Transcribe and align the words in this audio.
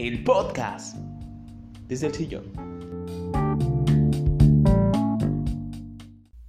el 0.00 0.24
podcast 0.24 0.96
desde 1.86 2.06
el 2.06 2.14
sillón. 2.14 2.44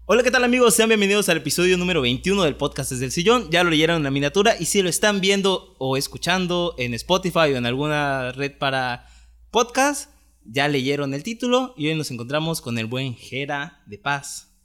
Hola, 0.05 0.23
¿qué 0.23 0.31
tal 0.31 0.45
amigos? 0.45 0.73
Sean 0.73 0.87
bienvenidos 0.87 1.27
al 1.27 1.35
episodio 1.35 1.77
número 1.77 1.99
21 1.99 2.43
del 2.43 2.55
podcast 2.55 2.91
desde 2.91 3.03
el 3.03 3.11
sillón. 3.11 3.49
Ya 3.51 3.65
lo 3.65 3.69
leyeron 3.69 3.97
en 3.97 4.03
la 4.03 4.11
miniatura 4.11 4.55
y 4.57 4.63
si 4.63 4.81
lo 4.81 4.87
están 4.87 5.19
viendo 5.19 5.75
o 5.79 5.97
escuchando 5.97 6.75
en 6.77 6.93
Spotify 6.93 7.51
o 7.51 7.57
en 7.57 7.65
alguna 7.65 8.31
red 8.31 8.57
para 8.57 9.05
podcast, 9.51 10.11
ya 10.45 10.69
leyeron 10.69 11.13
el 11.13 11.23
título 11.23 11.73
y 11.75 11.89
hoy 11.89 11.95
nos 11.95 12.09
encontramos 12.09 12.61
con 12.61 12.77
el 12.77 12.85
buen 12.85 13.15
Jera 13.15 13.83
de 13.85 13.97
Paz, 13.97 14.55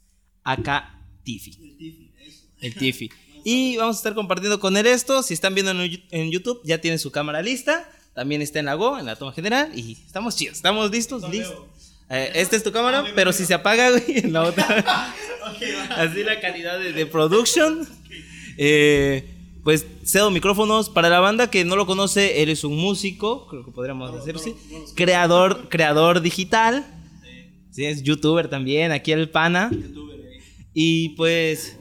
acá 0.45 1.05
Tiffy. 1.23 2.13
El 2.61 2.73
Tiffy. 2.73 3.09
Y 3.43 3.75
vamos 3.75 3.97
a 3.97 3.99
estar 3.99 4.15
compartiendo 4.15 4.61
con 4.61 4.77
él 4.77 4.87
esto. 4.87 5.23
Si 5.23 5.33
están 5.33 5.55
viendo 5.55 5.73
en 5.73 6.31
YouTube, 6.31 6.61
ya 6.63 6.79
tiene 6.79 6.97
su 6.97 7.11
cámara 7.11 7.41
lista. 7.41 7.91
También 8.17 8.41
está 8.41 8.57
en 8.57 8.65
la 8.65 8.73
Go, 8.73 8.97
en 8.97 9.05
la 9.05 9.15
toma 9.15 9.31
general. 9.31 9.69
Y 9.75 9.91
estamos 9.91 10.35
chidos, 10.35 10.55
estamos 10.55 10.89
listos, 10.89 11.29
listos. 11.29 11.67
Eh, 12.09 12.31
esta 12.33 12.55
es 12.55 12.63
tu 12.63 12.71
cámara, 12.71 13.05
pero 13.13 13.31
si 13.31 13.45
se 13.45 13.53
apaga, 13.53 13.91
güey, 13.91 14.03
en 14.23 14.33
la 14.33 14.41
otra. 14.41 15.13
Así 15.95 16.23
la 16.23 16.39
calidad 16.39 16.79
de, 16.79 16.93
de 16.93 17.05
production. 17.05 17.87
Eh, 18.57 19.23
pues 19.63 19.85
cedo 20.03 20.31
micrófonos 20.31 20.89
para 20.89 21.09
la 21.09 21.19
banda 21.19 21.51
que 21.51 21.63
no 21.63 21.75
lo 21.75 21.85
conoce, 21.85 22.41
eres 22.41 22.63
un 22.63 22.75
músico, 22.75 23.45
creo 23.45 23.63
que 23.63 23.69
podríamos 23.71 24.25
decir 24.25 24.55
creador, 24.95 25.67
creador 25.69 26.21
digital. 26.21 26.87
Sí, 27.69 27.85
es 27.85 28.01
youtuber 28.01 28.49
también, 28.49 28.91
aquí 28.91 29.11
el 29.11 29.29
pana. 29.29 29.69
Y 30.73 31.09
pues 31.09 31.76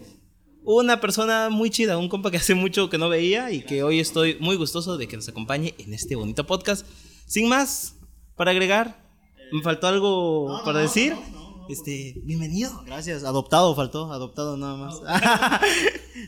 una 0.66 1.00
persona 1.00 1.48
muy 1.48 1.70
chida, 1.70 1.96
un 1.96 2.08
compa 2.08 2.32
que 2.32 2.38
hace 2.38 2.54
mucho 2.54 2.90
que 2.90 2.98
no 2.98 3.08
veía 3.08 3.52
y 3.52 3.62
que 3.62 3.84
hoy 3.84 4.00
estoy 4.00 4.36
muy 4.40 4.56
gustoso 4.56 4.98
de 4.98 5.06
que 5.06 5.16
nos 5.16 5.28
acompañe 5.28 5.74
en 5.78 5.95
este 5.95 6.16
bonito 6.16 6.45
podcast. 6.45 6.84
Sin 7.24 7.48
más, 7.48 7.95
para 8.34 8.50
agregar, 8.50 9.00
¿me 9.52 9.62
faltó 9.62 9.86
algo 9.86 10.60
para 10.64 10.80
decir? 10.80 11.14
este, 11.68 12.20
bienvenido. 12.24 12.82
Gracias, 12.84 13.23
adoptado 13.23 13.76
faltó, 13.76 14.12
adoptado 14.12 14.56
nada 14.56 14.76
más. 14.76 15.00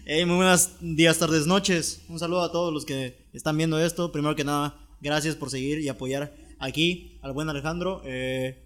muy 0.07 0.37
buenos 0.37 0.71
días, 0.81 1.19
tardes, 1.19 1.49
noches. 1.49 2.03
Un 2.09 2.21
saludo 2.21 2.43
a 2.43 2.53
todos 2.53 2.73
los 2.73 2.85
que 2.85 3.29
están 3.33 3.57
viendo 3.57 3.81
esto. 3.81 4.13
Primero 4.13 4.37
que 4.37 4.45
nada, 4.45 4.79
gracias 5.01 5.35
por 5.35 5.51
seguir 5.51 5.81
y 5.81 5.89
apoyar 5.89 6.33
aquí 6.61 7.19
al 7.23 7.33
buen 7.33 7.49
Alejandro. 7.49 8.03
Eh, 8.05 8.65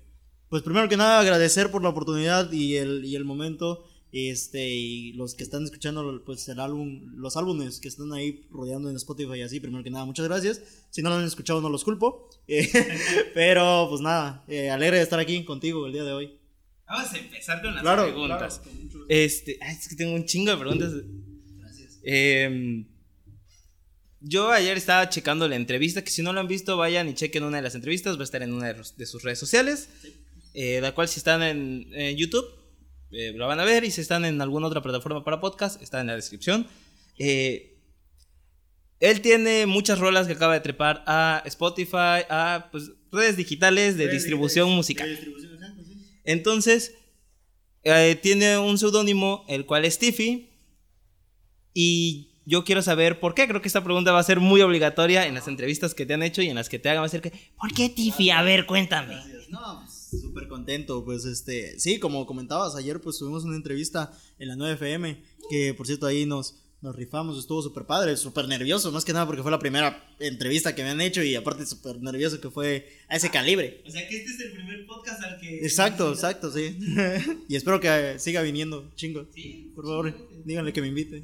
pues 0.51 0.62
primero 0.62 0.86
que 0.91 0.98
nada, 0.98 1.19
agradecer 1.19 1.70
por 1.70 1.83
la 1.83 1.89
oportunidad 1.89 2.53
y 2.53 2.77
el, 2.77 3.07
y 3.07 3.17
el 3.17 3.25
momento 3.25 3.86
este, 4.13 4.69
y 4.69 5.15
los 5.15 5.35
que 5.35 5.43
están 5.43 5.65
escuchando 5.65 6.23
pues 6.27 6.47
el 6.49 6.61
álbum, 6.61 7.15
los 7.17 7.39
álbumes 7.39 7.81
que 7.81 7.89
están 7.89 8.13
ahí 8.13 8.47
rodeando 8.51 8.91
en 8.91 8.97
Spotify 8.97 9.39
y 9.39 9.43
así, 9.43 9.59
primero 9.59 9.83
que 9.83 9.91
nada, 9.91 10.05
muchas 10.05 10.29
gracias. 10.29 10.61
Si 10.91 11.01
no 11.01 11.09
lo 11.09 11.17
han 11.17 11.25
escuchado, 11.25 11.63
no 11.63 11.71
los 11.71 11.83
culpo. 11.83 12.29
Eh, 12.47 12.71
pero 13.35 13.87
pues 13.89 14.03
nada, 14.03 14.45
eh, 14.49 14.69
alegre 14.69 14.99
de 14.99 15.03
estar 15.03 15.19
aquí 15.19 15.43
contigo 15.45 15.87
el 15.87 15.95
día 15.95 16.05
de 16.05 16.13
hoy. 16.13 16.39
Vamos 16.87 17.11
a 17.11 17.19
empezar 17.19 17.63
con 17.63 17.75
las 17.75 17.83
preguntas. 17.83 18.61
este, 19.09 19.59
es 19.63 19.89
que 19.89 19.97
tengo 19.97 20.15
un 20.15 20.27
chingo 20.27 20.51
de 20.51 20.59
preguntas. 20.59 20.93
Gracias. 21.59 22.01
Em, 22.05 22.87
yo 24.21 24.51
ayer 24.51 24.77
estaba 24.77 25.09
checando 25.09 25.49
la 25.49 25.57
entrevista, 25.57 26.05
que 26.05 26.11
si 26.11 26.23
no 26.23 26.35
lo 26.35 26.41
han 26.41 26.49
visto, 26.49 26.77
vayan 26.77 27.09
y 27.09 27.15
chequen 27.15 27.45
una 27.45 27.57
de 27.57 27.63
las 27.63 27.75
entrevistas, 27.75 28.19
va 28.19 28.21
a 28.21 28.25
estar 28.25 28.43
en 28.43 28.53
una 28.53 28.75
de, 28.75 29.07
sus 29.07 29.23
redes 29.23 29.39
sociales, 29.39 29.89
eh, 30.53 30.83
la 30.83 30.95
cual 30.95 31.09
si 31.09 31.19
están 31.19 31.43
en, 31.43 31.89
en 31.95 32.15
YouTube 32.19 32.62
eh, 33.13 33.33
lo 33.35 33.47
van 33.47 33.61
a 33.61 33.65
ver 33.65 33.85
y 33.85 33.91
si 33.91 34.01
están 34.01 34.25
en 34.25 34.41
alguna 34.41 34.67
otra 34.67 34.83
plataforma 34.83 35.23
para 35.23 35.41
podcast, 35.41 35.81
está 35.83 36.01
en 36.01 36.07
la 36.09 36.17
descripción. 36.17 36.67
Eh, 37.19 37.79
él 39.01 39.21
tiene 39.21 39.67
muchas 39.67 39.99
rolas 39.99 40.27
que 40.27 40.33
acaba 40.35 40.55
de 40.55 40.61
trepar 40.61 41.03
a 41.07 41.43
Spotify, 41.47 42.25
a 42.31 42.69
pues, 42.71 42.93
redes 43.11 43.37
digitales 43.37 43.97
de 43.97 44.09
distribución 44.09 44.71
musical. 44.71 45.19
Entonces, 46.25 46.95
eh, 47.83 48.19
tiene 48.23 48.59
un 48.59 48.79
seudónimo, 48.79 49.45
el 49.48 49.67
cual 49.67 49.85
es 49.85 49.98
Tiffy. 49.98 50.51
Y 51.75 52.39
yo 52.47 52.65
quiero 52.65 52.81
saber 52.81 53.19
por 53.19 53.35
qué. 53.35 53.48
Creo 53.48 53.61
que 53.61 53.69
esta 53.69 53.83
pregunta 53.83 54.13
va 54.13 54.20
a 54.20 54.25
ser 54.25 54.41
muy 54.41 54.61
obligatoria 54.61 55.27
en 55.27 55.35
las 55.35 55.48
entrevistas 55.48 55.95
que 55.95 56.07
te 56.07 56.15
han 56.15 56.23
hecho 56.23 56.42
y 56.42 56.48
en 56.48 56.55
las 56.55 56.69
que 56.69 56.79
te 56.79 56.89
hagan. 56.89 57.03
Va 57.03 57.07
a 57.07 57.11
ser 57.11 57.23
que, 57.23 57.33
¿por 57.59 57.73
qué 57.75 57.89
Tiffy? 57.89 58.31
A 58.31 58.42
ver, 58.42 58.67
cuéntame. 58.67 59.17
No, 59.48 59.81
pues, 59.81 59.92
Súper 60.20 60.46
contento, 60.46 61.05
pues 61.05 61.24
este, 61.24 61.78
sí, 61.80 61.98
como 61.98 62.27
comentabas, 62.27 62.77
ayer 62.77 63.00
pues 63.00 63.18
tuvimos 63.18 63.45
una 63.45 63.56
entrevista 63.56 64.12
en 64.39 64.48
la 64.48 64.56
9FM, 64.56 65.23
que 65.48 65.73
por 65.73 65.86
cierto 65.86 66.06
ahí 66.06 66.27
nos, 66.27 66.56
nos 66.83 66.95
rifamos, 66.95 67.39
estuvo 67.39 67.62
súper 67.62 67.84
padre, 67.84 68.17
súper 68.17 68.46
nervioso, 68.46 68.92
más 68.92 69.05
que 69.05 69.14
nada 69.14 69.24
porque 69.24 69.40
fue 69.40 69.50
la 69.50 69.58
primera 69.58 70.05
entrevista 70.18 70.74
que 70.74 70.83
me 70.83 70.90
han 70.90 71.00
hecho 71.00 71.23
y 71.23 71.34
aparte 71.34 71.64
súper 71.64 72.02
nervioso 72.02 72.40
que 72.40 72.50
fue 72.50 72.89
a 73.08 73.17
ese 73.17 73.30
calibre. 73.30 73.83
O 73.86 73.90
sea 73.90 74.06
que 74.06 74.17
este 74.17 74.33
es 74.33 74.40
el 74.40 74.52
primer 74.52 74.84
podcast 74.84 75.23
al 75.23 75.40
que... 75.40 75.61
Exacto, 75.61 76.12
exacto, 76.12 76.50
sí. 76.50 76.77
y 77.48 77.56
espero 77.56 77.80
que 77.80 78.18
siga 78.18 78.42
viniendo, 78.42 78.90
chingo. 78.94 79.27
Sí. 79.33 79.73
Por 79.74 79.86
favor, 79.86 80.29
díganle 80.44 80.73
que 80.74 80.83
me 80.83 80.89
invite. 80.89 81.23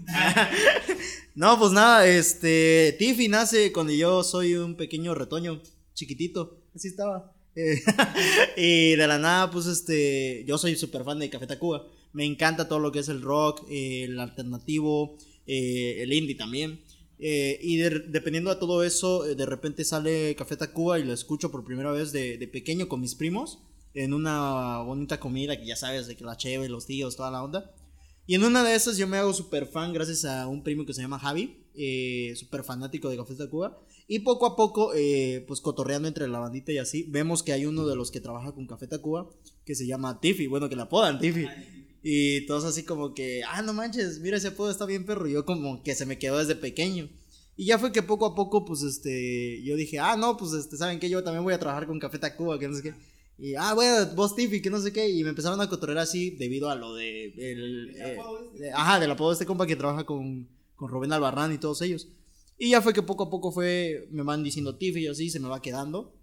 no, 1.34 1.59
pues 1.59 1.72
nada, 1.72 2.06
este, 2.06 2.97
Tiffy 2.99 3.28
nace 3.28 3.70
cuando 3.70 3.93
yo 3.93 4.22
soy 4.22 4.55
un 4.55 4.76
pequeño 4.76 5.15
retoño, 5.15 5.60
chiquitito, 5.93 6.62
así 6.75 6.88
estaba. 6.88 7.38
y 8.57 8.95
de 8.95 9.07
la 9.07 9.19
nada, 9.19 9.51
pues 9.51 9.67
este, 9.67 10.45
yo 10.47 10.59
soy 10.59 10.77
súper 10.77 11.05
fan 11.05 11.19
de 11.19 11.31
Café 11.31 11.47
Tacuba. 11.47 11.87
Me 12.13 12.25
encanta 12.25 12.69
todo 12.69 12.79
lo 12.79 12.93
que 12.93 13.01
es 13.01 13.09
el 13.09 13.21
rock, 13.23 13.67
eh, 13.69 14.05
el 14.05 14.19
alternativo, 14.21 15.17
eh, 15.47 16.03
el 16.03 16.13
indie 16.13 16.37
también. 16.37 16.81
Eh, 17.19 17.59
y 17.61 17.77
dependiendo 17.79 18.51
de 18.51 18.61
todo 18.61 18.85
eso, 18.85 19.25
de 19.25 19.47
repente 19.47 19.85
sale 19.85 20.37
Café 20.37 20.57
Tacuba 20.57 20.99
y 20.99 21.05
lo 21.05 21.13
escucho 21.13 21.51
por 21.51 21.65
primera 21.65 21.91
vez 21.91 22.13
de, 22.13 22.49
pequeño 22.53 22.89
con 22.89 23.01
mis 23.01 23.17
primos 23.17 23.59
en 23.95 24.15
una 24.15 24.79
bonita 24.79 25.19
comida 25.19 25.59
que 25.59 25.67
ya 25.67 25.75
sabes, 25.75 26.07
de 26.07 26.17
que 26.17 26.25
la 26.25 26.37
cheve, 26.37 26.69
los 26.69 26.87
tíos, 26.87 27.17
toda 27.17 27.31
la 27.31 27.43
onda. 27.43 27.75
Y 28.27 28.35
en 28.35 28.45
una 28.45 28.63
de 28.63 28.77
esas 28.77 28.99
yo 28.99 29.09
me 29.09 29.17
hago 29.17 29.33
súper 29.35 29.67
fan 29.67 29.93
gracias 29.93 30.25
a 30.25 30.47
un 30.47 30.63
primo 30.63 30.87
que 30.87 30.95
se 30.95 31.01
llama 31.01 31.19
Javi, 31.19 31.65
súper 32.37 32.63
fanático 32.63 33.09
de 33.09 33.17
Café 33.17 33.35
Tacuba. 33.35 33.81
Y 34.11 34.21
poco 34.21 34.47
a 34.47 34.57
poco, 34.57 34.93
eh, 34.95 35.45
pues 35.47 35.61
cotorreando 35.61 36.09
entre 36.09 36.27
la 36.29 36.39
bandita 36.39 36.73
y 36.73 36.79
así, 36.79 37.05
vemos 37.09 37.43
que 37.43 37.53
hay 37.53 37.67
uno 37.67 37.87
de 37.87 37.95
los 37.95 38.11
que 38.11 38.21
trabaja 38.21 38.53
con 38.53 38.67
Café 38.67 38.87
Tacuba 38.87 39.29
que 39.67 39.75
se 39.75 39.87
llama 39.87 40.19
Tiffy, 40.19 40.47
bueno, 40.47 40.71
que 40.71 40.77
la 40.77 40.85
apodan 40.85 41.19
Tiffy. 41.21 41.47
Y 42.03 42.47
todos 42.47 42.65
así 42.65 42.85
como 42.85 43.13
que, 43.13 43.43
ah, 43.47 43.61
no 43.61 43.75
manches, 43.75 44.21
mira 44.21 44.39
ese 44.39 44.49
apodo 44.49 44.71
está 44.71 44.87
bien 44.87 45.05
perro. 45.05 45.29
Y 45.29 45.33
yo 45.33 45.45
como 45.45 45.83
que 45.83 45.95
se 45.95 46.07
me 46.07 46.19
quedó 46.19 46.39
desde 46.39 46.57
pequeño. 46.57 47.11
Y 47.55 47.67
ya 47.67 47.79
fue 47.79 47.93
que 47.93 48.03
poco 48.03 48.25
a 48.25 48.35
poco, 48.35 48.65
pues, 48.65 48.83
este, 48.83 49.63
yo 49.63 49.77
dije, 49.77 49.99
ah, 49.99 50.17
no, 50.17 50.39
pues, 50.39 50.53
este, 50.53 50.79
¿saben 50.79 51.01
qué? 51.01 51.11
Yo 51.11 51.23
también 51.23 51.45
voy 51.45 51.53
a 51.53 51.59
trabajar 51.59 51.87
con 51.87 51.99
Café 51.99 52.19
Tacuba, 52.19 52.59
que 52.59 52.69
no 52.69 52.75
sé 52.75 52.83
qué. 52.83 52.95
Y, 53.37 53.57
ah, 53.57 53.75
bueno, 53.75 54.15
vos 54.15 54.35
Tiffy, 54.35 54.63
que 54.63 54.71
no 54.71 54.81
sé 54.81 54.93
qué. 54.93 55.11
Y 55.11 55.23
me 55.23 55.31
empezaron 55.31 55.61
a 55.61 55.69
cotorrear 55.69 55.99
así 55.99 56.31
debido 56.31 56.71
a 56.71 56.77
lo 56.77 56.95
de, 56.95 57.27
el, 57.37 57.97
eh, 57.97 58.17
este? 58.55 58.73
ajá, 58.73 59.01
del 59.01 59.11
apodo 59.11 59.31
de 59.31 59.35
este 59.35 59.47
compa 59.47 59.67
que 59.67 59.77
trabaja 59.77 60.07
con, 60.07 60.49
con 60.77 60.89
Rubén 60.89 61.13
Albarrán 61.13 61.53
y 61.53 61.59
todos 61.59 61.83
ellos. 61.83 62.09
Y 62.59 62.71
ya 62.71 62.83
fue 62.83 62.93
que 62.93 63.03
poco 63.03 63.25
a 63.25 63.31
poco 63.31 63.53
fue, 63.53 64.09
me 64.11 64.23
van 64.23 64.43
diciendo 64.43 64.77
Tiffy 64.77 65.05
y 65.05 65.07
así, 65.07 65.31
se 65.31 65.41
me 65.41 65.49
va 65.49 65.63
quedando. 65.63 66.15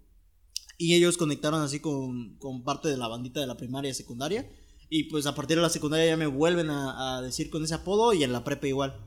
Y 0.78 0.94
ellos 0.94 1.16
conectaron 1.16 1.62
así 1.62 1.80
con, 1.80 2.36
con 2.36 2.62
parte 2.62 2.88
de 2.88 2.98
la 2.98 3.08
bandita 3.08 3.40
de 3.40 3.46
la 3.46 3.56
primaria 3.56 3.90
y 3.90 3.94
secundaria. 3.94 4.50
Y 4.90 5.04
pues 5.04 5.26
a 5.26 5.34
partir 5.34 5.56
de 5.56 5.62
la 5.62 5.70
secundaria 5.70 6.06
ya 6.06 6.16
me 6.16 6.26
vuelven 6.26 6.68
a, 6.70 7.20
decir 7.22 7.50
con 7.50 7.64
ese 7.64 7.74
apodo 7.74 8.12
y 8.12 8.22
en 8.22 8.32
la 8.32 8.44
prepa 8.44 8.68
igual. 8.68 9.00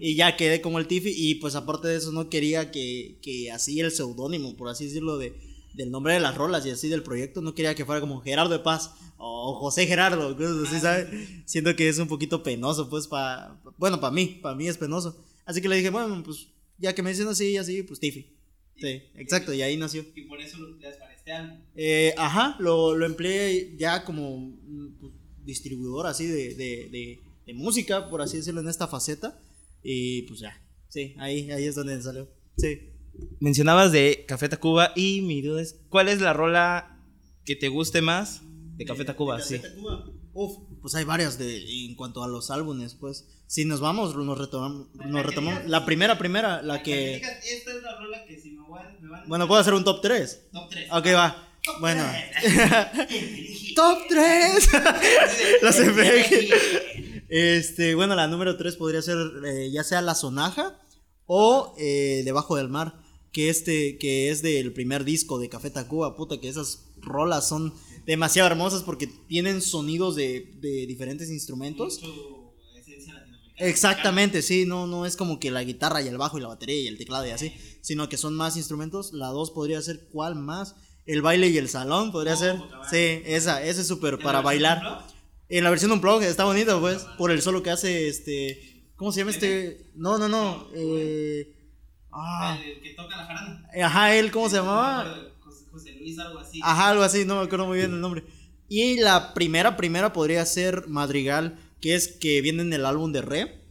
Y 0.00 0.16
ya 0.16 0.36
quedé 0.36 0.60
como 0.60 0.78
el 0.78 0.86
Tiffy 0.86 1.12
y 1.16 1.36
pues 1.36 1.54
aparte 1.54 1.88
de 1.88 1.96
eso 1.96 2.12
no 2.12 2.28
quería 2.28 2.70
que, 2.70 3.18
que 3.22 3.50
así 3.50 3.80
el 3.80 3.90
seudónimo, 3.90 4.56
por 4.56 4.68
así 4.68 4.84
decirlo, 4.84 5.16
de, 5.18 5.32
del 5.74 5.90
nombre 5.90 6.14
de 6.14 6.20
las 6.20 6.36
rolas 6.36 6.64
y 6.66 6.70
así 6.70 6.88
del 6.88 7.02
proyecto, 7.02 7.40
no 7.40 7.54
quería 7.54 7.74
que 7.74 7.84
fuera 7.84 8.00
como 8.00 8.20
Gerardo 8.20 8.52
de 8.52 8.60
Paz 8.60 8.92
o 9.16 9.58
José 9.58 9.86
Gerardo, 9.86 10.36
así, 10.64 10.80
¿sabes? 10.80 11.08
Siento 11.44 11.74
que 11.74 11.88
es 11.88 11.98
un 11.98 12.08
poquito 12.08 12.42
penoso, 12.42 12.88
pues, 12.88 13.06
para, 13.06 13.60
bueno, 13.78 14.00
para 14.00 14.12
mí, 14.12 14.38
para 14.42 14.54
mí 14.54 14.68
es 14.68 14.78
penoso. 14.78 15.16
Así 15.44 15.60
que 15.60 15.68
le 15.68 15.76
dije, 15.76 15.90
bueno, 15.90 16.22
pues 16.24 16.48
ya 16.78 16.94
que 16.94 17.02
me 17.02 17.10
dicen 17.10 17.28
así 17.28 17.50
y 17.50 17.56
así, 17.56 17.82
pues 17.82 18.00
Tiffy. 18.00 18.34
Sí, 18.76 19.02
exacto, 19.14 19.52
y 19.52 19.62
ahí 19.62 19.76
nació. 19.76 20.04
Y 20.14 20.22
por 20.22 20.40
eso 20.40 20.58
lo 20.58 20.68
empleas 20.68 20.96
para 20.96 21.14
este 21.14 21.32
álbum. 21.32 21.58
Eh, 21.76 22.14
ajá, 22.16 22.56
lo, 22.58 22.96
lo 22.96 23.06
empleé 23.06 23.76
ya 23.76 24.04
como 24.04 24.52
pues, 25.00 25.12
distribuidor 25.44 26.06
así 26.06 26.26
de, 26.26 26.54
de, 26.54 27.20
de, 27.46 27.54
música, 27.54 28.08
por 28.10 28.20
así 28.20 28.38
decirlo, 28.38 28.60
en 28.60 28.68
esta 28.68 28.88
faceta. 28.88 29.40
Y 29.82 30.22
pues 30.22 30.40
ya, 30.40 30.60
sí, 30.88 31.14
ahí, 31.18 31.50
ahí 31.50 31.64
es 31.64 31.74
donde 31.74 32.00
salió. 32.02 32.28
Sí. 32.56 32.90
Mencionabas 33.38 33.92
de 33.92 34.24
Café 34.26 34.48
Tacuba 34.48 34.92
y 34.96 35.20
mi 35.20 35.40
duda 35.40 35.62
es, 35.62 35.80
¿cuál 35.88 36.08
es 36.08 36.20
la 36.20 36.32
rola 36.32 37.00
que 37.44 37.54
te 37.54 37.68
guste 37.68 38.02
más 38.02 38.42
de 38.76 38.84
Café 38.84 39.04
Tacuba? 39.04 39.40
sí. 39.40 39.60
Uf, 40.34 40.58
pues 40.82 40.94
hay 40.96 41.04
varias 41.04 41.38
de, 41.38 41.86
en 41.86 41.94
cuanto 41.94 42.22
a 42.22 42.28
los 42.28 42.50
álbumes, 42.50 42.94
pues. 42.94 43.26
Si 43.46 43.64
nos 43.64 43.80
vamos, 43.80 44.16
nos 44.16 44.36
retomamos, 44.36 44.88
nos 44.94 45.24
retomamos. 45.24 45.64
La 45.66 45.86
primera, 45.86 46.18
primera, 46.18 46.60
la 46.60 46.82
que... 46.82 47.16
Esta 47.16 47.30
es 47.72 47.82
la 47.82 47.96
rola 47.96 48.24
que 48.24 48.40
si 48.40 48.50
me, 48.50 48.68
van 48.68 48.98
Bueno, 49.28 49.46
¿puedo 49.46 49.60
hacer 49.60 49.74
un 49.74 49.84
top 49.84 50.00
3? 50.02 50.48
Top 50.52 50.70
3. 50.70 50.88
Ok, 50.90 51.06
va. 51.14 51.48
bueno. 51.80 52.02
top 53.76 53.98
3. 54.08 54.68
Los 55.62 55.76
Este, 57.28 57.94
bueno, 57.94 58.14
la 58.14 58.26
número 58.26 58.56
3 58.56 58.76
podría 58.76 59.02
ser 59.02 59.16
eh, 59.46 59.70
ya 59.70 59.82
sea 59.84 60.02
La 60.02 60.14
Sonaja 60.14 60.78
o 61.26 61.74
eh, 61.78 62.22
Debajo 62.24 62.56
del 62.56 62.68
Mar 62.68 63.04
que 63.34 63.50
este, 63.50 63.98
que 63.98 64.30
es 64.30 64.42
del 64.42 64.72
primer 64.72 65.04
disco 65.04 65.40
de 65.40 65.48
Café 65.48 65.68
Tacuba, 65.68 66.16
puta, 66.16 66.40
que 66.40 66.48
esas 66.48 66.86
rolas 66.98 67.48
son 67.48 67.74
demasiado 68.06 68.48
hermosas 68.48 68.82
porque 68.82 69.06
tienen 69.06 69.62
sonidos 69.62 70.16
de, 70.16 70.52
de 70.60 70.86
diferentes 70.86 71.30
instrumentos. 71.30 72.00
Exactamente, 73.56 74.42
sí, 74.42 74.64
no, 74.66 74.86
no 74.86 75.06
es 75.06 75.16
como 75.16 75.38
que 75.38 75.50
la 75.50 75.62
guitarra 75.62 76.02
y 76.02 76.08
el 76.08 76.18
bajo 76.18 76.38
y 76.38 76.40
la 76.40 76.48
batería 76.48 76.82
y 76.82 76.88
el 76.88 76.98
teclado 76.98 77.26
y 77.26 77.30
así, 77.30 77.52
sino 77.82 78.08
que 78.08 78.16
son 78.16 78.34
más 78.34 78.56
instrumentos. 78.56 79.12
La 79.12 79.28
dos 79.28 79.50
podría 79.52 79.80
ser 79.80 80.08
cuál 80.10 80.34
más. 80.34 80.74
El 81.06 81.22
baile 81.22 81.48
y 81.48 81.58
el 81.58 81.68
salón 81.68 82.10
podría 82.10 82.34
ser. 82.34 82.56
Sí, 82.90 83.22
esa, 83.24 83.62
esa 83.62 83.80
es 83.82 83.86
súper 83.86 84.18
para 84.18 84.40
bailar. 84.40 85.06
En 85.48 85.62
la 85.62 85.70
versión 85.70 85.90
de 85.90 85.96
un 85.96 86.00
blog 86.00 86.22
está 86.22 86.44
bonito, 86.44 86.80
pues, 86.80 87.06
por 87.18 87.30
el 87.30 87.42
solo 87.42 87.62
que 87.62 87.70
hace 87.70 88.08
este. 88.08 88.90
¿Cómo 88.96 89.12
se 89.12 89.20
llama 89.20 89.30
este? 89.30 89.90
No, 89.94 90.18
no, 90.18 90.28
no. 90.28 90.66
Eh, 90.74 91.54
ah. 92.10 92.58
El 92.64 92.80
que 92.80 92.94
toca 92.94 93.16
la 93.16 93.26
jarana. 93.26 93.68
Ajá, 93.84 94.16
él, 94.16 94.32
¿cómo 94.32 94.48
se 94.48 94.56
llamaba? 94.56 95.33
José 95.74 95.92
Luis, 95.98 96.18
algo 96.20 96.38
así. 96.38 96.60
Ajá, 96.62 96.90
algo 96.90 97.02
así, 97.02 97.24
no 97.24 97.36
me 97.36 97.42
acuerdo 97.42 97.66
muy 97.66 97.78
bien 97.78 97.92
el 97.92 98.00
nombre. 98.00 98.22
Y 98.68 98.96
la 99.00 99.34
primera, 99.34 99.76
primera 99.76 100.12
podría 100.12 100.46
ser 100.46 100.86
Madrigal, 100.86 101.58
que 101.80 101.94
es 101.96 102.08
que 102.08 102.40
viene 102.40 102.62
en 102.62 102.72
el 102.72 102.86
álbum 102.86 103.12
de 103.12 103.22
Re. 103.22 103.64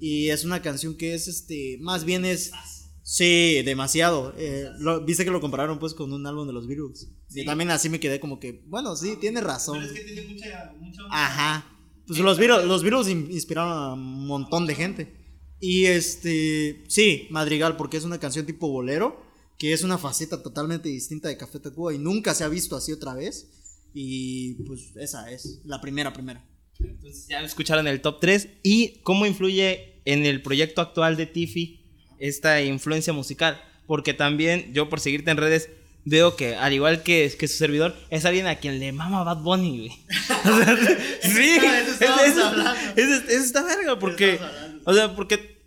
Y 0.00 0.30
es 0.30 0.44
una 0.44 0.62
canción 0.62 0.96
que 0.96 1.14
es, 1.14 1.28
este, 1.28 1.76
más 1.80 2.04
bien 2.04 2.24
es... 2.24 2.50
Sí, 3.02 3.62
demasiado. 3.62 4.34
Eh, 4.38 4.68
Viste 5.04 5.24
que 5.24 5.30
lo 5.30 5.40
compararon 5.40 5.78
pues 5.78 5.94
con 5.94 6.12
un 6.12 6.26
álbum 6.26 6.46
de 6.46 6.52
los 6.52 6.66
Beatles. 6.66 7.10
Y 7.34 7.44
también 7.44 7.70
así 7.70 7.88
me 7.88 8.00
quedé 8.00 8.20
como 8.20 8.38
que, 8.38 8.62
bueno, 8.66 8.96
sí, 8.96 9.16
tiene 9.20 9.40
razón. 9.40 9.78
Pero 9.80 9.92
es 9.92 9.98
que 9.98 10.04
tiene 10.04 10.28
mucha... 10.28 10.72
mucha... 10.78 11.02
Ajá. 11.10 11.66
Pues 12.06 12.20
los 12.20 12.38
Beatles, 12.38 12.66
los 12.66 12.82
Beatles 12.82 13.08
inspiraron 13.08 13.72
a 13.72 13.92
un 13.92 14.26
montón 14.26 14.66
de 14.66 14.74
gente. 14.74 15.20
Y 15.60 15.84
este, 15.84 16.84
sí, 16.88 17.26
Madrigal, 17.30 17.76
porque 17.76 17.98
es 17.98 18.04
una 18.04 18.18
canción 18.18 18.46
tipo 18.46 18.68
bolero, 18.68 19.29
que 19.60 19.74
es 19.74 19.82
una 19.82 19.98
faceta 19.98 20.42
totalmente 20.42 20.88
distinta 20.88 21.28
de 21.28 21.36
Café 21.36 21.60
Tacuba 21.60 21.92
y 21.92 21.98
nunca 21.98 22.34
se 22.34 22.44
ha 22.44 22.48
visto 22.48 22.76
así 22.76 22.92
otra 22.92 23.12
vez. 23.12 23.46
Y 23.92 24.54
pues 24.64 24.96
esa 24.96 25.30
es 25.30 25.60
la 25.66 25.82
primera, 25.82 26.14
primera. 26.14 26.42
Entonces 26.78 27.26
ya 27.28 27.42
escucharon 27.42 27.86
el 27.86 28.00
top 28.00 28.20
3. 28.20 28.48
¿Y 28.62 29.00
cómo 29.02 29.26
influye 29.26 30.00
en 30.06 30.24
el 30.24 30.40
proyecto 30.40 30.80
actual 30.80 31.18
de 31.18 31.26
Tiffy 31.26 31.84
esta 32.18 32.62
influencia 32.62 33.12
musical? 33.12 33.60
Porque 33.86 34.14
también 34.14 34.72
yo 34.72 34.88
por 34.88 34.98
seguirte 34.98 35.30
en 35.30 35.36
redes 35.36 35.68
veo 36.06 36.36
que 36.36 36.54
al 36.54 36.72
igual 36.72 37.02
que, 37.02 37.30
que 37.38 37.46
su 37.46 37.58
servidor 37.58 37.94
es 38.08 38.24
alguien 38.24 38.46
a 38.46 38.56
quien 38.56 38.80
le 38.80 38.92
mama 38.92 39.24
Bad 39.24 39.42
Bunny, 39.42 39.76
güey. 39.76 39.90
sí, 41.22 41.58
eso, 42.96 43.14
está 43.28 43.62
verga 43.62 43.98
porque 43.98 44.40
o 44.84 44.94
sea, 44.94 45.14
porque 45.14 45.59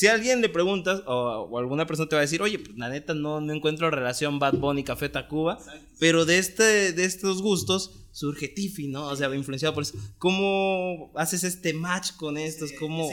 si 0.00 0.06
a 0.06 0.14
alguien 0.14 0.40
le 0.40 0.48
preguntas 0.48 1.02
o, 1.04 1.58
alguna 1.58 1.86
persona 1.86 2.08
te 2.08 2.16
va 2.16 2.20
a 2.20 2.22
decir, 2.22 2.40
oye, 2.40 2.58
pues 2.58 2.74
la 2.78 2.88
neta 2.88 3.12
no, 3.12 3.42
no 3.42 3.52
encuentro 3.52 3.90
relación 3.90 4.38
Bad 4.38 4.54
Bunny 4.54 4.82
Café 4.82 5.10
Tacuba, 5.10 5.58
pero 5.98 6.24
de, 6.24 6.38
este, 6.38 6.94
de 6.94 7.04
estos 7.04 7.42
gustos 7.42 8.06
surge 8.10 8.48
Tiffy, 8.48 8.88
¿no? 8.88 9.08
O 9.08 9.14
sea, 9.14 9.28
influenciado 9.34 9.74
por 9.74 9.82
eso. 9.82 9.98
¿Cómo 10.16 11.12
haces 11.16 11.44
este 11.44 11.74
match 11.74 12.12
con 12.12 12.38
estos? 12.38 12.72
¿Cómo? 12.80 13.10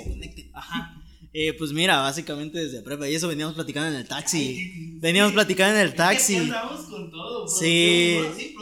Ajá. 0.54 1.04
Eh, 1.34 1.52
pues 1.58 1.74
mira, 1.74 2.00
básicamente 2.00 2.58
desde 2.58 2.82
prepa, 2.82 3.10
y 3.10 3.16
eso 3.16 3.28
veníamos 3.28 3.56
platicando 3.56 3.90
en 3.90 3.96
el 3.96 4.08
taxi. 4.08 4.96
Veníamos 5.02 5.34
platicando 5.34 5.76
en 5.76 5.88
el 5.88 5.94
taxi. 5.94 6.36
Es 6.38 6.52
con 6.90 7.12
todo. 7.12 7.50
Sí. 7.50 8.18
sí 8.38 8.56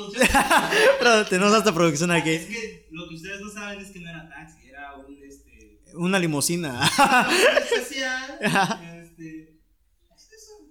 Pero 0.97 1.25
tenemos 1.27 1.53
hasta 1.53 1.75
producción 1.75 2.09
aquí. 2.09 2.31
Es 2.31 2.47
que 2.47 2.87
lo 2.89 3.07
que 3.07 3.15
ustedes 3.17 3.39
no 3.39 3.51
saben 3.51 3.79
es 3.79 3.91
que 3.91 3.99
no 3.99 4.09
era 4.09 4.27
taxi, 4.27 4.64
una 5.97 6.19
limusina. 6.19 6.81
especial. 7.71 8.39
este, 9.03 9.59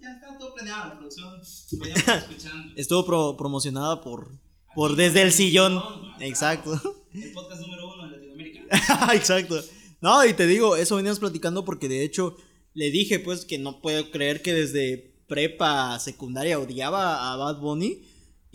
ya 0.00 0.10
está 0.12 0.38
todo 0.38 0.54
planeado, 0.54 0.88
la 0.88 0.98
producción. 0.98 1.40
escuchando. 1.40 2.74
Estuvo 2.76 3.36
promocionada 3.36 4.00
por, 4.00 4.38
por 4.74 4.96
Desde 4.96 5.22
el 5.22 5.32
Sillón. 5.32 5.82
Exacto. 6.20 6.80
El 7.12 7.32
podcast 7.32 7.60
número 7.60 7.92
uno 7.94 8.04
de 8.08 8.16
Latinoamérica. 8.16 9.14
Exacto. 9.14 9.60
No, 10.00 10.24
y 10.24 10.34
te 10.34 10.46
digo, 10.46 10.76
eso 10.76 10.96
veníamos 10.96 11.20
platicando 11.20 11.64
porque 11.64 11.88
de 11.88 12.04
hecho 12.04 12.36
le 12.74 12.90
dije 12.90 13.20
pues 13.20 13.44
que 13.44 13.58
no 13.58 13.80
puedo 13.80 14.10
creer 14.10 14.42
que 14.42 14.52
desde 14.52 15.14
prepa 15.26 15.98
secundaria 15.98 16.58
odiaba 16.58 17.32
a 17.32 17.36
Bad 17.36 17.60
Bunny 17.60 18.02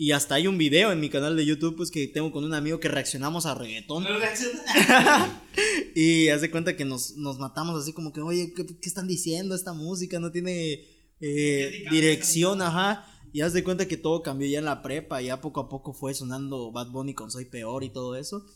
y 0.00 0.12
hasta 0.12 0.36
hay 0.36 0.46
un 0.46 0.56
video 0.56 0.92
en 0.92 0.98
mi 0.98 1.10
canal 1.10 1.36
de 1.36 1.44
YouTube, 1.44 1.76
pues 1.76 1.90
que 1.90 2.08
tengo 2.08 2.32
con 2.32 2.42
un 2.42 2.54
amigo 2.54 2.80
que 2.80 2.88
reaccionamos 2.88 3.44
a 3.44 3.54
reggaetón. 3.54 4.06
y 5.94 6.28
hace 6.28 6.50
cuenta 6.50 6.74
que 6.74 6.86
nos, 6.86 7.18
matamos 7.18 7.78
así 7.78 7.92
como 7.92 8.10
que, 8.10 8.22
oye, 8.22 8.54
¿qué, 8.54 8.64
están 8.80 9.06
diciendo 9.06 9.54
esta 9.54 9.74
música? 9.74 10.18
No 10.18 10.30
tiene 10.30 10.86
eh, 11.20 11.84
dirección, 11.90 12.62
ajá. 12.62 13.04
Y 13.34 13.42
haz 13.42 13.52
de 13.52 13.62
cuenta 13.62 13.86
que 13.86 13.98
todo 13.98 14.22
cambió 14.22 14.48
ya 14.48 14.60
en 14.60 14.64
la 14.64 14.80
prepa, 14.80 15.20
ya 15.20 15.42
poco 15.42 15.60
a 15.60 15.68
poco 15.68 15.92
fue 15.92 16.14
sonando 16.14 16.72
Bad 16.72 16.92
Bunny 16.92 17.12
con 17.12 17.30
Soy 17.30 17.44
Peor 17.44 17.84
y 17.84 17.90
todo 17.90 18.16
eso. 18.16 18.46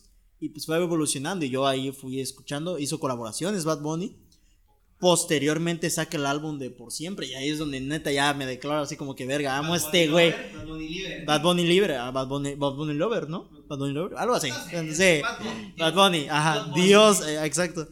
Y 0.41 0.49
pues 0.49 0.65
fue 0.65 0.79
evolucionando 0.79 1.45
y 1.45 1.51
yo 1.51 1.67
ahí 1.67 1.93
fui 1.93 2.21
escuchando, 2.21 2.79
hizo 2.79 2.99
colaboraciones 2.99 3.67
Bad 3.67 3.83
Bunny 3.83 4.17
posteriormente 4.99 5.91
saca 5.91 6.17
el 6.17 6.27
álbum 6.27 6.59
de 6.59 6.71
Por 6.71 6.93
Siempre. 6.93 7.27
Y 7.27 7.35
ahí 7.35 7.51
es 7.51 7.59
donde 7.59 7.81
neta 7.81 8.11
ya 8.11 8.33
me 8.35 8.47
declaro 8.47 8.83
así 8.83 8.97
como 8.97 9.15
que 9.15 9.27
verga, 9.27 9.57
amo 9.57 9.75
a 9.75 9.77
este 9.77 10.09
güey. 10.09 10.31
Bad 10.31 10.67
Bunny 10.67 10.89
Libre. 10.89 11.25
Bad 11.25 11.43
Bunny 11.43 11.67
Libre, 11.67 11.97
ah, 11.97 12.11
Bad 12.11 12.29
Bunny, 12.29 12.55
Bad 12.55 12.73
Bunny 12.73 12.95
Lover, 12.95 13.29
¿no? 13.29 13.51
Bad 13.69 13.79
Bunny 13.79 13.93
Lover, 13.93 14.19
algo 14.19 14.35
así. 14.35 14.51
Sí, 14.93 15.23
Bad 15.79 15.95
Bunny, 15.95 16.27
ajá, 16.29 16.73
Dios, 16.75 17.27
eh, 17.27 17.45
exacto. 17.45 17.89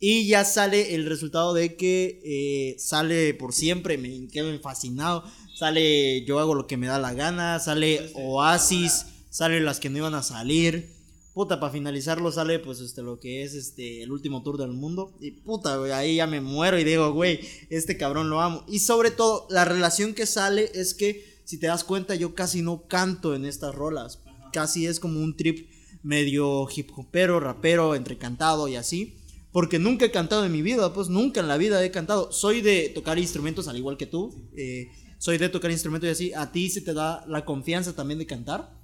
Y 0.00 0.26
ya 0.26 0.44
sale 0.44 0.94
el 0.94 1.06
resultado 1.06 1.54
de 1.54 1.76
que 1.76 2.20
eh, 2.24 2.78
sale 2.78 3.32
Por 3.34 3.52
Siempre, 3.52 3.96
me 3.96 4.28
quedo 4.28 4.58
fascinado. 4.60 5.24
Sale 5.54 6.24
Yo 6.26 6.40
hago 6.40 6.54
lo 6.54 6.66
que 6.66 6.76
me 6.76 6.88
da 6.88 6.98
la 6.98 7.14
gana, 7.14 7.60
sale 7.60 8.10
Oasis, 8.14 9.06
sale 9.30 9.60
las 9.60 9.80
que 9.80 9.88
no 9.88 9.98
iban 9.98 10.14
a 10.14 10.22
salir. 10.22 10.93
Puta, 11.34 11.58
para 11.58 11.72
finalizarlo 11.72 12.30
sale 12.30 12.60
pues 12.60 12.78
este 12.78 13.02
lo 13.02 13.18
que 13.18 13.42
es 13.42 13.54
este 13.54 14.04
el 14.04 14.12
último 14.12 14.44
tour 14.44 14.56
del 14.56 14.70
mundo. 14.70 15.12
Y 15.20 15.32
puta, 15.32 15.76
güey, 15.76 15.90
ahí 15.90 16.16
ya 16.16 16.28
me 16.28 16.40
muero 16.40 16.78
y 16.78 16.84
digo, 16.84 17.12
güey, 17.12 17.40
este 17.70 17.96
cabrón 17.96 18.30
lo 18.30 18.40
amo. 18.40 18.64
Y 18.68 18.78
sobre 18.78 19.10
todo, 19.10 19.48
la 19.50 19.64
relación 19.64 20.14
que 20.14 20.26
sale 20.26 20.70
es 20.74 20.94
que, 20.94 21.40
si 21.44 21.58
te 21.58 21.66
das 21.66 21.82
cuenta, 21.82 22.14
yo 22.14 22.36
casi 22.36 22.62
no 22.62 22.86
canto 22.86 23.34
en 23.34 23.46
estas 23.46 23.74
rolas. 23.74 24.20
Casi 24.52 24.86
es 24.86 25.00
como 25.00 25.18
un 25.18 25.36
trip 25.36 25.68
medio 26.04 26.68
hip 26.74 26.90
hopero, 26.96 27.40
rapero, 27.40 27.96
entre 27.96 28.16
cantado 28.16 28.68
y 28.68 28.76
así. 28.76 29.16
Porque 29.50 29.80
nunca 29.80 30.04
he 30.04 30.12
cantado 30.12 30.46
en 30.46 30.52
mi 30.52 30.62
vida, 30.62 30.94
pues 30.94 31.08
nunca 31.08 31.40
en 31.40 31.48
la 31.48 31.56
vida 31.56 31.84
he 31.84 31.90
cantado. 31.90 32.30
Soy 32.30 32.60
de 32.60 32.90
tocar 32.90 33.18
instrumentos 33.18 33.66
al 33.66 33.76
igual 33.76 33.96
que 33.96 34.06
tú. 34.06 34.32
Eh, 34.56 34.88
soy 35.18 35.38
de 35.38 35.48
tocar 35.48 35.72
instrumentos 35.72 36.06
y 36.08 36.12
así. 36.12 36.32
A 36.32 36.52
ti 36.52 36.70
se 36.70 36.80
te 36.80 36.94
da 36.94 37.24
la 37.26 37.44
confianza 37.44 37.92
también 37.92 38.20
de 38.20 38.26
cantar. 38.26 38.83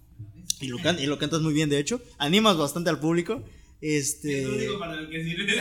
Y 0.61 0.69
lo, 0.69 0.79
y 0.79 1.07
lo 1.07 1.19
cantas 1.19 1.41
muy 1.41 1.53
bien, 1.53 1.69
de 1.69 1.79
hecho. 1.79 2.01
Animas 2.19 2.57
bastante 2.57 2.91
al 2.91 3.01
público. 3.01 3.43
Este. 3.81 4.43
Es 4.43 4.49
lo 4.49 4.55
único 4.55 4.79
para 4.79 4.95
lo 4.97 5.09
que 5.09 5.25
sirve. 5.25 5.57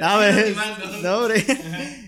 no, 1.02 1.18
hombre. 1.18 1.44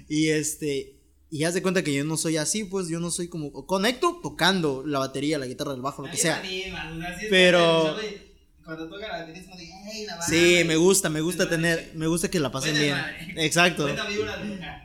Y 0.09 0.28
este. 0.28 0.95
Y 1.30 1.45
haz 1.45 1.52
de 1.54 1.62
cuenta 1.62 1.83
que 1.83 1.92
yo 1.92 2.04
no 2.04 2.16
soy 2.16 2.38
así, 2.38 2.64
pues 2.64 2.88
yo 2.88 3.00
no 3.00 3.11
soy 3.11 3.28
como. 3.28 3.52
Conecto 3.66 4.21
tocando 4.23 4.83
la 4.87 4.99
batería, 4.99 5.38
la 5.38 5.47
guitarra, 5.47 5.75
el 5.75 5.80
bajo, 5.83 6.02
lo 6.02 6.11
que 6.11 6.16
sea. 6.16 6.42
Pero. 7.30 7.97
Cuando 8.64 8.87
toca 8.87 9.09
la 9.09 9.21
batería 9.21 9.42
Sí, 10.28 10.62
me 10.66 10.76
gusta, 10.76 11.09
me 11.09 11.23
gusta 11.23 11.49
tener. 11.49 11.92
Me 11.95 12.07
gusta 12.07 12.30
que 12.30 12.38
la 12.38 12.50
pasen 12.50 12.75
bien. 12.78 12.97
Exacto. 13.37 13.88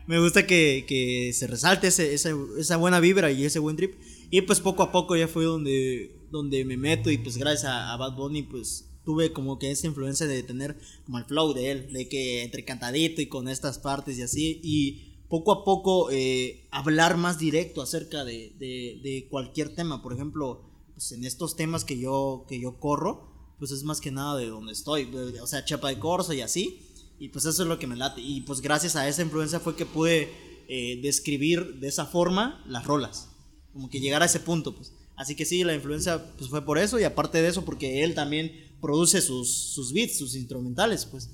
Me 0.08 0.20
gusta 0.20 0.48
que, 0.48 0.86
que 0.88 1.32
se 1.34 1.48
resalte 1.48 1.88
ese, 1.88 2.14
esa, 2.14 2.30
esa 2.58 2.78
buena 2.78 3.02
vibra 3.02 3.30
y 3.32 3.44
ese 3.44 3.60
buen 3.60 3.76
trip. 3.76 3.94
Y 4.34 4.42
pues 4.42 4.60
poco 4.62 4.82
a 4.82 4.92
poco 4.92 5.16
ya 5.16 5.28
fue 5.28 5.46
donde, 5.46 6.26
donde 6.32 6.66
me 6.66 6.76
meto 6.76 7.12
y 7.12 7.20
pues 7.20 7.38
gracias 7.38 7.72
a, 7.72 7.96
Bad 7.98 8.16
Bunny 8.16 8.42
pues 8.42 8.90
tuve 9.06 9.32
como 9.32 9.60
que 9.60 9.70
esa 9.70 9.86
influencia 9.86 10.26
de 10.26 10.42
tener 10.42 10.76
como 11.06 11.20
el 11.20 11.26
flow 11.26 11.54
de 11.54 11.70
él, 11.70 11.94
de 11.94 12.10
que 12.10 12.42
entre 12.42 12.66
cantadito 12.66 13.22
y 13.22 13.28
con 13.28 13.48
estas 13.48 13.78
partes 13.78 14.18
y 14.18 14.24
así. 14.24 14.60
Y 14.64 15.28
poco 15.30 15.52
a 15.52 15.64
poco 15.64 16.10
eh, 16.10 16.68
hablar 16.72 17.16
más 17.16 17.38
directo 17.38 17.84
acerca 17.84 18.26
de, 18.26 18.56
de, 18.58 19.28
cualquier 19.30 19.76
tema. 19.76 20.02
Por 20.02 20.14
ejemplo, 20.14 20.64
pues 20.96 21.12
en 21.12 21.26
estos 21.26 21.56
temas 21.56 21.86
que 21.86 22.00
yo, 22.00 22.48
que 22.50 22.60
yo 22.60 22.80
corro, 22.80 23.54
pues 23.60 23.70
es 23.70 23.84
más 23.84 24.02
que 24.02 24.10
nada 24.10 24.36
de 24.38 24.48
donde 24.48 24.74
estoy. 24.74 25.14
O 25.44 25.46
sea, 25.46 25.64
chapa 25.64 25.90
de 25.90 26.00
corso 26.00 26.34
y 26.34 26.42
así. 26.42 26.80
Y 27.20 27.30
pues 27.30 27.46
eso 27.46 27.62
es 27.62 27.70
lo 27.70 27.78
que 27.78 27.86
me 27.86 27.96
late. 27.96 28.20
Y 28.20 28.42
pues 28.42 28.62
gracias 28.62 28.96
a 28.96 29.08
esa 29.08 29.22
influencia 29.22 29.60
fue 29.60 29.76
que 29.76 29.86
pude 29.86 30.32
eh, 30.68 31.00
describir 31.04 31.76
de 31.76 31.88
esa 31.88 32.08
forma 32.08 32.64
las 32.66 32.84
rolas 32.86 33.30
como 33.74 33.90
que 33.90 34.00
llegar 34.00 34.22
a 34.22 34.26
ese 34.26 34.40
punto, 34.40 34.76
pues. 34.76 34.94
Así 35.16 35.36
que 35.36 35.46
sí, 35.46 35.64
la 35.64 35.76
influencia 35.76 36.24
pues 36.38 36.50
fue 36.50 36.66
por 36.66 36.78
eso 36.78 37.00
y 37.00 37.04
aparte 37.04 37.42
de 37.42 37.50
eso 37.50 37.66
porque 37.66 38.04
él 38.04 38.16
también 38.16 38.52
produce 38.82 39.22
sus, 39.22 39.52
sus 39.52 39.94
beats, 39.94 40.18
sus 40.18 40.36
instrumentales, 40.36 41.06
pues. 41.06 41.30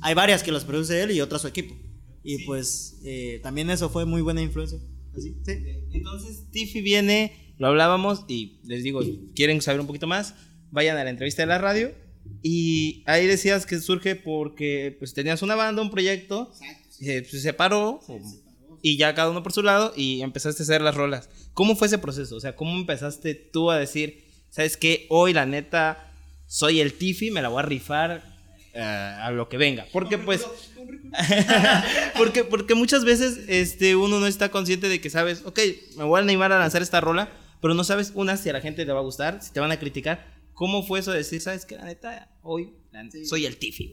Hay 0.00 0.14
varias 0.14 0.42
que 0.42 0.52
las 0.52 0.64
produce 0.64 1.00
él 1.02 1.12
y 1.12 1.20
otras 1.20 1.42
su 1.42 1.48
equipo. 1.48 1.76
Y 2.24 2.44
pues 2.44 2.98
eh, 3.04 3.40
también 3.42 3.70
eso 3.70 3.88
fue 3.88 4.04
muy 4.04 4.22
buena 4.22 4.42
influencia. 4.42 4.78
Así, 5.16 5.36
sí. 5.44 5.52
Entonces 5.92 6.44
Tiffy 6.50 6.80
viene, 6.80 7.54
lo 7.58 7.68
hablábamos 7.68 8.24
y 8.28 8.60
les 8.64 8.82
digo, 8.82 9.00
quieren 9.34 9.60
saber 9.60 9.80
un 9.80 9.86
poquito 9.86 10.06
más, 10.06 10.34
vayan 10.70 10.96
a 10.96 11.04
la 11.04 11.10
entrevista 11.10 11.42
de 11.42 11.46
la 11.46 11.58
radio. 11.58 11.92
Y 12.42 13.02
ahí 13.06 13.26
decías 13.26 13.66
que 13.66 13.80
surge 13.80 14.16
porque 14.16 14.96
pues 14.98 15.14
tenías 15.14 15.42
una 15.42 15.54
banda, 15.54 15.82
un 15.82 15.90
proyecto, 15.90 16.50
Exacto, 16.52 16.88
eh, 17.00 17.20
pues, 17.20 17.30
se 17.30 17.40
separó, 17.40 18.00
y 18.82 18.96
ya 18.96 19.14
cada 19.14 19.30
uno 19.30 19.42
por 19.42 19.52
su 19.52 19.62
lado 19.62 19.92
y 19.96 20.20
empezaste 20.22 20.62
a 20.62 20.64
hacer 20.64 20.82
las 20.82 20.96
rolas. 20.96 21.30
¿Cómo 21.54 21.76
fue 21.76 21.86
ese 21.86 21.98
proceso? 21.98 22.36
O 22.36 22.40
sea, 22.40 22.56
¿cómo 22.56 22.76
empezaste 22.76 23.34
tú 23.34 23.70
a 23.70 23.78
decir, 23.78 24.24
sabes 24.50 24.76
qué, 24.76 25.06
hoy 25.08 25.32
la 25.32 25.46
neta 25.46 26.12
soy 26.46 26.80
el 26.80 26.92
Tiffy, 26.94 27.30
me 27.30 27.40
la 27.40 27.48
voy 27.48 27.60
a 27.60 27.66
rifar 27.66 28.24
eh, 28.74 28.80
a 28.80 29.30
lo 29.30 29.48
que 29.48 29.56
venga? 29.56 29.86
Porque 29.92 30.18
pues... 30.18 30.44
porque, 32.18 32.42
porque 32.42 32.74
muchas 32.74 33.04
veces 33.04 33.40
este, 33.46 33.94
uno 33.94 34.18
no 34.18 34.26
está 34.26 34.50
consciente 34.50 34.88
de 34.88 35.00
que 35.00 35.10
sabes, 35.10 35.42
ok, 35.44 35.60
me 35.96 36.04
voy 36.04 36.18
a 36.18 36.22
animar 36.22 36.50
a 36.52 36.58
lanzar 36.58 36.82
esta 36.82 37.00
rola, 37.00 37.30
pero 37.60 37.74
no 37.74 37.84
sabes, 37.84 38.12
una, 38.14 38.36
si 38.36 38.48
a 38.48 38.52
la 38.52 38.60
gente 38.60 38.84
le 38.84 38.92
va 38.92 38.98
a 38.98 39.04
gustar, 39.04 39.42
si 39.42 39.52
te 39.52 39.60
van 39.60 39.70
a 39.70 39.78
criticar. 39.78 40.26
¿Cómo 40.54 40.82
fue 40.82 41.00
eso 41.00 41.12
de 41.12 41.18
decir, 41.18 41.40
sabes 41.40 41.64
qué, 41.64 41.76
la 41.76 41.84
neta, 41.84 42.28
hoy 42.42 42.74
soy 43.24 43.46
el 43.46 43.56
Tiffy, 43.56 43.92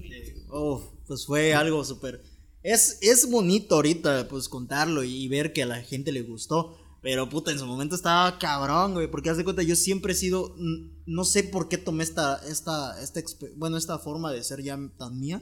pues 1.08 1.26
fue 1.26 1.54
algo 1.54 1.86
súper 1.86 2.22
es, 2.64 2.98
es 3.02 3.30
bonito 3.30 3.76
ahorita, 3.76 4.28
pues, 4.28 4.50
contarlo 4.50 5.04
y 5.04 5.28
ver 5.28 5.54
que 5.54 5.64
a 5.64 5.68
la 5.68 5.82
gente 5.82 6.12
le 6.12 6.24
gustó. 6.24 6.78
Pero 7.02 7.30
puta, 7.30 7.52
en 7.52 7.60
su 7.60 7.66
momento 7.66 7.96
estaba 7.96 8.38
cabrón, 8.40 8.94
güey. 8.94 9.10
Porque 9.10 9.30
haz 9.30 9.38
de 9.38 9.46
cuenta, 9.46 9.64
yo 9.64 9.76
siempre 9.76 10.14
he 10.14 10.16
sido. 10.16 10.56
No 11.06 11.24
sé 11.24 11.44
por 11.44 11.70
qué 11.70 11.78
tomé 11.78 12.04
esta. 12.04 12.42
esta, 12.48 13.02
esta 13.02 13.22
bueno, 13.56 13.78
esta 13.78 14.00
forma 14.00 14.32
de 14.34 14.44
ser 14.44 14.62
ya 14.62 14.78
tan 14.98 15.20
mía. 15.20 15.42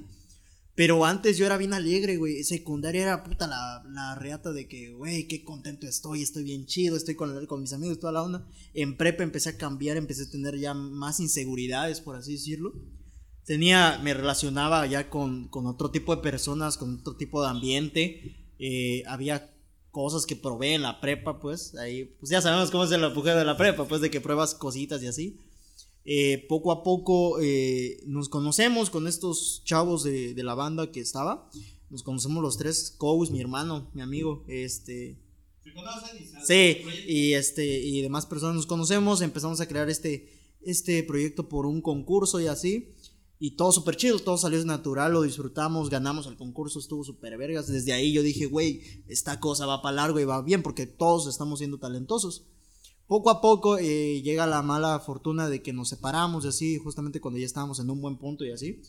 Pero 0.75 1.05
antes 1.05 1.39
yo 1.39 1.47
era 1.47 1.57
bien 1.57 1.73
alegre, 1.73 2.17
güey. 2.17 2.43
Secundaria 2.43 3.01
era 3.01 3.23
puta 3.23 3.47
la, 3.47 3.83
la 3.89 4.13
reata 4.13 4.53
de 4.53 4.67
que, 4.67 4.91
güey, 4.91 5.27
qué 5.27 5.43
contento 5.43 5.87
estoy, 5.87 6.21
estoy 6.21 6.43
bien 6.43 6.67
chido, 6.67 6.95
estoy 6.95 7.15
con, 7.15 7.47
con 7.47 7.61
mis 7.61 7.73
amigos, 7.73 7.99
toda 7.99 8.13
la 8.13 8.21
onda. 8.21 8.47
En 8.75 8.95
prepa 8.95 9.23
empecé 9.23 9.49
a 9.49 9.57
cambiar, 9.57 9.97
empecé 9.97 10.23
a 10.23 10.29
tener 10.29 10.59
ya 10.59 10.75
más 10.75 11.19
inseguridades, 11.19 11.99
por 11.99 12.15
así 12.15 12.33
decirlo 12.33 12.73
tenía, 13.47 13.97
me 14.03 14.13
relacionaba 14.13 14.85
ya 14.85 15.09
con, 15.09 15.49
otro 15.51 15.89
tipo 15.89 16.15
de 16.15 16.21
personas, 16.21 16.77
con 16.77 16.99
otro 16.99 17.15
tipo 17.15 17.41
de 17.41 17.49
ambiente. 17.49 18.35
Eh, 18.59 19.03
había 19.07 19.55
cosas 19.89 20.25
que 20.25 20.35
probé 20.35 20.75
en 20.75 20.81
la 20.81 20.99
prepa, 20.99 21.39
pues, 21.39 21.73
ahí, 21.75 22.03
pues 22.19 22.29
ya 22.29 22.41
sabemos 22.41 22.69
cómo 22.69 22.83
es 22.83 22.91
el 22.91 23.03
empuje 23.03 23.31
de 23.31 23.45
la 23.45 23.57
prepa, 23.57 23.87
pues 23.87 24.01
de 24.01 24.11
que 24.11 24.21
pruebas 24.21 24.53
cositas 24.53 25.01
y 25.01 25.07
así. 25.07 25.39
Eh, 26.03 26.45
poco 26.47 26.71
a 26.71 26.83
poco 26.83 27.39
eh, 27.41 28.01
nos 28.05 28.29
conocemos 28.29 28.89
con 28.89 29.07
estos 29.07 29.61
chavos 29.65 30.03
de, 30.03 30.35
la 30.43 30.53
banda 30.53 30.91
que 30.91 30.99
estaba. 30.99 31.49
Nos 31.89 32.03
conocemos 32.03 32.43
los 32.43 32.57
tres, 32.57 32.93
Cous, 32.97 33.31
mi 33.31 33.39
hermano, 33.39 33.89
mi 33.93 34.01
amigo, 34.01 34.43
este... 34.49 35.17
Sí, 36.45 36.81
y 37.07 37.33
este 37.33 37.65
y 37.65 38.01
demás 38.01 38.25
personas 38.25 38.55
nos 38.55 38.65
conocemos, 38.65 39.21
empezamos 39.21 39.59
a 39.59 39.67
crear 39.67 39.89
este 39.89 40.37
este 40.61 41.01
proyecto 41.03 41.47
por 41.47 41.65
un 41.65 41.81
concurso 41.81 42.39
y 42.41 42.47
así. 42.47 42.93
Y 43.39 43.51
todo 43.51 43.71
súper 43.71 43.95
chido, 43.97 44.17
todo 44.17 44.37
salió 44.37 44.63
natural, 44.65 45.13
lo 45.13 45.21
disfrutamos, 45.21 45.91
ganamos 45.91 46.25
el 46.25 46.37
concurso, 46.37 46.79
estuvo 46.79 47.03
súper 47.03 47.37
vergas. 47.37 47.67
Desde 47.67 47.93
ahí 47.93 48.11
yo 48.11 48.23
dije, 48.23 48.47
güey, 48.47 49.03
esta 49.07 49.39
cosa 49.39 49.67
va 49.67 49.83
para 49.83 49.97
largo 49.97 50.19
y 50.19 50.25
va 50.25 50.41
bien 50.41 50.63
porque 50.63 50.87
todos 50.87 51.27
estamos 51.27 51.59
siendo 51.59 51.77
talentosos. 51.77 52.47
Poco 53.05 53.29
a 53.29 53.39
poco 53.39 53.77
eh, 53.77 54.21
llega 54.23 54.47
la 54.47 54.63
mala 54.63 54.99
fortuna 54.99 55.49
de 55.49 55.61
que 55.61 55.71
nos 55.71 55.89
separamos 55.89 56.45
y 56.45 56.47
así, 56.47 56.77
justamente 56.77 57.21
cuando 57.21 57.39
ya 57.39 57.45
estábamos 57.45 57.79
en 57.79 57.89
un 57.91 58.01
buen 58.01 58.17
punto 58.17 58.43
y 58.43 58.51
así. 58.51 58.81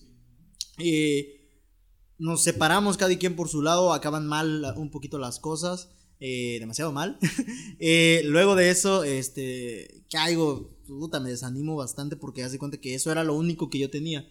nos 2.19 2.43
separamos 2.43 2.97
cada 2.97 3.17
quien 3.19 3.37
por 3.37 3.49
su 3.49 3.61
lado, 3.61 3.93
acaban 3.93 4.27
mal 4.27 4.65
un 4.77 4.91
poquito 4.91 5.19
las 5.19 5.39
cosas, 5.39 5.91
eh, 6.21 6.57
demasiado 6.59 6.91
mal. 6.91 7.19
Eh, 7.81 8.23
luego 8.25 8.57
de 8.57 8.71
eso, 8.71 9.05
este, 9.05 10.05
caigo, 10.11 10.77
puta, 10.87 11.21
me 11.21 11.31
desanimo 11.31 11.77
bastante 11.77 12.17
porque 12.17 12.43
hace 12.43 12.59
cuenta 12.59 12.81
que 12.81 12.95
eso 12.97 13.13
era 13.13 13.23
lo 13.23 13.35
único 13.35 13.71
que 13.71 13.79
yo 13.79 13.89
tenía 13.89 14.27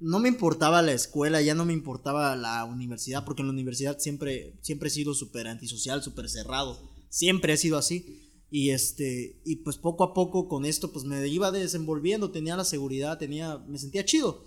no 0.00 0.18
me 0.18 0.28
importaba 0.28 0.82
la 0.82 0.92
escuela, 0.92 1.42
ya 1.42 1.54
no 1.54 1.64
me 1.64 1.72
importaba 1.72 2.34
la 2.36 2.64
universidad, 2.64 3.24
porque 3.24 3.42
en 3.42 3.48
la 3.48 3.52
universidad 3.52 3.98
siempre, 3.98 4.54
siempre 4.62 4.88
he 4.88 4.92
sido 4.92 5.14
súper 5.14 5.46
antisocial, 5.46 6.02
súper 6.02 6.28
cerrado, 6.28 6.80
siempre 7.08 7.52
he 7.52 7.56
sido 7.56 7.78
así. 7.78 8.26
Y 8.52 8.70
este, 8.70 9.40
y 9.44 9.56
pues 9.56 9.76
poco 9.76 10.02
a 10.02 10.12
poco 10.12 10.48
con 10.48 10.64
esto, 10.64 10.92
pues 10.92 11.04
me 11.04 11.26
iba 11.28 11.52
desenvolviendo, 11.52 12.32
tenía 12.32 12.56
la 12.56 12.64
seguridad, 12.64 13.16
tenía, 13.16 13.58
me 13.68 13.78
sentía 13.78 14.04
chido. 14.04 14.44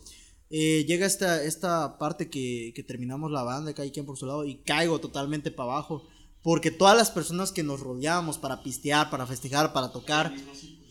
Eh, 0.50 0.86
llega 0.86 1.06
esta, 1.06 1.44
esta 1.44 1.98
parte 1.98 2.30
que, 2.30 2.74
terminamos 2.86 3.32
la 3.32 3.44
banda, 3.44 3.74
cada 3.74 3.90
quien 3.90 4.06
por 4.06 4.18
su 4.18 4.26
lado, 4.26 4.46
y 4.46 4.58
caigo 4.58 5.00
totalmente 5.00 5.52
para 5.52 5.72
abajo. 5.72 6.08
Porque 6.44 6.72
todas 6.72 6.98
las 6.98 7.10
personas 7.10 7.52
que 7.52 7.64
nos 7.64 7.80
rodeábamos 7.80 8.38
para 8.38 8.62
pistear, 8.62 9.10
para 9.10 9.26
festejar, 9.26 9.72
para 9.72 9.92
tocar, 9.92 10.36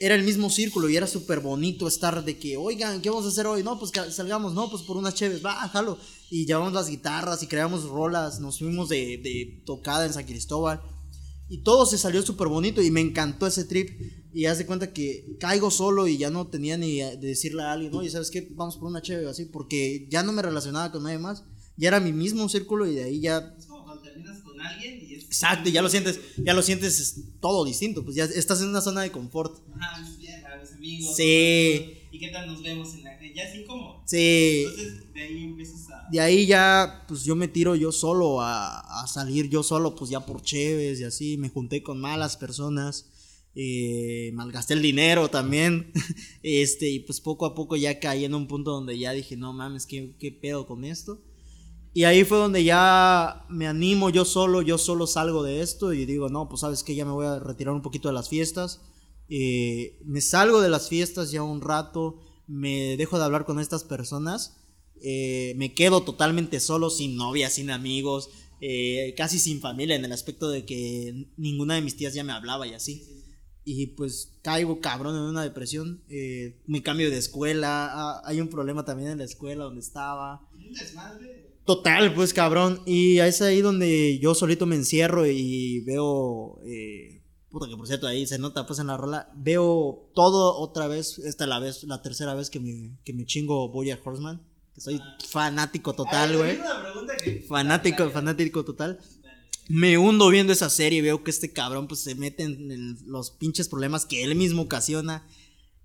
era 0.01 0.17
el 0.17 0.25
mismo 0.25 0.51
círculo 0.51 0.89
y 0.89 0.97
era 0.97 1.07
súper 1.07 1.39
bonito 1.39 1.87
estar 1.87 2.25
de 2.25 2.37
que, 2.37 2.57
oigan, 2.57 3.01
¿qué 3.01 3.11
vamos 3.11 3.27
a 3.27 3.29
hacer 3.29 3.47
hoy? 3.47 3.63
No, 3.63 3.79
pues 3.79 3.93
salgamos, 4.11 4.55
no, 4.55 4.69
pues 4.69 4.83
por 4.83 4.97
unas 4.97 5.15
cheves, 5.15 5.45
va, 5.45 5.55
jalo. 5.69 5.99
Y 6.31 6.45
llevamos 6.47 6.73
las 6.73 6.89
guitarras 6.89 7.43
y 7.43 7.47
creamos 7.47 7.85
rolas, 7.85 8.41
nos 8.41 8.59
fuimos 8.59 8.89
de, 8.89 9.21
de 9.23 9.63
tocada 9.65 10.07
en 10.07 10.13
San 10.13 10.25
Cristóbal. 10.25 10.83
Y 11.49 11.59
todo 11.59 11.85
se 11.85 11.99
salió 11.99 12.23
súper 12.23 12.49
bonito 12.49 12.81
y 12.81 12.91
me 12.91 13.01
encantó 13.01 13.47
ese 13.47 13.65
trip. 13.65 13.91
Y 14.33 14.47
haz 14.47 14.57
de 14.57 14.65
cuenta 14.65 14.93
que 14.95 15.37
caigo 15.39 15.71
solo 15.71 16.09
y 16.09 16.17
ya 16.17 16.31
no 16.31 16.47
tenía 16.47 16.79
ni 16.79 16.97
de 16.97 17.17
decirle 17.19 17.63
a 17.63 17.73
alguien, 17.73 17.95
oye, 17.95 18.09
¿sabes 18.09 18.31
qué? 18.31 18.49
Vamos 18.57 18.79
por 18.79 18.89
una 18.89 19.03
cheve 19.03 19.29
así, 19.29 19.45
porque 19.45 20.09
ya 20.11 20.23
no 20.23 20.33
me 20.33 20.41
relacionaba 20.41 20.91
con 20.91 21.03
nadie 21.03 21.19
más. 21.19 21.45
Ya 21.77 21.89
era 21.89 22.01
mi 22.01 22.13
mismo 22.13 22.49
círculo 22.49 22.87
y 22.87 22.95
de 22.95 23.05
ahí 23.05 23.21
ya 23.21 23.55
alguien 24.63 25.01
y 25.09 25.15
es... 25.15 25.25
Exacto, 25.25 25.71
ya 25.71 25.83
lo 25.83 25.89
sientes, 25.89 26.21
ya 26.37 26.55
lo 26.55 26.63
sientes 26.63 27.17
todo 27.41 27.65
distinto, 27.65 28.05
pues 28.05 28.17
ya 28.17 28.25
estás 28.25 28.61
en 28.63 28.69
una 28.69 28.81
zona 28.81 29.03
de 29.03 29.11
confort. 29.11 29.59
Ajá, 29.75 29.97
a 29.97 30.01
mis 30.61 30.73
amigos. 30.73 31.17
Sí. 31.17 31.99
¿Y 32.11 32.19
qué 32.19 32.29
tal 32.29 32.47
nos 32.47 32.63
vemos 32.63 32.93
en 32.95 33.05
la 33.05 33.19
Ya 33.35 33.45
así 33.49 33.65
como. 33.65 34.03
Sí. 34.07 34.65
Entonces 34.67 35.15
de 35.15 35.23
ahí 35.23 35.45
empiezas 35.45 35.91
a. 35.91 36.09
De 36.11 36.21
ahí 36.21 36.47
ya, 36.47 37.05
pues 37.09 37.25
yo 37.25 37.35
me 37.35 37.49
tiro 37.49 37.75
yo 37.75 37.91
solo 37.91 38.43
a, 38.43 39.03
a 39.03 39.07
salir 39.07 39.49
yo 39.49 39.63
solo, 39.63 39.95
pues 39.95 40.11
ya 40.11 40.21
por 40.21 40.43
Cheves 40.43 41.01
y 41.01 41.05
así. 41.05 41.39
Me 41.39 41.49
junté 41.49 41.83
con 41.83 42.01
malas 42.01 42.37
personas. 42.37 43.07
Eh, 43.55 44.31
malgasté 44.35 44.75
el 44.75 44.83
dinero 44.83 45.29
también. 45.29 45.93
este, 46.43 46.89
y 46.89 47.01
pues 47.01 47.21
poco 47.21 47.47
a 47.47 47.55
poco 47.55 47.77
ya 47.77 47.99
caí 48.01 48.25
en 48.25 48.35
un 48.35 48.47
punto 48.47 48.73
donde 48.73 48.99
ya 48.99 49.13
dije, 49.13 49.37
no 49.37 49.53
mames, 49.53 49.87
¿qué, 49.87 50.15
qué 50.19 50.33
pedo 50.33 50.67
con 50.67 50.85
esto? 50.85 51.21
Y 51.95 52.05
ahí 52.05 52.25
fue 52.25 52.39
donde 52.39 52.65
ya 52.65 53.45
me 53.51 53.67
animo 53.67 54.09
yo 54.09 54.25
solo, 54.25 54.63
yo 54.63 54.79
solo 54.79 55.07
salgo 55.07 55.43
de 55.43 55.61
esto 55.61 55.93
y 55.93 56.07
digo, 56.07 56.31
no, 56.31 56.49
pues 56.49 56.63
sabes 56.63 56.83
que 56.83 56.95
ya 56.95 57.05
me 57.05 57.13
voy 57.13 57.27
a 57.27 57.39
retirar 57.39 57.75
un 57.75 57.83
poquito 57.83 58.09
de 58.09 58.15
las 58.15 58.31
fiestas. 58.31 58.81
Eh, 59.29 59.99
me 60.05 60.21
salgo 60.21 60.61
de 60.61 60.71
las 60.71 60.89
fiestas 60.89 61.31
ya 61.31 61.43
un 61.43 61.61
rato, 61.61 62.21
me 62.47 62.97
dejo 62.97 63.19
de 63.19 63.25
hablar 63.25 63.45
con 63.45 63.61
estas 63.61 63.85
personas, 63.85 64.59
eh, 65.03 65.55
me 65.57 65.75
quedo 65.75 66.03
totalmente 66.03 66.61
solo, 66.61 66.91
sin 66.91 67.17
novia, 67.17 67.49
sin 67.49 67.71
amigos, 67.71 68.31
eh, 68.61 69.15
casi 69.17 69.39
sin 69.39 69.61
familia, 69.61 69.97
en 69.97 70.05
el 70.05 70.13
aspecto 70.13 70.49
de 70.51 70.65
que 70.65 71.31
ninguna 71.37 71.75
de 71.75 71.83
mis 71.83 71.97
tías 71.97 72.15
ya 72.15 72.25
me 72.25 72.33
hablaba 72.33 72.67
y 72.67 72.75
así. 72.75 73.03
Y 73.65 73.89
pues 73.89 74.39
caigo 74.43 74.81
cabrón 74.81 75.15
en 75.15 75.23
una 75.23 75.43
depresión, 75.43 76.03
me 76.67 76.83
cambio 76.83 77.11
de 77.11 77.19
escuela, 77.19 77.91
ah, 77.93 78.23
hay 78.25 78.41
un 78.41 78.49
problema 78.49 78.85
también 78.85 79.11
en 79.11 79.19
la 79.19 79.25
escuela 79.25 79.65
donde 79.65 79.81
estaba. 79.81 80.49
Un 80.53 80.73
desmadre 80.73 81.42
Total, 81.65 82.13
pues 82.15 82.33
cabrón. 82.35 82.83
Y 82.87 83.19
es 83.19 83.41
ahí 83.43 83.61
donde 83.61 84.19
yo 84.19 84.35
solito 84.35 84.67
me 84.67 84.77
encierro 84.77 85.27
y 85.27 85.81
veo. 85.81 86.61
Eh, 86.65 87.23
puta, 87.51 87.69
que 87.69 87.77
por 87.77 87.87
cierto, 87.87 88.07
ahí 88.07 88.27
se 88.27 88.39
nota 88.39 88.67
pues 88.67 88.79
en 88.79 88.89
la 88.89 88.97
rola. 88.97 89.31
Veo 89.37 90.11
todo 90.15 90.59
otra 90.59 90.89
vez. 90.89 91.19
Esta 91.19 91.45
es 91.45 91.49
la 91.49 91.59
vez, 91.59 91.85
la 91.85 92.03
tercera 92.03 92.35
vez 92.35 92.51
que 92.51 92.61
me, 92.61 92.97
que 93.05 93.13
me 93.13 93.25
chingo 93.25 93.69
Boya 93.69 93.99
Horseman. 94.03 94.43
Que 94.75 94.81
soy 94.81 95.01
ah. 95.03 95.19
fanático 95.29 95.93
total, 95.93 96.37
güey. 96.37 96.59
Fanático, 97.47 98.11
fanático 98.11 98.65
total. 98.65 98.99
Me 99.69 99.97
hundo 99.97 100.29
viendo 100.29 100.53
esa 100.53 100.69
serie 100.69 100.99
y 100.99 101.03
veo 101.03 101.23
que 101.23 101.31
este 101.31 101.53
cabrón 101.53 101.87
pues 101.87 102.01
se 102.01 102.17
mete 102.17 102.43
en 102.43 102.99
los 103.07 103.31
pinches 103.31 103.69
problemas 103.69 104.05
que 104.05 104.25
él 104.25 104.35
mismo 104.35 104.63
ocasiona 104.63 105.25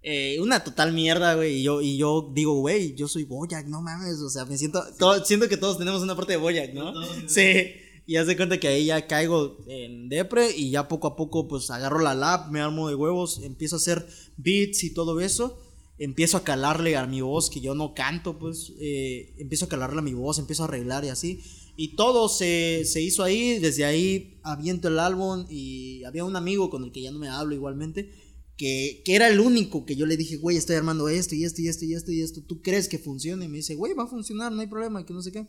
eh, 0.09 0.39
una 0.39 0.63
total 0.63 0.93
mierda, 0.93 1.35
güey. 1.35 1.57
Y 1.57 1.63
yo, 1.63 1.81
y 1.81 1.97
yo 1.97 2.31
digo, 2.33 2.53
güey, 2.53 2.95
yo 2.95 3.09
soy 3.09 3.25
Boyac, 3.25 3.67
no 3.67 3.81
mames. 3.81 4.21
O 4.21 4.29
sea, 4.29 4.45
me 4.45 4.57
siento. 4.57 4.81
siento 5.25 5.49
que 5.49 5.57
todos 5.57 5.77
tenemos 5.77 6.01
una 6.01 6.15
parte 6.15 6.31
de 6.31 6.37
Boyac, 6.37 6.73
¿no? 6.73 6.93
Sí. 7.27 7.73
Y 8.05 8.15
haz 8.15 8.25
de 8.25 8.37
cuenta 8.37 8.57
que 8.57 8.69
ahí 8.69 8.85
ya 8.85 9.05
caigo 9.05 9.57
en 9.67 10.07
depre 10.07 10.55
y 10.55 10.69
ya 10.69 10.87
poco 10.87 11.07
a 11.07 11.17
poco 11.17 11.49
pues 11.49 11.69
agarro 11.71 11.99
la 11.99 12.15
lap, 12.15 12.49
me 12.51 12.61
armo 12.61 12.87
de 12.87 12.95
huevos, 12.95 13.41
empiezo 13.43 13.75
a 13.75 13.79
hacer 13.79 14.07
beats 14.37 14.85
y 14.85 14.93
todo 14.93 15.19
eso. 15.19 15.59
Empiezo 15.97 16.37
a 16.37 16.43
calarle 16.45 16.95
a 16.95 17.05
mi 17.05 17.19
voz, 17.19 17.49
que 17.49 17.59
yo 17.59 17.75
no 17.75 17.93
canto, 17.93 18.39
pues 18.39 18.71
eh, 18.79 19.33
empiezo 19.39 19.65
a 19.65 19.67
calarle 19.67 19.99
a 19.99 20.03
mi 20.03 20.13
voz, 20.13 20.39
empiezo 20.39 20.63
a 20.63 20.67
arreglar 20.67 21.03
y 21.03 21.09
así. 21.09 21.41
Y 21.75 21.97
todo 21.97 22.29
se, 22.29 22.85
se 22.85 23.01
hizo 23.01 23.23
ahí, 23.25 23.59
desde 23.59 23.83
ahí 23.83 24.39
aviento 24.41 24.87
el 24.87 24.99
álbum 24.99 25.45
y 25.49 26.05
había 26.05 26.23
un 26.23 26.37
amigo 26.37 26.69
con 26.69 26.85
el 26.85 26.93
que 26.93 27.01
ya 27.01 27.11
no 27.11 27.19
me 27.19 27.27
hablo 27.27 27.53
igualmente 27.53 28.09
que, 28.57 29.03
era 29.05 29.27
el 29.29 29.39
único 29.39 29.85
que 29.85 29.95
yo 29.95 30.05
le 30.05 30.17
dije, 30.17 30.37
güey, 30.37 30.57
estoy 30.57 30.75
armando 30.75 31.07
esto 31.07 31.35
y 31.35 31.45
esto 31.45 31.61
y 31.61 31.67
esto 31.67 31.85
y 31.85 31.93
esto 31.93 32.11
y 32.11 32.21
esto, 32.21 32.41
¿tú 32.41 32.61
crees 32.61 32.89
que 32.89 32.97
funcione? 32.97 33.45
Y 33.45 33.47
me 33.47 33.57
dice, 33.57 33.75
güey, 33.75 33.93
va 33.93 34.03
a 34.03 34.07
funcionar, 34.07 34.51
no 34.51 34.61
hay 34.61 34.67
problema, 34.67 35.05
que 35.05 35.13
no 35.13 35.21
sé 35.21 35.31
qué. 35.31 35.47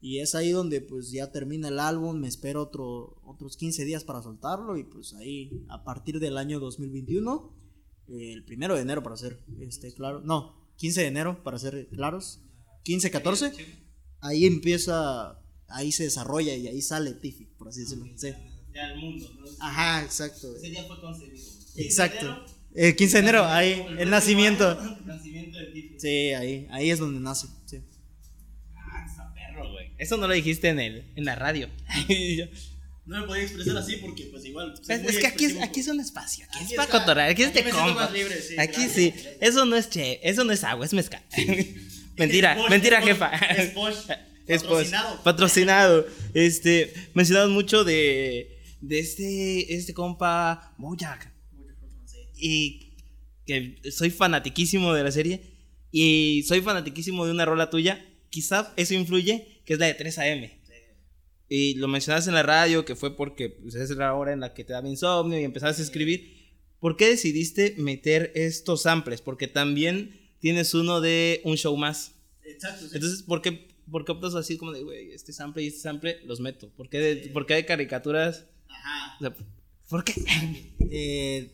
Y 0.00 0.18
es 0.18 0.34
ahí 0.34 0.50
donde 0.50 0.80
pues 0.80 1.12
ya 1.12 1.30
termina 1.30 1.68
el 1.68 1.78
álbum, 1.78 2.18
me 2.18 2.26
espero 2.26 2.62
otro, 2.62 3.20
otros 3.24 3.56
15 3.56 3.84
días 3.84 4.02
para 4.02 4.22
soltarlo 4.22 4.76
y 4.76 4.82
pues 4.82 5.12
ahí 5.14 5.64
a 5.68 5.84
partir 5.84 6.18
del 6.18 6.38
año 6.38 6.58
2021, 6.58 7.54
el 8.08 8.44
primero 8.44 8.74
de 8.74 8.82
enero 8.82 9.02
para 9.04 9.16
ser 9.16 9.44
este, 9.60 9.94
claro, 9.94 10.20
no, 10.20 10.72
15 10.78 11.02
de 11.02 11.06
enero 11.06 11.44
para 11.44 11.58
ser 11.58 11.88
claros, 11.90 12.40
15, 12.82 13.12
14, 13.12 13.52
ahí 14.20 14.46
empieza, 14.46 15.40
ahí 15.68 15.92
se 15.92 16.04
desarrolla 16.04 16.56
y 16.56 16.66
ahí 16.66 16.82
sale 16.82 17.12
Tiffy. 17.12 17.44
por 17.56 17.68
así 17.68 17.82
decirlo. 17.82 18.06
Sí. 18.16 18.30
Ya 18.74 18.86
al 18.86 18.98
mundo, 18.98 19.30
¿no? 19.38 19.46
Ajá, 19.60 20.02
exacto. 20.02 20.56
Ese 20.56 20.70
día 20.70 20.84
fue 20.84 21.00
concebido. 21.00 21.61
Exacto. 21.76 22.44
El 22.74 22.96
15 22.96 23.12
de 23.18 23.18
enero, 23.22 23.44
ahí, 23.44 23.84
el 23.98 24.08
nacimiento. 24.10 24.70
año, 24.70 24.96
El 25.00 25.06
nacimiento 25.06 25.58
de 25.58 25.66
Tiffy. 25.66 26.00
Sí, 26.00 26.08
ahí, 26.32 26.66
ahí 26.70 26.90
es 26.90 26.98
donde 26.98 27.20
nace. 27.20 27.46
Sí. 27.66 27.78
Ah, 28.76 29.04
está 29.06 29.32
perro, 29.34 29.70
güey. 29.70 29.92
Eso 29.98 30.16
no 30.16 30.26
lo 30.26 30.32
dijiste 30.34 30.68
en, 30.68 30.80
el, 30.80 31.12
en 31.16 31.24
la 31.24 31.34
radio. 31.34 31.68
No 33.04 33.20
me 33.20 33.26
podía 33.26 33.42
expresar 33.42 33.76
así 33.76 33.96
porque, 33.96 34.26
pues 34.26 34.44
igual. 34.44 34.74
Es, 34.88 35.18
que 35.18 35.26
aquí 35.26 35.46
es, 35.46 35.60
aquí 35.60 35.80
un 35.90 35.98
espacio, 35.98 36.44
aquí, 36.44 36.58
Aquí 36.58 36.64
es 36.66 36.76
para 36.76 36.84
está. 36.86 36.98
cotorrear, 37.00 37.30
aquí 37.30 37.42
es 37.42 37.48
Aquí 37.48 37.62
de 37.62 37.70
compa. 37.70 38.08
libre, 38.10 38.40
sí, 38.40 38.54
aquí 38.56 38.74
claro. 38.74 38.92
sí, 38.94 39.12
eso 39.40 39.64
no 39.64 39.74
es 39.76 39.90
che, 39.90 40.20
eso 40.22 40.44
no 40.44 40.52
es 40.52 40.62
agua, 40.62 40.86
es 40.86 40.92
mezcal. 40.94 41.20
mentira, 42.16 42.52
Es 42.52 42.58
Posh, 42.60 42.70
mentira, 42.70 43.02
jefa. 43.02 43.28
Es 43.36 43.70
Posh. 43.70 43.96
Es 44.46 44.62
Posh. 44.62 44.68
Patrocinado. 44.90 45.22
Patrocinado. 45.24 46.06
Este, 46.32 46.94
mencionamos 47.14 47.50
mucho 47.50 47.82
de, 47.82 48.56
de 48.80 48.98
este, 49.00 49.74
este 49.74 49.92
compa 49.94 50.72
Bojack. 50.78 51.31
Y 52.44 52.94
que 53.46 53.78
soy 53.92 54.10
fanatiquísimo 54.10 54.92
de 54.94 55.04
la 55.04 55.12
serie. 55.12 55.42
Y 55.90 56.42
soy 56.48 56.60
fanatiquísimo 56.60 57.24
de 57.24 57.30
una 57.32 57.44
rola 57.44 57.70
tuya. 57.70 58.04
Quizá 58.30 58.72
eso 58.76 58.94
influye, 58.94 59.60
que 59.64 59.74
es 59.74 59.78
la 59.78 59.86
de 59.86 59.94
3 59.94 60.18
AM. 60.18 60.50
Y 61.48 61.74
lo 61.74 61.86
mencionaste 61.86 62.30
en 62.30 62.34
la 62.34 62.42
radio, 62.42 62.84
que 62.86 62.96
fue 62.96 63.14
porque 63.14 63.50
pues, 63.50 63.74
es 63.74 63.90
la 63.90 64.14
hora 64.14 64.32
en 64.32 64.40
la 64.40 64.54
que 64.54 64.64
te 64.64 64.72
daba 64.72 64.88
insomnio 64.88 65.38
y 65.38 65.44
empezaste 65.44 65.82
a 65.82 65.84
escribir. 65.84 66.50
¿Por 66.80 66.96
qué 66.96 67.08
decidiste 67.10 67.74
meter 67.76 68.32
estos 68.34 68.82
samples? 68.82 69.20
Porque 69.20 69.48
también 69.48 70.18
tienes 70.40 70.72
uno 70.74 71.00
de 71.02 71.42
un 71.44 71.56
show 71.56 71.76
más. 71.76 72.14
Exacto. 72.44 72.86
sí. 72.88 72.94
Entonces, 72.94 73.22
¿por 73.22 73.42
qué, 73.42 73.68
por 73.90 74.04
qué 74.06 74.12
optas 74.12 74.34
así 74.34 74.56
como 74.56 74.72
de, 74.72 74.82
güey, 74.82 75.12
este 75.12 75.32
sample 75.34 75.62
y 75.62 75.66
este 75.66 75.80
sample 75.80 76.20
los 76.24 76.40
meto? 76.40 76.70
¿Por 76.70 76.88
qué, 76.88 76.98
de- 76.98 77.28
por 77.28 77.44
qué 77.46 77.54
hay 77.54 77.64
caricaturas? 77.64 78.46
Ajá. 78.68 79.16
O 79.16 79.20
sea, 79.20 79.46
¿Por 79.90 80.04
qué? 80.04 80.14
Eh, 80.90 81.50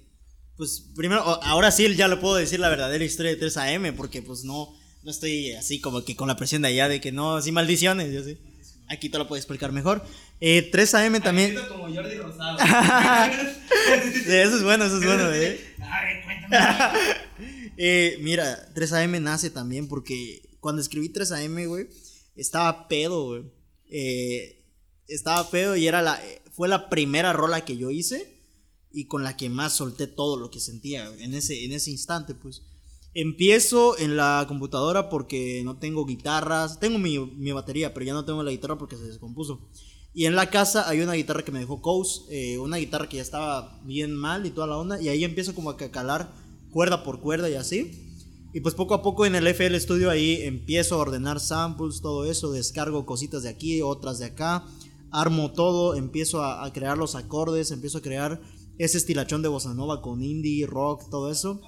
pues 0.59 0.85
primero, 0.97 1.23
ahora 1.45 1.71
sí 1.71 1.95
ya 1.95 2.09
le 2.09 2.17
puedo 2.17 2.35
decir 2.35 2.59
la 2.59 2.69
verdadera 2.69 3.05
historia 3.05 3.31
de 3.31 3.39
3 3.39 3.57
AM, 3.59 3.95
porque 3.97 4.23
pues 4.23 4.43
no, 4.45 4.75
no 5.05 5.11
estoy 5.11 5.53
así 5.53 5.81
como 5.81 6.05
que 6.05 6.17
con 6.17 6.27
la 6.27 6.37
presión 6.37 6.63
de 6.63 6.69
allá 6.69 6.89
de 6.89 7.01
que 7.01 7.13
no, 7.13 7.37
así 7.37 7.53
maldiciones, 7.53 8.13
yo 8.13 8.25
sé. 8.25 8.39
Aquí 8.89 9.09
te 9.09 9.19
lo 9.19 9.29
puedo 9.29 9.39
explicar 9.39 9.71
mejor. 9.71 10.05
Eh, 10.41 10.69
3 10.73 10.95
AM 10.95 11.21
también. 11.21 11.57
como 11.69 11.85
Jordi 11.95 12.17
Rosado. 12.17 12.59
Eso 14.27 14.57
es 14.57 14.63
bueno, 14.63 14.85
eso 14.85 14.99
es 14.99 15.05
bueno, 15.05 15.33
eh. 15.33 15.61
Ay, 15.81 16.23
cuéntame. 16.25 17.19
Eh, 17.81 18.19
mira, 18.23 18.69
3AM 18.75 19.21
nace 19.21 19.51
también 19.51 19.87
porque 19.87 20.43
cuando 20.59 20.83
escribí 20.83 21.11
3AM, 21.11 21.69
güey, 21.69 21.87
estaba 22.35 22.89
pedo, 22.89 23.27
güey. 23.27 23.45
Eh, 23.89 24.65
estaba 25.07 25.49
pedo 25.49 25.77
y 25.77 25.87
era 25.87 26.03
la, 26.03 26.21
fue 26.51 26.67
la 26.67 26.89
primera 26.89 27.33
rola 27.33 27.65
que 27.65 27.77
yo 27.77 27.93
hice 27.93 28.38
y 28.93 29.07
con 29.07 29.23
la 29.23 29.37
que 29.37 29.49
más 29.49 29.75
solté 29.75 30.07
todo 30.07 30.37
lo 30.37 30.51
que 30.51 30.61
sentía 30.61 31.09
en 31.19 31.35
ese, 31.35 31.65
en 31.65 31.73
ese 31.73 31.91
instante, 31.91 32.35
pues. 32.35 32.63
Empiezo 33.15 33.99
en 33.99 34.17
la 34.17 34.45
computadora 34.47 35.09
porque 35.09 35.63
no 35.65 35.79
tengo 35.79 36.05
guitarras, 36.05 36.79
tengo 36.79 36.99
mi, 36.99 37.19
mi 37.19 37.53
batería, 37.53 37.93
pero 37.93 38.07
ya 38.07 38.13
no 38.13 38.25
tengo 38.25 38.43
la 38.43 38.51
guitarra 38.51 38.79
porque 38.79 38.97
se 38.97 39.05
descompuso. 39.05 39.61
Y 40.15 40.27
en 40.27 40.35
la 40.35 40.51
casa 40.51 40.89
hay 40.89 41.01
una 41.01 41.13
guitarra 41.13 41.45
que 41.45 41.53
me 41.53 41.61
dejó 41.61 41.81
Coase, 41.81 42.23
eh, 42.31 42.59
una 42.59 42.77
guitarra 42.79 43.09
que 43.09 43.17
ya 43.17 43.23
estaba 43.23 43.81
bien 43.85 44.15
mal 44.15 44.47
y 44.47 44.51
toda 44.51 44.67
la 44.67 44.77
onda, 44.77 45.01
y 45.01 45.09
ahí 45.09 45.25
empiezo 45.25 45.55
como 45.55 45.71
a 45.71 45.77
calar 45.77 46.33
cuerda 46.71 47.03
por 47.03 47.21
cuerda 47.21 47.49
y 47.49 47.55
así. 47.55 48.05
Y 48.53 48.61
pues 48.61 48.75
poco 48.75 48.95
a 48.95 49.03
poco 49.03 49.27
en 49.27 49.35
el 49.35 49.47
FL 49.47 49.79
Studio 49.79 50.11
ahí 50.11 50.41
empiezo 50.43 50.95
a 50.95 50.99
ordenar 50.99 51.39
samples, 51.39 52.01
todo 52.01 52.25
eso, 52.25 52.51
descargo 52.51 53.05
cositas 53.05 53.43
de 53.43 53.51
aquí, 53.51 53.83
otras 53.83 54.19
de 54.19 54.27
acá, 54.27 54.65
armo 55.11 55.53
todo, 55.53 55.95
empiezo 55.95 56.43
a, 56.43 56.65
a 56.65 56.73
crear 56.73 56.97
los 56.97 57.15
acordes, 57.15 57.71
empiezo 57.71 57.99
a 57.99 58.03
crear 58.03 58.41
ese 58.79 58.99
estilachón 58.99 59.43
de 59.43 59.49
bossa 59.49 59.75
nova 59.75 60.01
con 60.03 60.23
indie, 60.23 60.67
rock, 60.67 61.09
todo 61.11 61.31
eso. 61.31 61.61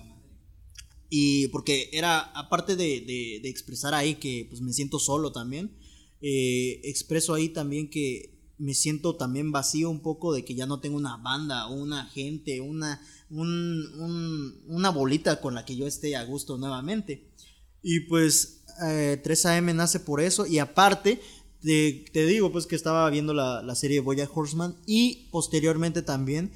Y 1.08 1.48
porque 1.48 1.90
era, 1.92 2.20
aparte 2.20 2.76
de, 2.76 3.00
de- 3.42 3.48
expresar 3.48 3.94
ahí 3.94 4.14
que 4.16 4.46
pues 4.48 4.60
me 4.60 4.72
siento 4.72 4.98
solo 5.00 5.32
también, 5.32 5.76
eh, 6.20 6.80
expreso 6.84 7.34
ahí 7.34 7.48
también 7.48 7.90
que 7.90 8.38
me 8.58 8.74
siento 8.74 9.16
también 9.16 9.50
vacío 9.52 9.90
un 9.90 10.00
poco 10.00 10.32
de 10.32 10.44
que 10.44 10.54
ya 10.54 10.66
no 10.66 10.80
tengo 10.80 10.96
una 10.98 11.16
banda, 11.16 11.66
una 11.66 12.04
gente, 12.06 12.60
una, 12.60 13.00
un- 13.30 13.86
un- 13.98 14.60
una 14.68 14.90
bolita 14.90 15.40
con 15.40 15.54
la 15.54 15.64
que 15.64 15.76
yo 15.76 15.86
esté 15.86 16.14
a 16.14 16.24
gusto 16.24 16.58
nuevamente. 16.58 17.32
Y 17.82 18.00
pues 18.00 18.62
eh, 18.86 19.20
3AM 19.24 19.74
nace 19.74 19.98
por 19.98 20.20
eso 20.20 20.46
y 20.46 20.58
aparte 20.58 21.20
te, 21.60 22.04
te 22.12 22.26
digo 22.26 22.52
pues 22.52 22.66
que 22.66 22.76
estaba 22.76 23.08
viendo 23.10 23.34
la, 23.34 23.62
la 23.62 23.74
serie 23.74 24.00
Boya 24.00 24.28
Horseman 24.32 24.76
y 24.86 25.28
posteriormente 25.32 26.02
también 26.02 26.52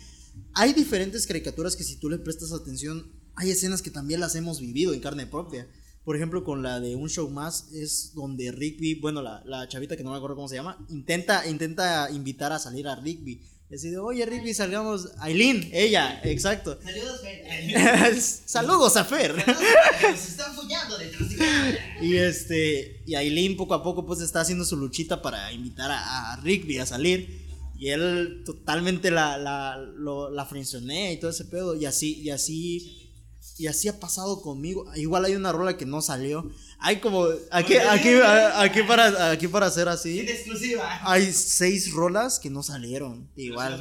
hay 0.54 0.72
diferentes 0.72 1.26
caricaturas 1.26 1.76
que 1.76 1.84
si 1.84 1.96
tú 1.96 2.08
le 2.08 2.18
prestas 2.18 2.52
atención 2.52 3.12
hay 3.36 3.50
escenas 3.50 3.82
que 3.82 3.90
también 3.90 4.20
las 4.20 4.34
hemos 4.34 4.60
vivido 4.60 4.92
en 4.92 5.00
carne 5.00 5.26
propia. 5.26 5.68
Por 6.04 6.16
ejemplo, 6.16 6.44
con 6.44 6.62
la 6.62 6.80
de 6.80 6.96
Un 6.96 7.08
Show 7.08 7.30
Más 7.30 7.72
es 7.72 8.12
donde 8.14 8.52
Rigby, 8.52 8.96
bueno, 8.96 9.22
la, 9.22 9.42
la 9.46 9.66
chavita 9.68 9.96
que 9.96 10.04
no 10.04 10.10
me 10.10 10.16
acuerdo 10.16 10.36
cómo 10.36 10.48
se 10.48 10.56
llama, 10.56 10.78
intenta, 10.90 11.46
intenta 11.48 12.10
invitar 12.10 12.52
a 12.52 12.58
salir 12.58 12.86
a 12.86 12.96
Rigby. 12.96 13.40
Decide, 13.70 13.96
oye 13.96 14.26
Rigby, 14.26 14.52
salgamos. 14.52 15.08
Aileen, 15.18 15.70
ella, 15.72 16.20
exacto. 16.22 16.78
Saludos, 16.84 17.20
Fer. 17.22 18.20
Saludos 18.20 18.96
a 18.98 19.04
Fer. 19.04 19.34
Nos 19.34 20.28
están 20.28 20.54
follando 20.54 20.98
detrás 20.98 21.30
de. 21.30 21.78
Y 22.02 22.16
este, 22.16 23.02
y 23.06 23.14
Aileen 23.14 23.56
poco 23.56 23.72
a 23.72 23.82
poco 23.82 24.04
pues 24.04 24.20
está 24.20 24.42
haciendo 24.42 24.66
su 24.66 24.76
luchita 24.76 25.22
para 25.22 25.50
invitar 25.52 25.90
a, 25.90 26.34
a 26.34 26.36
Rigby 26.36 26.78
a 26.78 26.86
salir. 26.86 27.43
Y 27.84 27.90
él 27.90 28.44
totalmente 28.46 29.10
la, 29.10 29.36
la, 29.36 29.76
lo- 29.76 30.30
la 30.30 30.48
y 31.12 31.16
todo 31.18 31.30
ese 31.30 31.44
pedo. 31.44 31.74
Y 31.76 31.84
así, 31.84 32.14
y 32.22 32.30
así, 32.30 33.12
y 33.58 33.66
así 33.66 33.88
ha 33.88 34.00
pasado 34.00 34.40
conmigo. 34.40 34.86
Igual 34.96 35.26
hay 35.26 35.34
una 35.34 35.52
rola 35.52 35.76
que 35.76 35.84
no 35.84 36.00
salió. 36.00 36.50
Hay 36.78 37.00
como, 37.00 37.26
aquí, 37.50 37.74
aquí, 37.76 38.08
aquí 38.56 38.82
para, 38.88 39.30
aquí 39.30 39.48
para 39.48 39.66
hacer 39.66 39.90
así. 39.90 40.20
En 40.20 40.30
exclusiva. 40.30 40.98
Hay 41.02 41.30
seis 41.30 41.92
rolas 41.92 42.38
que 42.38 42.48
no 42.48 42.62
salieron. 42.62 43.28
Igual. 43.36 43.78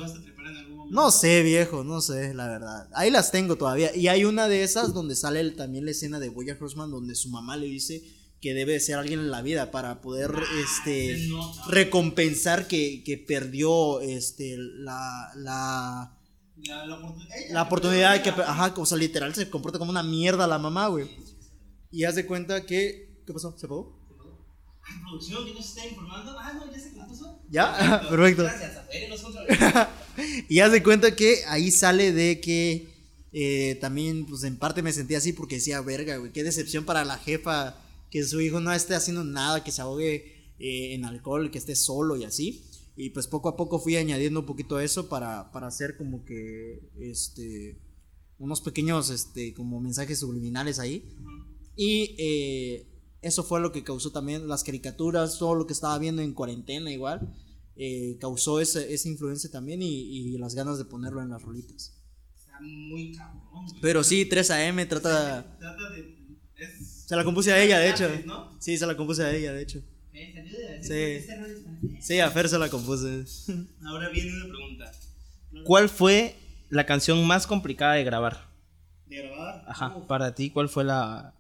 No 0.90 1.10
sé, 1.10 1.42
viejo, 1.42 1.86
no 1.86 2.02
sé, 2.02 2.34
la 2.34 2.50
verdad. 2.50 2.90
Ahí 2.96 3.10
las 3.10 3.32
tengo 3.32 3.56
todavía. 3.56 3.96
Y 3.96 4.10
hay 4.10 4.26
una 4.26 4.50
de 4.50 4.64
esas 4.64 4.94
donde 4.94 5.16
sale 5.16 5.40
el- 5.40 5.56
también 5.56 5.86
la 5.86 5.92
escena 5.92 6.20
de 6.20 6.28
Boya 6.28 6.58
Horseman 6.60 6.92
donde 6.92 7.16
su 7.16 7.30
mamá 7.30 7.56
le 7.56 7.68
dice 7.68 8.04
que 8.44 8.54
debe 8.54 8.74
de 8.74 8.82
ser 8.82 8.98
alguien 8.98 9.22
en 9.22 9.32
la 9.32 9.42
vida 9.42 9.72
para 9.72 10.02
poder 10.02 10.34
este 10.62 11.18
se 11.18 11.28
nota. 11.30 11.64
recompensar 11.70 12.68
que, 12.68 13.02
que 13.06 13.18
perdió 13.18 14.02
este 14.02 14.58
la, 14.58 15.32
la, 15.38 16.18
La, 16.58 16.86
la 16.86 16.96
oportunidad. 16.98 17.36
la 17.52 17.62
oportunidad 17.62 18.14
de 18.16 18.22
que 18.22 18.30
ajá, 18.32 18.74
o 18.76 18.86
sea, 18.86 18.98
literal 18.98 19.34
se 19.34 19.50
comporta 19.50 19.80
como 19.80 19.92
una 19.92 20.04
mierda 20.04 20.46
la 20.46 20.60
mamá, 20.60 20.88
güey. 20.88 21.10
Y 21.90 22.04
haz 22.04 22.16
de 22.16 22.26
cuenta 22.26 22.66
que 22.66 23.22
¿qué 23.26 23.32
pasó? 23.32 23.58
¿Se 23.58 23.66
apagó? 23.66 23.98
Ah, 24.86 25.00
producción, 25.08 25.46
¿quién 25.46 25.56
nos 25.56 25.66
está 25.70 25.88
informando? 25.88 26.38
Ah, 26.38 26.52
no, 26.54 26.70
ya 26.70 26.78
sé 26.78 26.92
qué 26.94 27.00
pasó. 27.00 27.40
¿Ya? 27.50 28.02
Perfecto. 28.10 28.44
Gracias, 28.44 28.76
a. 28.76 29.90
Y 30.50 30.60
haz 30.60 30.72
de 30.74 30.84
cuenta 30.84 31.16
que 31.16 31.46
ahí 31.48 31.72
sale 31.72 32.12
de 32.12 32.42
que 32.42 32.90
eh, 33.32 33.78
también, 33.80 34.26
pues 34.26 34.44
en 34.44 34.58
parte 34.58 34.82
me 34.84 34.92
sentí 34.92 35.16
así 35.16 35.32
porque 35.32 35.56
decía, 35.56 35.80
verga, 35.80 36.18
güey, 36.18 36.34
qué 36.34 36.44
decepción 36.44 36.84
para 36.84 37.06
la 37.06 37.18
jefa 37.18 37.78
que 38.14 38.24
su 38.24 38.40
hijo 38.40 38.60
no 38.62 38.72
esté 38.72 38.94
haciendo 38.94 39.24
nada, 39.24 39.64
que 39.64 39.72
se 39.72 39.82
ahogue 39.82 40.54
eh, 40.60 40.94
en 40.94 41.04
alcohol, 41.06 41.50
que 41.50 41.58
esté 41.58 41.76
solo 41.76 42.16
y 42.16 42.24
así. 42.26 42.64
Y 42.96 43.10
pues 43.10 43.26
poco 43.26 43.50
a 43.50 43.58
poco 43.58 43.80
fui 43.80 43.96
añadiendo 43.98 44.42
un 44.42 44.46
poquito 44.46 44.80
eso 44.80 45.10
para, 45.10 45.52
para 45.52 45.66
hacer 45.66 45.98
como 45.98 46.24
que, 46.24 46.92
este, 47.00 47.80
unos 48.38 48.62
pequeños, 48.62 49.10
este, 49.10 49.56
como 49.56 49.82
mensajes 49.82 50.20
subliminales 50.20 50.78
ahí. 50.78 51.10
Y 51.76 52.16
eh, 52.20 52.86
eso 53.24 53.44
fue 53.44 53.60
lo 53.60 53.72
que 53.72 53.84
causó 53.84 54.12
también 54.12 54.48
las 54.48 54.64
caricaturas, 54.64 55.40
todo 55.40 55.56
lo 55.56 55.66
que 55.66 55.74
estaba 55.74 55.98
viendo 55.98 56.22
en 56.22 56.34
cuarentena 56.34 56.92
igual, 56.92 57.34
eh, 57.76 58.18
causó 58.22 58.60
ese- 58.60 58.94
esa 58.94 59.10
influencia 59.10 59.50
también 59.50 59.82
y, 59.82 59.88
y 59.90 60.38
las 60.38 60.54
ganas 60.54 60.78
de 60.78 60.86
ponerlo 60.86 61.24
en 61.24 61.30
las 61.30 61.42
rolitas. 61.42 61.98
Está 62.38 62.60
muy 62.62 63.12
cabrón, 63.16 63.66
güey. 63.70 63.82
Pero 63.82 64.04
sí, 64.04 64.30
3AM 64.30 64.88
trata... 64.88 65.58
Trata 65.58 65.90
de. 65.90 66.23
Es. 66.58 67.04
Se 67.08 67.16
la 67.16 67.24
compuse 67.24 67.52
a 67.52 67.62
ella, 67.62 67.80
de 67.80 67.90
hecho. 67.90 68.10
¿no? 68.26 68.56
Sí, 68.60 68.78
se 68.78 68.86
la 68.86 68.96
compuse 68.96 69.24
a 69.24 69.32
ella, 69.32 69.54
de 69.54 69.62
hecho. 69.62 69.82
Eh, 70.14 70.80
Sí. 70.82 71.98
Sí, 72.02 72.20
a 72.20 72.30
Fer 72.30 72.48
se 72.50 72.58
la 72.60 72.70
compuse. 72.70 73.26
Ahora 73.86 74.10
viene 74.10 74.32
una 74.36 74.46
pregunta. 74.54 74.92
¿Cuál 75.66 75.90
fue 75.90 76.36
la 76.70 76.86
canción 76.86 77.26
más 77.26 77.48
complicada 77.48 77.94
de 77.94 78.04
grabar? 78.04 78.48
De 79.08 79.18
grabar. 79.18 79.64
Ajá, 79.68 80.08
para 80.08 80.34
ti, 80.36 80.50
¿cuál 80.50 80.70
fue 80.70 80.84
la, 80.84 81.34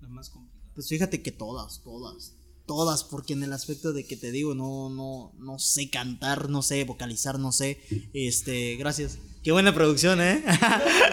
la 0.00 0.08
más 0.08 0.28
complicada? 0.30 0.70
Pues 0.74 0.88
fíjate 0.88 1.22
que 1.22 1.32
todas, 1.32 1.82
todas. 1.82 2.34
Todas, 2.66 3.04
porque 3.04 3.32
en 3.32 3.42
el 3.42 3.52
aspecto 3.52 3.92
de 3.92 4.06
que 4.06 4.16
te 4.16 4.30
digo, 4.30 4.54
no, 4.54 4.88
no, 4.88 5.32
no 5.38 5.58
sé 5.58 5.90
cantar, 5.90 6.48
no 6.48 6.62
sé 6.62 6.84
vocalizar, 6.84 7.38
no 7.38 7.52
sé. 7.52 7.80
Este, 8.14 8.76
gracias. 8.76 9.18
Qué 9.42 9.50
buena 9.50 9.74
producción, 9.74 10.20
¿eh? 10.20 10.44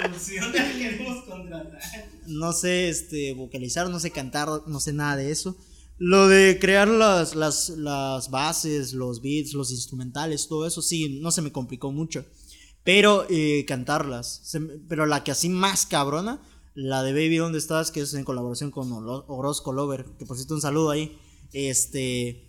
Producción 0.04 0.52
no 2.28 2.54
sé 2.54 2.90
este 2.90 3.34
vocalizar, 3.34 3.90
no 3.90 4.00
sé 4.00 4.12
cantar, 4.12 4.48
no 4.68 4.80
sé 4.80 4.94
nada 4.94 5.16
de 5.16 5.32
eso. 5.32 5.58
Lo 5.98 6.28
de 6.28 6.60
crear 6.62 6.88
las, 6.88 7.36
las, 7.36 7.70
las 7.70 8.30
bases, 8.30 8.94
los 8.94 9.22
beats, 9.22 9.54
los 9.54 9.72
instrumentales, 9.72 10.48
todo 10.48 10.66
eso, 10.66 10.82
sí, 10.82 11.20
no 11.20 11.32
se 11.32 11.42
me 11.42 11.52
complicó 11.52 11.92
mucho. 11.92 12.24
Pero 12.84 13.26
eh, 13.30 13.66
cantarlas. 13.68 14.42
pero 14.88 15.06
la 15.06 15.24
que 15.24 15.32
así 15.32 15.50
más 15.50 15.86
cabrona, 15.86 16.42
la 16.74 17.04
de 17.04 17.12
Baby 17.12 17.38
¿Dónde 17.38 17.58
estás? 17.58 17.92
Que 17.92 18.02
es 18.02 18.14
en 18.14 18.24
colaboración 18.24 18.72
con 18.72 18.92
Oro- 18.94 19.26
Orozco 19.28 19.74
Lover. 19.74 20.06
Que 20.18 20.26
por 20.26 20.38
un 20.38 20.62
saludo 20.62 20.92
ahí. 20.92 21.18
Este. 21.54 22.46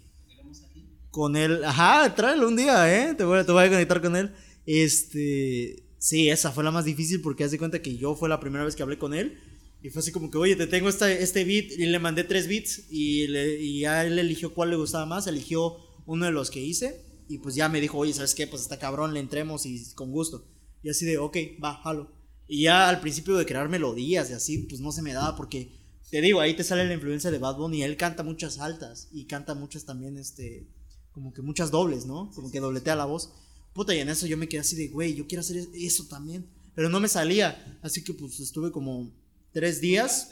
Con 1.11 1.37
él. 1.37 1.65
Ajá, 1.65 2.15
tráelo 2.15 2.49
un 2.49 2.57
día, 2.57 3.11
¿eh? 3.11 3.15
Te 3.15 3.25
voy, 3.25 3.45
te 3.45 3.53
voy 3.53 3.65
a 3.65 3.69
conectar 3.69 4.01
con 4.01 4.17
él. 4.17 4.33
Este. 4.67 5.85
Sí, 5.99 6.31
esa 6.31 6.51
fue 6.53 6.65
la 6.65 6.71
más 6.71 6.85
difícil 6.85 7.21
porque 7.21 7.45
haz 7.45 7.51
de 7.51 7.59
cuenta 7.59 7.83
que 7.83 7.97
yo 7.97 8.15
fue 8.15 8.29
la 8.29 8.41
primera 8.41 8.65
vez 8.65 8.75
que 8.75 8.83
hablé 8.83 8.99
con 8.99 9.15
él. 9.15 9.39
Y 9.83 9.91
fue 9.91 10.01
así 10.01 10.13
como 10.13 10.31
que, 10.31 10.39
oye, 10.39 10.57
te 10.57 10.67
tengo 10.67 10.89
esta, 10.89 11.11
este 11.11 11.45
beat. 11.45 11.73
Y 11.73 11.87
le 11.87 11.99
mandé 11.99 12.25
tres 12.25 12.49
beats. 12.49 12.85
Y, 12.91 13.27
le, 13.27 13.61
y 13.61 13.81
ya 13.81 14.05
él 14.05 14.19
eligió 14.19 14.55
cuál 14.55 14.71
le 14.71 14.77
gustaba 14.77 15.07
más. 15.07 15.27
Eligió 15.27 15.77
uno 16.07 16.27
de 16.27 16.33
los 16.33 16.51
que 16.51 16.61
hice. 16.61 17.05
Y 17.29 17.39
pues 17.39 17.55
ya 17.55 17.69
me 17.69 17.81
dijo, 17.81 17.97
oye, 17.97 18.13
¿sabes 18.13 18.35
qué? 18.35 18.47
Pues 18.47 18.63
está 18.63 18.79
cabrón, 18.79 19.15
le 19.15 19.21
entremos 19.21 19.65
y 19.65 19.95
con 19.95 20.11
gusto. 20.11 20.45
Y 20.83 20.91
así 20.91 21.05
de, 21.07 21.19
ok, 21.19 21.37
va, 21.63 21.81
jalo. 21.83 22.11
Y 22.49 22.63
ya 22.65 22.89
al 22.89 23.01
principio 23.01 23.37
de 23.37 23.47
crear 23.47 23.69
melodías 23.69 24.29
y 24.31 24.33
así, 24.33 24.59
pues 24.59 24.81
no 24.81 24.91
se 24.91 25.03
me 25.03 25.13
daba 25.13 25.37
porque, 25.37 25.71
te 26.11 26.21
digo, 26.21 26.41
ahí 26.41 26.55
te 26.55 26.65
sale 26.65 26.87
la 26.87 26.95
influencia 26.95 27.31
de 27.31 27.39
Bad 27.39 27.57
Bunny. 27.57 27.83
Él 27.83 27.97
canta 27.97 28.23
muchas 28.23 28.59
altas 28.59 29.09
y 29.13 29.27
canta 29.27 29.55
muchas 29.55 29.85
también, 29.85 30.17
este, 30.17 30.67
como 31.13 31.33
que 31.33 31.43
muchas 31.43 31.71
dobles, 31.71 32.07
¿no? 32.07 32.31
Como 32.35 32.51
que 32.51 32.61
dobletea 32.61 32.97
la 32.97 33.05
voz. 33.05 33.33
Puta, 33.75 33.95
y 33.95 33.99
en 34.01 34.09
eso 34.09 34.27
yo 34.27 34.37
me 34.37 34.49
quedé 34.49 34.61
así 34.61 34.75
de, 34.77 34.89
güey, 34.89 35.15
yo 35.15 35.27
quiero 35.27 35.41
hacer 35.41 35.57
es- 35.57 35.69
eso 35.75 36.07
también. 36.09 36.49
Pero 36.75 36.89
no 36.89 36.99
me 37.01 37.09
salía. 37.09 37.79
Así 37.83 38.03
que 38.03 38.15
pues 38.15 38.41
estuve 38.41 38.73
como 38.73 39.13
tres 39.53 39.81
días, 39.81 40.31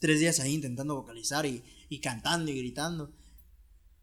tres 0.00 0.20
días 0.20 0.40
ahí 0.40 0.54
intentando 0.54 0.94
vocalizar 0.96 1.46
y, 1.46 1.62
y 1.88 2.00
cantando 2.00 2.50
y 2.50 2.58
gritando. 2.58 3.12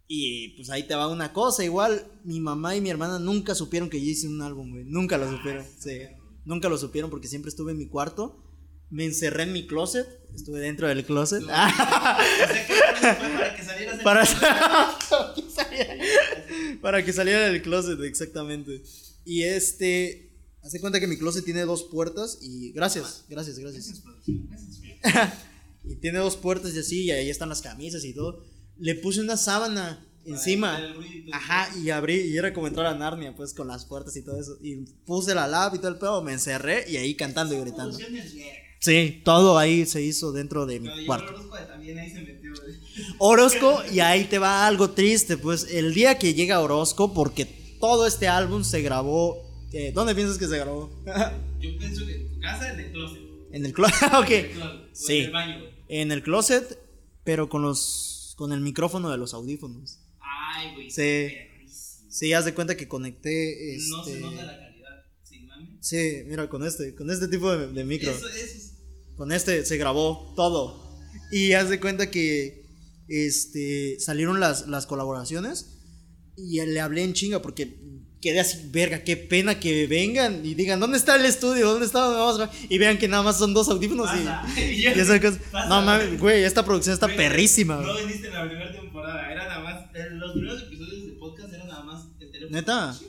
Y 0.07 0.49
pues 0.55 0.69
ahí 0.69 0.87
te 0.87 0.95
va 0.95 1.09
una 1.11 1.33
cosa, 1.33 1.65
igual 1.65 2.05
mi 2.23 2.39
mamá 2.39 2.75
y 2.77 2.81
mi 2.81 2.89
hermana 2.89 3.19
nunca 3.19 3.53
supieron 3.55 3.89
que 3.89 3.99
yo 3.99 4.09
hice 4.09 4.27
un 4.27 4.41
álbum, 4.41 4.71
güey. 4.71 4.85
Nunca 4.85 5.17
lo 5.17 5.29
supieron. 5.29 5.65
Sí. 5.79 5.99
Nunca 6.45 6.69
lo 6.69 6.77
supieron 6.77 7.09
porque 7.09 7.27
siempre 7.27 7.49
estuve 7.49 7.73
en 7.73 7.77
mi 7.77 7.87
cuarto. 7.87 8.41
Me 8.89 9.05
encerré 9.05 9.43
en 9.43 9.53
mi 9.53 9.67
closet. 9.67 10.07
Estuve 10.33 10.59
dentro 10.59 10.87
del 10.87 11.05
closet. 11.05 11.43
Para 11.45 12.17
que 13.55 13.63
salieras 13.63 14.01
para, 14.03 14.25
para 15.09 15.33
que 15.73 16.77
para 16.81 17.05
que 17.05 17.13
saliera 17.13 17.49
del 17.49 17.61
closet, 17.61 17.99
exactamente. 18.01 18.81
Y 19.25 19.43
este. 19.43 20.23
Hace 20.63 20.81
cuenta 20.81 20.99
que 20.99 21.07
mi 21.07 21.17
closet 21.17 21.45
tiene 21.45 21.61
dos 21.61 21.83
puertas 21.83 22.39
y. 22.41 22.71
Gracias, 22.71 23.25
gracias, 23.29 23.59
gracias. 23.59 24.01
y 25.85 25.95
tiene 25.95 26.19
dos 26.19 26.35
puertas 26.35 26.73
y 26.73 26.79
así, 26.79 27.03
y 27.05 27.11
ahí 27.11 27.29
están 27.29 27.49
las 27.49 27.61
camisas 27.61 28.03
y 28.03 28.13
todo. 28.13 28.43
Le 28.77 28.95
puse 28.95 29.21
una 29.21 29.37
sábana 29.37 30.05
encima. 30.25 30.77
Ajá, 31.31 31.69
y 31.77 31.89
abrí, 31.89 32.21
y 32.21 32.37
era 32.37 32.53
como 32.53 32.67
entrar 32.67 32.85
a 32.85 32.95
Narnia, 32.95 33.35
pues 33.35 33.53
con 33.53 33.67
las 33.67 33.85
puertas 33.85 34.15
y 34.17 34.23
todo 34.23 34.39
eso. 34.39 34.57
Y 34.61 34.75
puse 35.05 35.33
la 35.33 35.47
lab 35.47 35.75
y 35.75 35.79
todo 35.79 35.89
el 35.89 35.97
pedo, 35.97 36.21
me 36.21 36.33
encerré 36.33 36.89
y 36.89 36.97
ahí 36.97 37.15
cantando 37.15 37.55
y 37.55 37.61
gritando. 37.61 37.97
Sí, 38.79 39.21
todo 39.25 39.57
ahí 39.57 39.85
se 39.85 40.01
hizo 40.01 40.31
dentro 40.31 40.65
de 40.65 40.79
mi 40.79 41.05
cuarto. 41.05 41.33
Orozco, 41.33 41.57
también 41.67 41.97
ahí 41.99 42.09
se 42.09 42.21
metió. 42.21 42.51
Orozco, 43.19 43.81
y 43.91 43.99
ahí 43.99 44.25
te 44.25 44.39
va 44.39 44.65
algo 44.67 44.91
triste, 44.91 45.37
pues 45.37 45.67
el 45.71 45.93
día 45.93 46.17
que 46.17 46.33
llega 46.33 46.59
Orozco, 46.59 47.13
porque 47.13 47.45
todo 47.79 48.07
este 48.07 48.27
álbum 48.27 48.63
se 48.63 48.81
grabó. 48.81 49.43
eh, 49.73 49.91
¿Dónde 49.93 50.15
piensas 50.15 50.37
que 50.37 50.47
se 50.47 50.57
grabó? 50.57 50.89
Yo 51.59 51.77
pienso 51.77 52.05
que 52.05 52.15
en 52.15 52.29
tu 52.33 52.39
casa, 52.39 52.73
en 52.73 52.79
el 52.79 52.91
closet. 52.91 53.19
en 53.51 53.65
el 53.65 53.73
closet, 53.73 54.01
En 54.03 54.13
el 54.13 54.15
ok. 54.21 54.53
closet. 54.53 54.79
Sí. 54.93 55.17
En 55.19 55.25
el 55.25 55.31
baño. 55.31 55.63
En 55.89 56.11
el 56.11 56.23
closet, 56.23 56.79
pero 57.23 57.49
con 57.49 57.61
los 57.61 58.33
con 58.37 58.51
el 58.53 58.61
micrófono 58.61 59.09
de 59.09 59.17
los 59.17 59.33
audífonos. 59.33 59.99
Ay, 60.19 60.73
güey. 60.75 60.91
Sí. 60.91 61.29
Sí, 62.09 62.33
haz 62.33 62.45
de 62.45 62.53
cuenta 62.53 62.77
que 62.77 62.87
conecté 62.87 63.75
este. 63.75 63.89
No 63.91 64.03
se 64.03 64.19
nota 64.19 64.43
la 64.43 64.57
calidad. 64.59 65.03
Sin 65.23 65.45
mami. 65.47 65.77
Sí, 65.81 66.23
mira, 66.25 66.47
con 66.49 66.65
este, 66.65 66.93
con 66.95 67.09
este 67.11 67.27
tipo 67.27 67.51
de, 67.55 67.67
de 67.67 67.83
micro. 67.83 68.11
Eso, 68.11 68.27
eso 68.27 68.37
es. 68.37 68.66
Con 69.17 69.31
este 69.31 69.65
se 69.65 69.77
grabó 69.77 70.33
todo. 70.35 70.87
Y 71.31 71.53
haz 71.53 71.69
de 71.69 71.79
cuenta 71.79 72.09
que 72.11 72.65
este 73.09 73.99
salieron 73.99 74.39
las, 74.39 74.67
las 74.67 74.85
colaboraciones 74.85 75.77
y 76.37 76.63
le 76.65 76.79
hablé 76.79 77.03
en 77.03 77.13
chinga 77.13 77.41
porque 77.41 77.79
quedé 78.21 78.39
así, 78.39 78.69
verga, 78.71 79.03
qué 79.03 79.15
pena 79.17 79.59
que 79.59 79.87
vengan 79.87 80.45
y 80.45 80.53
digan, 80.55 80.79
¿dónde 80.79 80.97
está 80.97 81.15
el 81.15 81.25
estudio? 81.25 81.69
¿Dónde 81.69 81.85
está? 81.85 81.99
¿Dónde 82.01 82.19
vamos 82.19 82.35
a 82.35 82.37
grabar?" 82.45 82.55
Y 82.69 82.77
vean 82.77 82.97
que 82.97 83.07
nada 83.07 83.23
más 83.23 83.37
son 83.37 83.53
dos 83.53 83.69
audífonos 83.69 84.07
Pasa. 84.07 84.45
y, 84.57 84.61
Y 84.81 84.85
esas 84.87 85.19
cosas. 85.19 85.39
pasa. 85.51 85.69
No 85.69 85.81
mames, 85.81 86.19
güey, 86.19 86.43
esta 86.43 86.63
producción 86.65 86.93
está 86.93 87.07
Güey, 87.07 87.17
perrísima. 87.17 87.75
No 87.77 87.95
viniste 87.97 88.27
en 88.27 88.33
la 88.33 88.47
primera 88.47 88.71
temporada. 88.71 89.31
Era 89.31 89.47
nada 89.47 89.59
más. 89.63 89.85
los 90.11 90.31
primeros 90.33 90.63
episodios 90.63 91.05
de 91.07 91.11
podcast 91.13 91.53
eran 91.53 91.67
nada 91.67 91.83
más 91.83 92.05
el 92.19 92.31
teléfono. 92.31 92.57
¿Neta? 92.57 92.99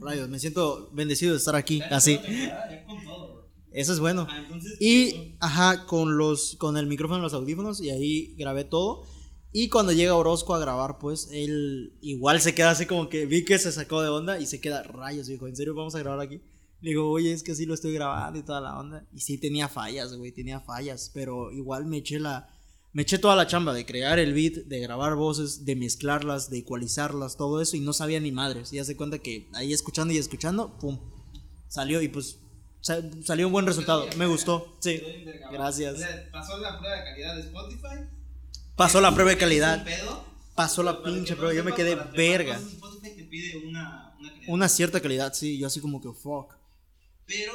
Rayos, 0.00 0.28
me 0.28 0.38
siento 0.38 0.90
bendecido 0.92 1.32
de 1.32 1.38
estar 1.38 1.56
aquí, 1.56 1.80
así. 1.90 2.16
segunda 2.16 2.36
temporada, 2.36 2.70
Ya 2.70 2.84
con 2.86 3.04
todo, 3.04 3.32
bro. 3.34 3.50
Eso 3.76 3.92
es 3.92 4.00
bueno. 4.00 4.26
Ah, 4.28 4.38
entonces. 4.38 4.80
Y, 4.80 5.36
ajá, 5.38 5.84
con 5.84 6.16
los, 6.16 6.56
con 6.56 6.78
el 6.78 6.86
micrófono 6.86 7.18
en 7.18 7.22
los 7.22 7.34
audífonos 7.34 7.82
y 7.82 7.90
ahí 7.90 8.34
grabé 8.38 8.64
todo. 8.64 9.04
Y 9.52 9.68
cuando 9.68 9.92
llega 9.92 10.14
Orozco 10.14 10.54
a 10.54 10.58
grabar, 10.58 10.98
pues 10.98 11.28
él 11.30 11.98
igual 12.00 12.40
se 12.40 12.54
queda 12.54 12.70
así 12.70 12.86
como 12.86 13.10
que 13.10 13.26
vi 13.26 13.44
que 13.44 13.58
se 13.58 13.70
sacó 13.70 14.00
de 14.00 14.08
onda 14.08 14.40
y 14.40 14.46
se 14.46 14.62
queda, 14.62 14.82
rayos, 14.82 15.26
dijo, 15.26 15.46
¿en 15.46 15.56
serio 15.56 15.74
vamos 15.74 15.94
a 15.94 15.98
grabar 15.98 16.20
aquí? 16.20 16.40
Le 16.80 16.90
digo, 16.90 17.10
oye, 17.10 17.32
es 17.32 17.42
que 17.42 17.54
sí 17.54 17.66
lo 17.66 17.74
estoy 17.74 17.92
grabando 17.92 18.38
y 18.38 18.42
toda 18.42 18.62
la 18.62 18.78
onda. 18.78 19.06
Y 19.12 19.20
sí 19.20 19.36
tenía 19.36 19.68
fallas, 19.68 20.14
güey, 20.16 20.32
tenía 20.32 20.60
fallas, 20.60 21.10
pero 21.12 21.52
igual 21.52 21.84
me 21.84 21.98
eché 21.98 22.18
la, 22.18 22.48
me 22.94 23.02
eché 23.02 23.18
toda 23.18 23.36
la 23.36 23.46
chamba 23.46 23.74
de 23.74 23.84
crear 23.84 24.18
el 24.18 24.32
beat, 24.32 24.54
de 24.54 24.80
grabar 24.80 25.16
voces, 25.16 25.66
de 25.66 25.76
mezclarlas, 25.76 26.48
de 26.48 26.58
ecualizarlas, 26.58 27.36
todo 27.36 27.60
eso 27.60 27.76
y 27.76 27.80
no 27.80 27.92
sabía 27.92 28.20
ni 28.20 28.32
madres. 28.32 28.72
Y 28.72 28.78
hace 28.78 28.96
cuenta 28.96 29.18
que 29.18 29.50
ahí 29.52 29.74
escuchando 29.74 30.14
y 30.14 30.16
escuchando, 30.16 30.78
pum, 30.78 30.98
salió 31.68 32.00
y 32.00 32.08
pues 32.08 32.38
salió 33.24 33.46
un 33.46 33.52
buen 33.52 33.66
resultado. 33.66 34.06
Me 34.16 34.26
gustó, 34.26 34.76
sí. 34.80 35.02
Gracias. 35.50 35.98
Pasó 36.30 36.58
la 36.58 36.78
prueba 36.78 36.96
de 36.96 37.04
calidad 37.04 37.34
de 37.34 37.40
Spotify. 37.42 38.08
Pasó 38.76 39.00
la 39.00 39.12
prueba 39.12 39.30
de 39.30 39.38
calidad. 39.38 39.86
Pasó 40.54 40.82
la 40.82 41.02
pinche 41.02 41.36
prueba. 41.36 41.54
Yo 41.54 41.64
me 41.64 41.72
quedé 41.72 41.94
verga. 41.94 42.56
Spotify 42.56 43.16
te 43.16 43.24
pide 43.24 43.56
una, 43.66 44.14
una 44.18 44.30
calidad. 44.30 44.48
Una 44.54 44.68
cierta 44.68 45.00
calidad, 45.00 45.32
sí. 45.34 45.58
Yo 45.58 45.66
así 45.66 45.80
como 45.80 46.00
que 46.00 46.08
fuck. 46.12 46.54
Pero 47.26 47.52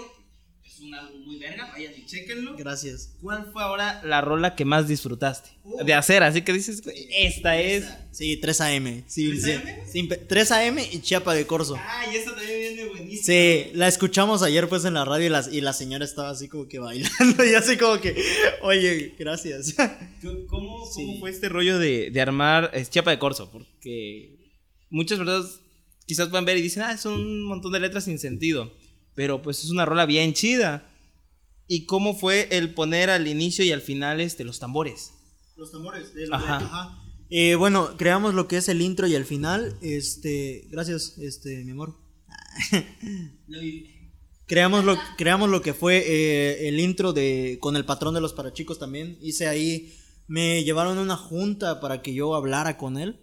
un 0.81 0.93
álbum 0.93 1.21
muy 1.25 1.37
verga. 1.37 1.69
Vayan 1.71 1.93
y 1.97 2.05
chequenlo. 2.05 2.55
Gracias. 2.57 3.15
¿Cuál 3.21 3.49
fue 3.51 3.61
ahora 3.63 4.01
la 4.03 4.21
rola 4.21 4.55
que 4.55 4.65
más 4.65 4.87
disfrutaste 4.87 5.49
Uh. 5.63 5.83
de 5.83 5.93
hacer? 5.93 6.23
Así 6.23 6.41
que 6.41 6.53
dices, 6.53 6.81
esta 7.11 7.59
es. 7.59 7.85
Sí, 8.11 8.37
3 8.37 8.61
AM. 8.61 9.03
Sí, 9.07 9.31
¿3 9.31 9.39
sí. 9.41 9.51
AM? 9.51 9.87
Sin 9.91 10.07
pe- 10.07 10.17
3 10.17 10.51
AM 10.51 10.79
y 10.79 10.99
Chiapa 11.01 11.33
de 11.33 11.45
Corso. 11.47 11.77
Ay, 11.79 12.15
esa 12.17 12.35
también 12.35 12.59
viene 12.59 12.85
buenísima. 12.89 13.23
Sí, 13.23 13.71
la 13.73 13.87
escuchamos 13.87 14.41
ayer 14.43 14.67
pues 14.67 14.83
en 14.85 14.95
la 14.95 15.05
radio 15.05 15.27
y 15.27 15.29
la, 15.29 15.45
y 15.51 15.61
la 15.61 15.73
señora 15.73 16.03
estaba 16.03 16.29
así 16.29 16.47
como 16.49 16.67
que 16.67 16.79
bailando 16.79 17.45
y 17.45 17.53
así 17.53 17.77
como 17.77 17.99
que, 18.01 18.15
oye, 18.63 19.15
gracias. 19.17 19.75
¿Cómo, 20.21 20.45
cómo 20.47 20.85
Sí. 20.93 21.17
fue 21.19 21.29
este 21.29 21.47
rollo 21.49 21.79
de, 21.79 22.09
de 22.11 22.21
armar 22.21 22.71
Chiapa 22.89 23.11
de 23.11 23.19
Corso? 23.19 23.49
Porque 23.51 24.35
muchas 24.89 25.17
personas 25.17 25.59
quizás 26.05 26.27
puedan 26.27 26.43
ver 26.45 26.57
y 26.57 26.61
dicen, 26.61 26.83
ah, 26.83 26.97
son 26.97 27.13
un 27.13 27.43
montón 27.43 27.71
de 27.71 27.79
letras 27.79 28.03
sin 28.05 28.19
sentido. 28.19 28.73
Pero 29.15 29.41
pues 29.41 29.63
es 29.63 29.69
una 29.69 29.85
rola 29.85 30.05
bien 30.05 30.33
chida. 30.33 30.87
¿Y 31.67 31.85
cómo 31.85 32.13
fue 32.13 32.47
el 32.51 32.73
poner 32.73 33.09
al 33.09 33.27
inicio 33.27 33.63
y 33.63 33.71
al 33.71 33.81
final 33.81 34.19
este, 34.19 34.43
los 34.43 34.59
tambores? 34.59 35.13
Los 35.55 35.71
tambores 35.71 36.13
de 36.13 36.27
Ajá. 36.31 36.97
Eh, 37.29 37.55
bueno, 37.55 37.95
creamos 37.97 38.33
lo 38.33 38.47
que 38.49 38.57
es 38.57 38.67
el 38.67 38.81
intro 38.81 39.07
y 39.07 39.15
el 39.15 39.25
final. 39.25 39.77
Este, 39.81 40.67
gracias, 40.69 41.17
este, 41.17 41.63
mi 41.63 41.71
amor. 41.71 41.95
Creamos 44.47 44.83
lo, 44.83 44.97
creamos 45.17 45.49
lo 45.49 45.61
que 45.61 45.73
fue 45.73 46.03
eh, 46.05 46.67
el 46.67 46.77
intro 46.81 47.13
de 47.13 47.57
con 47.61 47.77
el 47.77 47.85
patrón 47.85 48.13
de 48.13 48.19
los 48.19 48.33
parachicos 48.33 48.79
también. 48.79 49.17
Hice 49.21 49.47
ahí, 49.47 49.93
me 50.27 50.65
llevaron 50.65 50.97
a 50.97 51.01
una 51.01 51.15
junta 51.15 51.79
para 51.79 52.01
que 52.01 52.13
yo 52.13 52.35
hablara 52.35 52.77
con 52.77 52.97
él 52.97 53.21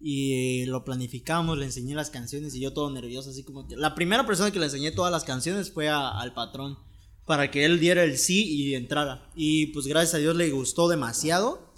y 0.00 0.64
lo 0.66 0.84
planificamos, 0.84 1.58
le 1.58 1.66
enseñé 1.66 1.94
las 1.94 2.08
canciones 2.10 2.54
y 2.54 2.60
yo 2.60 2.72
todo 2.72 2.90
nervioso, 2.90 3.30
así 3.30 3.42
como 3.44 3.68
que 3.68 3.76
la 3.76 3.94
primera 3.94 4.26
persona 4.26 4.50
que 4.50 4.58
le 4.58 4.64
enseñé 4.66 4.92
todas 4.92 5.12
las 5.12 5.24
canciones 5.24 5.70
fue 5.70 5.88
a- 5.88 6.18
al 6.18 6.32
patrón 6.32 6.78
para 7.26 7.50
que 7.50 7.64
él 7.66 7.78
diera 7.78 8.02
el 8.02 8.16
sí 8.16 8.44
y 8.48 8.74
entrara. 8.74 9.30
Y 9.36 9.66
pues 9.68 9.86
gracias 9.86 10.14
a 10.14 10.18
Dios 10.18 10.34
le 10.36 10.50
gustó 10.50 10.88
demasiado. 10.88 11.70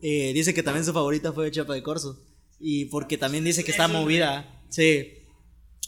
Eh, 0.00 0.32
dice 0.32 0.54
que 0.54 0.62
también 0.62 0.84
su 0.86 0.92
favorita 0.92 1.32
fue 1.32 1.50
Chapa 1.50 1.74
de 1.74 1.82
Corso 1.82 2.18
y 2.58 2.86
porque 2.86 3.18
también 3.18 3.44
dice 3.44 3.62
que 3.64 3.70
está 3.70 3.86
movida. 3.86 4.62
Sí. 4.70 5.12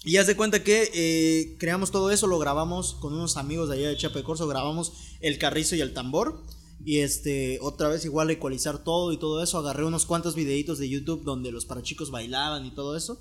Y 0.05 0.13
ya 0.13 0.25
se 0.25 0.37
cuenta 0.37 0.63
que 0.65 0.91
eh, 0.95 1.57
creamos 1.59 1.91
todo 1.91 2.11
eso, 2.11 2.27
lo 2.27 2.39
grabamos 2.39 2.95
con 2.95 3.13
unos 3.15 3.37
amigos 3.37 3.69
de 3.69 3.77
allá 3.77 3.89
de 3.89 3.97
Chiapa 3.97 4.19
de 4.19 4.25
Corzo, 4.25 4.47
grabamos 4.47 4.93
el 5.21 5.39
carrizo 5.39 5.77
y 5.77 5.81
el 5.81 5.93
tambor. 5.95 6.43
Y 6.85 6.99
este, 6.99 7.59
otra 7.61 7.89
vez 7.89 8.05
igual 8.05 8.31
ecualizar 8.31 8.83
todo 8.83 9.13
y 9.13 9.19
todo 9.19 9.43
eso. 9.43 9.59
Agarré 9.59 9.85
unos 9.85 10.07
cuantos 10.07 10.35
videitos 10.35 10.79
de 10.79 10.89
YouTube 10.89 11.25
donde 11.25 11.53
los 11.53 11.67
parachicos 11.67 12.11
bailaban 12.11 12.65
y 12.65 12.75
todo 12.75 12.97
eso. 12.97 13.21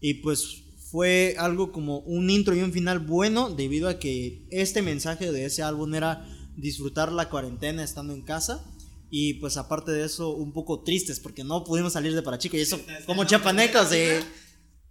Y 0.00 0.14
pues 0.14 0.64
fue 0.90 1.34
algo 1.38 1.72
como 1.72 2.00
un 2.00 2.30
intro 2.30 2.54
y 2.54 2.62
un 2.62 2.72
final 2.72 2.98
bueno 3.00 3.50
debido 3.50 3.88
a 3.88 3.98
que 3.98 4.46
este 4.50 4.82
mensaje 4.82 5.30
de 5.30 5.44
ese 5.44 5.62
álbum 5.62 5.94
era 5.94 6.26
disfrutar 6.56 7.12
la 7.12 7.28
cuarentena 7.28 7.82
estando 7.82 8.14
en 8.14 8.22
casa. 8.22 8.64
Y 9.10 9.34
pues 9.34 9.56
aparte 9.56 9.90
de 9.90 10.04
eso, 10.04 10.30
un 10.30 10.52
poco 10.52 10.82
tristes 10.82 11.18
porque 11.18 11.42
no 11.42 11.64
pudimos 11.64 11.94
salir 11.94 12.14
de 12.14 12.22
Parachico. 12.22 12.56
Y 12.56 12.60
eso, 12.60 12.78
como 13.06 13.24
chapanecos, 13.24 13.90
eh, 13.92 14.20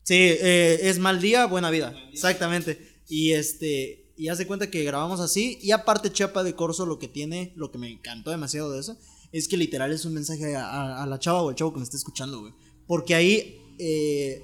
sí, 0.04 0.16
eh, 0.16 0.80
es 0.84 1.00
mal 1.00 1.22
día, 1.22 1.46
buena 1.46 1.70
vida. 1.70 1.96
Exactamente. 2.12 3.02
Y 3.08 3.32
este, 3.32 4.09
y 4.20 4.28
haz 4.28 4.38
de 4.38 4.46
cuenta 4.46 4.70
que 4.70 4.84
grabamos 4.84 5.22
así. 5.22 5.58
Y 5.62 5.72
aparte, 5.72 6.12
Chapa 6.12 6.44
de 6.44 6.54
Corso 6.54 6.86
lo 6.86 7.00
que 7.00 7.08
tiene, 7.08 7.54
lo 7.56 7.72
que 7.72 7.78
me 7.78 7.90
encantó 7.90 8.32
demasiado 8.32 8.70
de 8.72 8.82
eso, 8.82 8.98
es 9.32 9.48
que 9.48 9.56
literal 9.56 9.94
es 9.94 10.04
un 10.04 10.14
mensaje 10.14 10.58
a, 10.58 11.06
la 11.08 11.20
chava 11.20 11.42
o 11.42 11.50
el 11.50 11.56
chavo 11.56 11.72
que 11.72 11.80
me 11.80 11.86
está 11.86 11.96
escuchando, 11.96 12.42
güey. 12.42 12.54
Porque 12.86 13.16
ahí, 13.16 13.62
eh, 13.80 14.44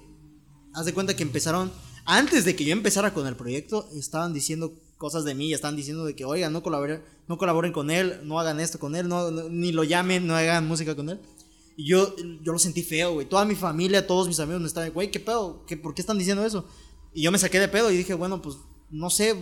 haz 0.74 0.86
de 0.86 0.94
cuenta 0.94 1.14
que 1.16 1.24
empezaron, 1.24 1.72
antes 2.06 2.46
de 2.46 2.56
que 2.56 2.64
yo 2.64 2.72
empezara 2.72 3.14
con 3.14 3.28
el 3.28 3.36
proyecto, 3.36 3.90
estaban 3.94 4.34
diciendo 4.34 4.72
cosas 4.98 5.26
de 5.26 5.36
mí, 5.36 5.54
estaban 5.54 5.76
diciendo 5.76 6.06
de 6.06 6.16
que, 6.16 6.24
oigan, 6.24 6.54
no 6.54 6.64
colaboren, 6.64 7.04
no 7.28 7.38
colaboren 7.38 7.74
con 7.74 7.92
él, 7.92 8.22
no 8.24 8.40
hagan 8.40 8.62
esto 8.62 8.80
con 8.80 8.96
él, 8.96 9.10
no- 9.10 9.30
ni 9.50 9.74
lo 9.74 9.84
llamen, 9.84 10.26
no 10.26 10.36
hagan 10.38 10.66
música 10.68 10.96
con 10.96 11.10
él. 11.10 11.20
Y 11.76 11.90
yo, 11.90 12.16
yo 12.42 12.54
lo 12.54 12.60
sentí 12.60 12.82
feo, 12.82 13.12
güey. 13.14 13.28
Toda 13.28 13.44
mi 13.44 13.56
familia, 13.56 14.08
todos 14.08 14.30
mis 14.30 14.40
amigos 14.40 14.62
me 14.62 14.68
estaban, 14.68 14.94
güey, 14.94 15.12
¿qué 15.12 15.20
pedo? 15.20 15.66
¿Qué, 15.68 15.76
¿Por 15.76 15.94
qué 15.94 16.02
están 16.02 16.18
diciendo 16.18 16.46
eso? 16.46 16.66
Y 17.14 17.24
yo 17.24 17.32
me 17.34 17.40
saqué 17.40 17.60
de 17.60 17.68
pedo 17.68 17.92
y 17.92 17.98
dije, 17.98 18.14
bueno, 18.14 18.42
pues, 18.42 18.56
no 18.90 19.10
sé, 19.10 19.36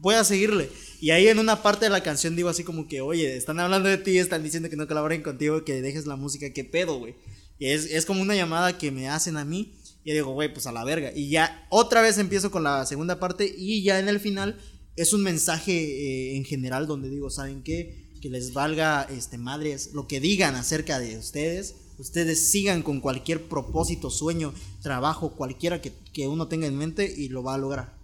voy 0.00 0.14
a 0.14 0.24
seguirle. 0.24 0.70
Y 1.00 1.10
ahí 1.10 1.28
en 1.28 1.38
una 1.38 1.62
parte 1.62 1.86
de 1.86 1.90
la 1.90 2.02
canción 2.02 2.36
digo 2.36 2.48
así 2.48 2.64
como 2.64 2.88
que, 2.88 3.00
oye, 3.00 3.36
están 3.36 3.60
hablando 3.60 3.88
de 3.88 3.98
ti, 3.98 4.18
están 4.18 4.42
diciendo 4.42 4.70
que 4.70 4.76
no 4.76 4.86
colaboren 4.86 5.22
contigo, 5.22 5.64
que 5.64 5.82
dejes 5.82 6.06
la 6.06 6.16
música, 6.16 6.52
¿qué 6.52 6.64
pedo, 6.64 6.98
güey? 6.98 7.14
Y 7.58 7.66
es, 7.66 7.86
es 7.86 8.06
como 8.06 8.22
una 8.22 8.34
llamada 8.34 8.78
que 8.78 8.90
me 8.90 9.08
hacen 9.08 9.36
a 9.36 9.44
mí. 9.44 9.74
Y 10.04 10.12
digo, 10.12 10.32
güey, 10.32 10.52
pues 10.52 10.68
a 10.68 10.72
la 10.72 10.84
verga. 10.84 11.10
Y 11.12 11.30
ya 11.30 11.66
otra 11.68 12.00
vez 12.00 12.18
empiezo 12.18 12.52
con 12.52 12.62
la 12.62 12.86
segunda 12.86 13.18
parte 13.18 13.52
y 13.56 13.82
ya 13.82 13.98
en 13.98 14.08
el 14.08 14.20
final 14.20 14.56
es 14.94 15.12
un 15.12 15.22
mensaje 15.22 15.72
eh, 15.72 16.36
en 16.36 16.44
general 16.44 16.86
donde 16.86 17.10
digo, 17.10 17.28
¿saben 17.28 17.62
qué? 17.64 18.12
Que 18.22 18.30
les 18.30 18.52
valga, 18.52 19.02
este, 19.10 19.36
madres, 19.36 19.90
lo 19.94 20.06
que 20.06 20.20
digan 20.20 20.54
acerca 20.54 21.00
de 21.00 21.18
ustedes. 21.18 21.74
Ustedes 21.98 22.48
sigan 22.48 22.82
con 22.82 23.00
cualquier 23.00 23.48
propósito, 23.48 24.10
sueño, 24.10 24.54
trabajo, 24.80 25.32
cualquiera 25.32 25.82
que, 25.82 25.92
que 26.12 26.28
uno 26.28 26.46
tenga 26.46 26.68
en 26.68 26.76
mente 26.76 27.12
y 27.16 27.28
lo 27.28 27.42
va 27.42 27.54
a 27.54 27.58
lograr. 27.58 27.95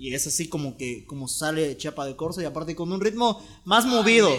Y 0.00 0.14
es 0.14 0.26
así 0.26 0.48
como 0.48 0.78
que 0.78 1.04
como 1.04 1.28
sale 1.28 1.76
Chapa 1.76 2.06
de 2.06 2.16
Corso 2.16 2.40
y 2.40 2.46
aparte 2.46 2.74
con 2.74 2.90
un 2.90 3.02
ritmo 3.02 3.46
más 3.66 3.84
movido. 3.84 4.34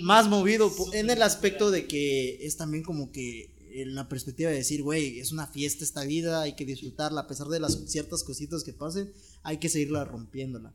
Más 0.00 0.28
movido 0.28 0.72
en 0.94 1.10
el 1.10 1.20
aspecto 1.20 1.70
de 1.70 1.86
que 1.86 2.38
es 2.46 2.56
también 2.56 2.82
como 2.82 3.12
que 3.12 3.54
en 3.70 3.94
la 3.94 4.08
perspectiva 4.08 4.48
de 4.48 4.56
decir, 4.56 4.82
güey, 4.82 5.20
es 5.20 5.30
una 5.30 5.46
fiesta 5.46 5.84
esta 5.84 6.04
vida, 6.04 6.40
hay 6.40 6.56
que 6.56 6.64
disfrutarla, 6.64 7.20
a 7.20 7.26
pesar 7.26 7.48
de 7.48 7.60
las 7.60 7.74
ciertas 7.90 8.24
cositas 8.24 8.64
que 8.64 8.72
pasen, 8.72 9.12
hay 9.42 9.58
que 9.58 9.68
seguirla 9.68 10.06
rompiéndola. 10.06 10.72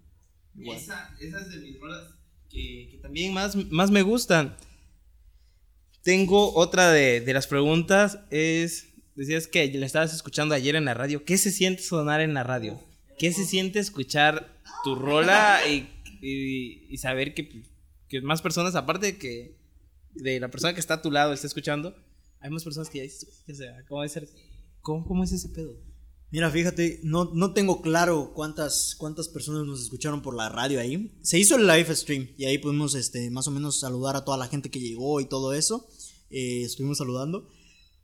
Igual. 0.55 0.77
Esa, 0.77 1.15
esa 1.19 1.41
es 1.41 1.49
de 1.49 1.57
mis 1.57 1.79
rolas 1.79 2.13
que, 2.51 2.89
que 2.91 2.99
también 3.01 3.33
más, 3.33 3.55
más 3.71 3.89
me 3.89 4.03
gustan. 4.03 4.55
Tengo 6.03 6.53
otra 6.53 6.91
de, 6.91 7.19
de 7.19 7.33
las 7.33 7.47
preguntas, 7.47 8.19
es, 8.29 8.89
decías 9.15 9.47
que 9.47 9.73
la 9.73 9.87
estabas 9.87 10.13
escuchando 10.13 10.53
ayer 10.53 10.75
en 10.75 10.85
la 10.85 10.93
radio, 10.93 11.25
¿qué 11.25 11.39
se 11.39 11.49
siente 11.49 11.81
sonar 11.81 12.21
en 12.21 12.35
la 12.35 12.43
radio? 12.43 12.79
¿Qué 13.17 13.31
se 13.33 13.45
siente 13.45 13.79
escuchar 13.79 14.61
tu 14.83 14.95
rola 14.95 15.61
y, 15.67 16.97
saber 16.97 17.33
que, 17.33 17.63
que 18.07 18.21
más 18.21 18.41
personas, 18.41 18.75
aparte 18.75 19.07
de 19.07 19.17
que 19.17 19.57
de 20.13 20.39
la 20.39 20.49
persona 20.49 20.73
que 20.73 20.79
está 20.79 20.95
a 20.95 21.01
tu 21.01 21.11
lado 21.11 21.33
está 21.33 21.47
escuchando, 21.47 21.95
hay 22.39 22.49
más 22.49 22.63
personas 22.63 22.89
que 22.89 22.99
ya 22.99 23.03
dices, 23.03 23.43
o 23.47 23.87
¿cómo, 23.87 24.07
ser? 24.07 24.27
¿Cómo, 24.81 25.05
cómo 25.05 25.23
es 25.23 25.31
ese 25.31 25.49
pedo? 25.49 25.75
Mira, 26.33 26.49
fíjate, 26.49 26.99
no, 27.03 27.25
no 27.33 27.53
tengo 27.53 27.81
claro 27.81 28.33
cuántas, 28.33 28.95
cuántas 28.97 29.29
personas 29.29 29.67
nos 29.67 29.83
escucharon 29.83 30.23
por 30.23 30.35
la 30.35 30.49
radio 30.49 30.79
ahí. 30.79 31.15
Se 31.21 31.37
hizo 31.37 31.57
el 31.57 31.67
live 31.67 31.95
stream 31.95 32.29
y 32.37 32.45
ahí 32.45 32.57
pudimos 32.57 32.95
este, 32.95 33.29
más 33.29 33.47
o 33.47 33.51
menos 33.51 33.79
saludar 33.79 34.15
a 34.15 34.25
toda 34.25 34.37
la 34.37 34.47
gente 34.47 34.71
que 34.71 34.79
llegó 34.79 35.21
y 35.21 35.25
todo 35.25 35.53
eso. 35.53 35.87
Eh, 36.31 36.63
estuvimos 36.63 36.97
saludando. 36.97 37.47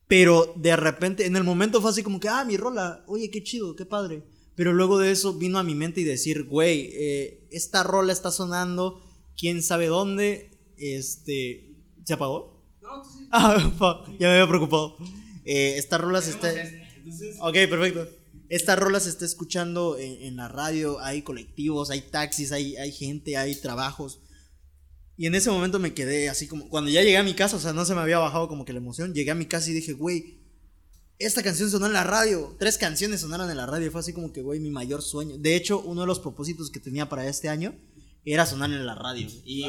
Pero 0.07 0.53
de 0.55 0.75
repente, 0.75 1.25
en 1.25 1.35
el 1.35 1.43
momento 1.43 1.81
fue 1.81 1.89
así 1.89 2.03
como 2.03 2.19
que, 2.19 2.29
ah, 2.29 2.45
mi 2.45 2.55
rola, 2.55 3.03
oye, 3.07 3.31
qué 3.31 3.43
chido, 3.43 3.75
qué 3.75 3.85
padre. 3.85 4.23
Pero 4.59 4.73
luego 4.73 4.99
de 4.99 5.09
eso 5.11 5.35
vino 5.35 5.57
a 5.57 5.63
mi 5.63 5.73
mente 5.73 6.01
y 6.01 6.03
decir, 6.03 6.43
güey, 6.43 6.89
eh, 6.91 7.47
esta 7.49 7.81
rola 7.81 8.11
está 8.11 8.29
sonando, 8.29 9.01
quién 9.37 9.63
sabe 9.63 9.87
dónde, 9.87 10.51
este, 10.75 11.77
¿se 12.03 12.13
apagó? 12.13 12.69
Ah, 13.31 13.71
fuck, 13.77 14.09
ya 14.19 14.27
me 14.27 14.33
había 14.33 14.49
preocupado. 14.49 14.97
Eh, 15.45 15.75
esta 15.77 15.97
rola 15.97 16.21
se 16.21 16.31
está... 16.31 16.51
Ok, 17.39 17.53
perfecto. 17.69 18.09
Esta 18.49 18.75
rola 18.75 18.99
se 18.99 19.11
está 19.11 19.23
escuchando 19.23 19.97
en, 19.97 20.23
en 20.23 20.35
la 20.35 20.49
radio, 20.49 20.99
hay 20.99 21.21
colectivos, 21.21 21.89
hay 21.89 22.01
taxis, 22.01 22.51
hay, 22.51 22.75
hay 22.75 22.91
gente, 22.91 23.37
hay 23.37 23.55
trabajos. 23.55 24.19
Y 25.15 25.27
en 25.27 25.35
ese 25.35 25.51
momento 25.51 25.79
me 25.79 25.93
quedé 25.93 26.27
así 26.27 26.49
como, 26.49 26.67
cuando 26.67 26.91
ya 26.91 27.01
llegué 27.01 27.17
a 27.17 27.23
mi 27.23 27.33
casa, 27.33 27.55
o 27.55 27.59
sea, 27.61 27.71
no 27.71 27.85
se 27.85 27.95
me 27.95 28.01
había 28.01 28.19
bajado 28.19 28.49
como 28.49 28.65
que 28.65 28.73
la 28.73 28.79
emoción, 28.79 29.13
llegué 29.13 29.31
a 29.31 29.35
mi 29.35 29.45
casa 29.45 29.69
y 29.69 29.73
dije, 29.73 29.93
güey, 29.93 30.38
esta 31.19 31.43
canción 31.43 31.69
sonó 31.69 31.85
en 31.85 31.93
la 31.93 32.05
radio, 32.05 32.55
tres 32.57 32.77
canciones 32.77 33.19
sonaron 33.21 33.51
en 33.51 33.57
la 33.57 33.65
radio, 33.65 33.91
fue 33.91 33.99
así 33.99 34.13
como 34.13 34.31
que, 34.31 34.41
güey, 34.41 34.61
mi 34.61 34.71
mayor 34.71 35.01
sueño. 35.01 35.37
De 35.37 35.55
hecho, 35.55 35.81
uno 35.81 36.01
de 36.01 36.07
los 36.07 36.19
propósitos 36.19 36.71
que 36.71 36.79
tenía 36.79 37.09
para 37.09 37.27
este 37.27 37.49
año 37.49 37.75
era 38.23 38.45
sonar 38.45 38.71
en 38.71 38.85
la 38.85 38.95
radio. 38.95 39.27
Y, 39.43 39.65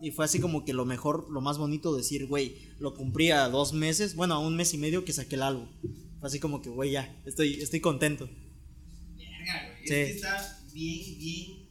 y 0.00 0.10
fue 0.12 0.24
así 0.24 0.40
como 0.40 0.64
que 0.64 0.72
lo 0.72 0.86
mejor, 0.86 1.30
lo 1.30 1.42
más 1.42 1.58
bonito 1.58 1.94
decir, 1.94 2.26
güey, 2.26 2.72
lo 2.78 2.94
cumplí 2.94 3.30
a 3.30 3.48
dos 3.50 3.74
meses, 3.74 4.16
bueno, 4.16 4.34
a 4.34 4.38
un 4.38 4.56
mes 4.56 4.72
y 4.72 4.78
medio 4.78 5.04
que 5.04 5.12
saqué 5.12 5.36
el 5.36 5.42
álbum. 5.42 5.68
Fue 6.20 6.26
así 6.26 6.40
como 6.40 6.62
que, 6.62 6.70
güey, 6.70 6.92
ya, 6.92 7.20
estoy, 7.26 7.60
estoy 7.60 7.80
contento. 7.80 8.26
Verga, 9.14 9.66
güey. 9.66 9.86
Sí. 9.86 9.94
Es 9.94 10.08
que 10.08 10.10
está 10.12 10.58
bien, 10.72 11.18
bien, 11.18 11.68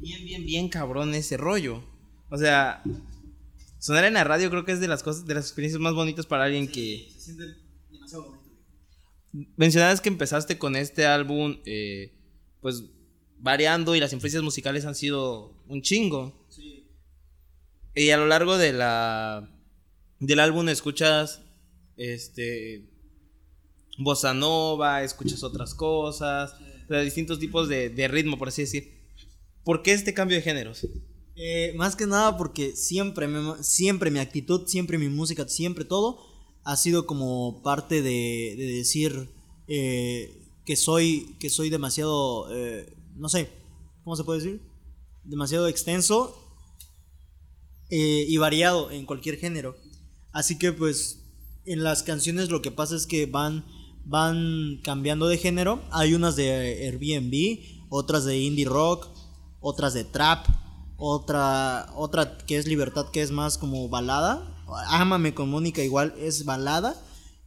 bien, 0.00 0.24
bien, 0.24 0.44
bien 0.44 0.68
cabrón 0.68 1.14
ese 1.14 1.36
rollo. 1.36 1.84
O 2.30 2.36
sea, 2.36 2.82
sonar 3.78 4.04
en 4.06 4.14
la 4.14 4.24
radio 4.24 4.50
creo 4.50 4.64
que 4.64 4.72
es 4.72 4.80
de 4.80 4.88
las 4.88 5.04
cosas, 5.04 5.24
de 5.24 5.34
las 5.34 5.44
experiencias 5.44 5.80
más 5.80 5.94
bonitas 5.94 6.26
para 6.26 6.44
alguien 6.44 6.66
que. 6.66 7.08
Se 7.14 7.20
siente 7.20 7.44
demasiado 7.90 8.24
bonito. 8.24 8.45
Mencionabas 9.56 10.00
que 10.00 10.08
empezaste 10.08 10.58
con 10.58 10.76
este 10.76 11.04
álbum, 11.06 11.58
eh, 11.66 12.12
pues 12.60 12.84
variando 13.38 13.94
y 13.94 14.00
las 14.00 14.12
influencias 14.12 14.42
musicales 14.42 14.84
han 14.86 14.94
sido 14.94 15.52
un 15.68 15.82
chingo. 15.82 16.46
Sí. 16.48 16.86
Y 17.94 18.10
a 18.10 18.16
lo 18.16 18.26
largo 18.26 18.56
de 18.58 18.72
la 18.72 19.50
del 20.20 20.40
álbum 20.40 20.68
escuchas 20.68 21.42
este 21.96 22.88
bossa 23.98 24.34
nova, 24.34 25.02
escuchas 25.02 25.42
otras 25.42 25.74
cosas, 25.74 26.54
o 26.84 26.88
sea, 26.88 27.00
distintos 27.00 27.38
tipos 27.38 27.68
de, 27.68 27.88
de 27.90 28.08
ritmo, 28.08 28.38
por 28.38 28.48
así 28.48 28.62
decir. 28.62 28.96
¿Por 29.64 29.82
qué 29.82 29.92
este 29.92 30.14
cambio 30.14 30.36
de 30.36 30.42
géneros? 30.42 30.86
Eh, 31.34 31.72
más 31.76 31.96
que 31.96 32.06
nada 32.06 32.36
porque 32.36 32.76
siempre, 32.76 33.26
me- 33.26 33.62
siempre 33.62 34.10
mi 34.10 34.18
actitud, 34.20 34.66
siempre 34.66 34.96
mi 34.98 35.08
música, 35.08 35.46
siempre 35.48 35.84
todo 35.84 36.18
ha 36.66 36.76
sido 36.76 37.06
como 37.06 37.62
parte 37.62 38.02
de, 38.02 38.54
de 38.58 38.66
decir 38.66 39.30
eh, 39.68 40.52
que 40.64 40.74
soy 40.74 41.36
que 41.38 41.48
soy 41.48 41.70
demasiado, 41.70 42.52
eh, 42.52 42.92
no 43.14 43.28
sé, 43.28 43.48
¿cómo 44.02 44.16
se 44.16 44.24
puede 44.24 44.40
decir? 44.40 44.60
Demasiado 45.22 45.68
extenso 45.68 46.36
eh, 47.88 48.26
y 48.28 48.36
variado 48.38 48.90
en 48.90 49.06
cualquier 49.06 49.38
género. 49.38 49.76
Así 50.32 50.58
que 50.58 50.72
pues 50.72 51.20
en 51.66 51.84
las 51.84 52.02
canciones 52.02 52.50
lo 52.50 52.62
que 52.62 52.72
pasa 52.72 52.96
es 52.96 53.06
que 53.06 53.26
van 53.26 53.64
van 54.04 54.80
cambiando 54.82 55.28
de 55.28 55.38
género. 55.38 55.80
Hay 55.92 56.14
unas 56.14 56.34
de 56.34 56.50
Airbnb, 56.88 57.60
otras 57.90 58.24
de 58.24 58.40
indie 58.40 58.64
rock, 58.64 59.06
otras 59.60 59.94
de 59.94 60.02
trap, 60.02 60.48
otra 60.96 61.92
otra 61.94 62.38
que 62.38 62.56
es 62.56 62.66
Libertad 62.66 63.06
que 63.12 63.22
es 63.22 63.30
más 63.30 63.56
como 63.56 63.88
balada. 63.88 64.55
Ámame 64.88 65.34
con 65.34 65.48
Mónica 65.48 65.82
igual 65.82 66.14
es 66.18 66.44
balada 66.44 67.00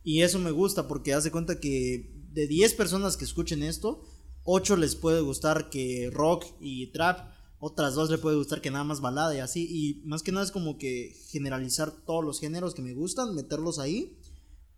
y 0.04 0.22
eso 0.22 0.40
me 0.40 0.52
gusta 0.52 0.88
porque 0.88 1.14
hace 1.14 1.32
cuenta 1.32 1.60
que 1.60 2.14
de 2.32 2.48
10 2.48 2.74
personas 2.76 3.18
que 3.18 3.26
escuchen 3.26 3.64
esto, 3.64 4.04
8 4.44 4.78
les 4.78 4.96
puede 4.96 5.22
gustar 5.22 5.70
que 5.70 6.10
rock 6.14 6.46
y 6.60 6.88
trap, 6.92 7.32
otras 7.60 7.94
dos 7.94 8.10
le 8.10 8.18
puede 8.18 8.38
gustar 8.38 8.62
que 8.62 8.72
nada 8.72 8.86
más 8.86 9.02
balada 9.02 9.36
y 9.36 9.40
así. 9.40 9.68
Y 9.70 10.02
más 10.06 10.24
que 10.24 10.32
nada 10.32 10.46
es 10.46 10.52
como 10.52 10.78
que 10.78 11.14
generalizar 11.30 11.92
todos 11.92 12.24
los 12.24 12.40
géneros 12.40 12.74
que 12.74 12.82
me 12.82 12.94
gustan, 12.94 13.36
meterlos 13.36 13.80
ahí. 13.80 14.18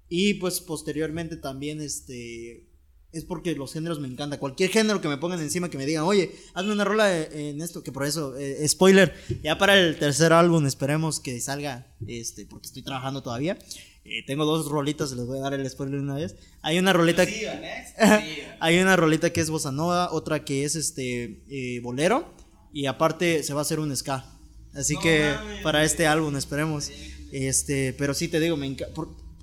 Y 0.10 0.36
pues 0.36 0.60
posteriormente 0.60 1.38
también 1.38 1.80
este 1.80 2.71
es 3.14 3.26
porque 3.26 3.56
los 3.56 3.74
géneros 3.74 4.00
me 4.00 4.08
encantan. 4.08 4.40
Cualquier 4.40 4.70
género 4.70 5.02
que 5.02 5.08
me 5.08 5.18
pongan 5.18 5.42
encima 5.42 5.70
que 5.70 5.78
me 5.78 5.86
digan, 5.86 6.04
oye, 6.04 6.32
hazme 6.54 6.72
una 6.72 6.86
rola 6.86 7.16
eh, 7.16 7.50
en 7.50 7.62
esto, 7.62 7.84
que 7.84 7.92
por 7.92 8.06
eso, 8.06 8.38
eh, 8.38 8.68
spoiler, 8.68 9.14
ya 9.44 9.58
para 9.58 9.80
el 9.80 9.98
tercer 9.98 10.34
álbum 10.34 10.66
esperemos 10.66 11.20
que 11.20 11.40
salga, 11.42 11.88
este, 12.08 12.46
porque 12.46 12.68
estoy 12.68 12.84
trabajando 12.84 13.22
todavía. 13.22 13.58
Eh, 14.04 14.24
tengo 14.26 14.46
dos 14.46 14.68
rolitas, 14.68 15.12
les 15.12 15.28
voy 15.28 15.38
a 15.38 15.42
dar 15.42 15.54
el 15.54 15.70
spoiler 15.70 16.00
una 16.00 16.16
vez. 16.16 16.36
Hay 16.62 16.80
una 16.80 16.94
rolita... 16.94 17.24
Hay 18.60 18.80
una 18.80 18.96
rolita 18.96 19.32
que 19.32 19.42
es 19.42 19.50
bossa 19.50 19.72
nova, 19.72 20.12
otra 20.12 20.44
que 20.44 20.64
es 20.64 20.76
este 20.76 21.44
eh, 21.50 21.80
bolero 21.82 22.34
y 22.74 22.86
aparte 22.86 23.44
se 23.44 23.54
va 23.54 23.62
a 23.62 23.64
hacer 23.64 23.80
un 23.80 23.96
ska. 23.96 24.26
Así 24.74 24.96
que 24.98 25.34
para 25.64 25.84
este 25.84 26.08
álbum 26.08 26.36
esperemos. 26.36 26.90
Este, 27.32 27.94
pero 27.94 28.14
sí 28.14 28.28
te 28.28 28.40
digo, 28.40 28.58
me 28.58 28.76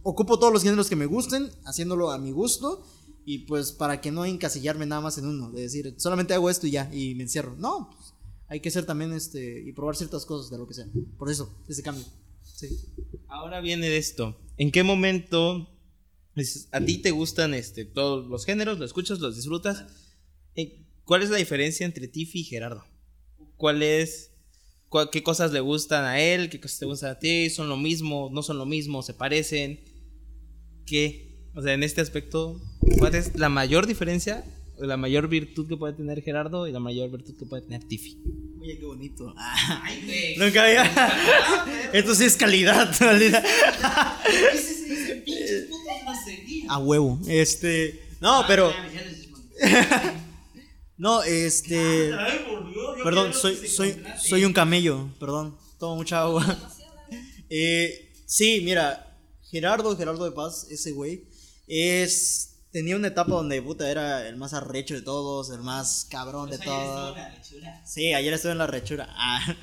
ocupo 0.02 0.38
todos 0.38 0.52
los 0.52 0.62
géneros 0.62 0.88
que 0.88 0.96
me 0.96 1.06
gusten, 1.06 1.50
haciéndolo 1.64 2.10
a 2.10 2.18
mi 2.18 2.32
gusto 2.32 2.84
y 3.30 3.40
pues 3.40 3.72
para 3.72 4.00
que 4.00 4.10
no 4.10 4.24
encasillarme 4.24 4.86
nada 4.86 5.02
más 5.02 5.18
en 5.18 5.26
uno, 5.26 5.50
de 5.50 5.60
decir, 5.60 5.94
solamente 5.98 6.32
hago 6.32 6.48
esto 6.48 6.66
y 6.66 6.70
ya 6.70 6.90
y 6.94 7.14
me 7.14 7.24
encierro. 7.24 7.54
No, 7.58 7.90
pues, 7.94 8.14
hay 8.46 8.60
que 8.60 8.70
ser 8.70 8.86
también 8.86 9.12
este 9.12 9.60
y 9.66 9.72
probar 9.72 9.96
ciertas 9.96 10.24
cosas 10.24 10.50
de 10.50 10.56
lo 10.56 10.66
que 10.66 10.72
sea. 10.72 10.86
Por 11.18 11.30
eso 11.30 11.54
ese 11.68 11.82
cambio. 11.82 12.06
Sí. 12.42 12.68
Ahora 13.26 13.60
viene 13.60 13.98
esto. 13.98 14.40
¿En 14.56 14.72
qué 14.72 14.82
momento 14.82 15.68
a 16.72 16.80
ti 16.80 17.02
te 17.02 17.10
gustan 17.10 17.52
este, 17.52 17.84
todos 17.84 18.26
los 18.30 18.46
géneros? 18.46 18.78
¿Lo 18.78 18.86
escuchas? 18.86 19.20
¿Los 19.20 19.36
disfrutas? 19.36 19.84
Eh, 20.54 20.86
¿Cuál 21.04 21.22
es 21.22 21.28
la 21.28 21.36
diferencia 21.36 21.84
entre 21.84 22.08
Tiffy 22.08 22.40
y 22.40 22.44
Gerardo? 22.44 22.82
¿Cuál 23.58 23.82
es... 23.82 24.30
¿Qué 25.12 25.22
cosas 25.22 25.52
le 25.52 25.60
gustan 25.60 26.06
a 26.06 26.18
él? 26.18 26.48
¿Qué 26.48 26.60
cosas 26.60 26.78
te 26.78 26.86
gustan 26.86 27.10
a 27.10 27.18
ti? 27.18 27.50
¿Son 27.50 27.68
lo 27.68 27.76
mismo? 27.76 28.30
¿No 28.32 28.42
son 28.42 28.56
lo 28.56 28.64
mismo? 28.64 29.02
¿Se 29.02 29.12
parecen? 29.12 29.84
¿Qué? 30.86 31.27
O 31.58 31.62
sea, 31.62 31.74
en 31.74 31.82
este 31.82 32.00
aspecto, 32.00 32.60
¿cuál 32.98 33.16
es 33.16 33.36
la 33.36 33.48
mayor 33.48 33.88
diferencia? 33.88 34.44
La 34.78 34.96
mayor 34.96 35.26
virtud 35.26 35.66
que 35.66 35.76
puede 35.76 35.92
tener 35.92 36.22
Gerardo 36.22 36.68
y 36.68 36.72
la 36.72 36.78
mayor 36.78 37.10
virtud 37.10 37.36
que 37.36 37.46
puede 37.46 37.62
tener 37.62 37.82
Tiffy. 37.82 38.16
Oye, 38.60 38.78
qué 38.78 38.86
bonito. 38.86 39.34
Ay, 39.36 40.04
güey. 40.04 40.36
Nunca 40.36 40.64
había. 40.64 40.84
Esto 41.92 42.14
sí 42.14 42.26
es 42.26 42.36
calidad. 42.36 42.94
A 46.68 46.78
huevo. 46.78 47.18
Este. 47.26 48.06
No, 48.20 48.44
pero. 48.46 48.68
Ah, 48.68 48.88
respondí. 48.92 49.48
No, 50.96 51.24
este. 51.24 52.10
Yo 52.10 53.02
Perdón, 53.02 53.34
soy, 53.34 53.56
soy, 53.66 54.00
soy 54.16 54.44
un 54.44 54.52
camello, 54.52 55.08
perdón. 55.18 55.58
Tomo 55.80 55.96
mucha 55.96 56.20
agua. 56.20 56.56
Eh, 57.50 58.12
sí, 58.26 58.60
mira, 58.62 59.16
Gerardo, 59.50 59.96
Gerardo 59.96 60.24
de 60.24 60.30
Paz, 60.30 60.68
ese 60.70 60.92
güey, 60.92 61.24
es. 61.68 62.44
Tenía 62.70 62.96
una 62.96 63.08
etapa 63.08 63.32
donde 63.32 63.62
puta 63.62 63.90
era 63.90 64.28
el 64.28 64.36
más 64.36 64.52
arrecho 64.52 64.94
de 64.94 65.00
todos, 65.00 65.50
el 65.50 65.60
más 65.60 66.06
cabrón 66.10 66.50
de 66.50 66.58
Pues 66.58 66.68
estuvo 66.68 66.84
todos. 66.84 67.16
Sí, 67.86 68.12
ayer 68.12 68.34
estuve 68.34 68.52
en 68.52 68.58
la 68.58 68.66
rechura. 68.66 69.08
Ah. 69.10 69.56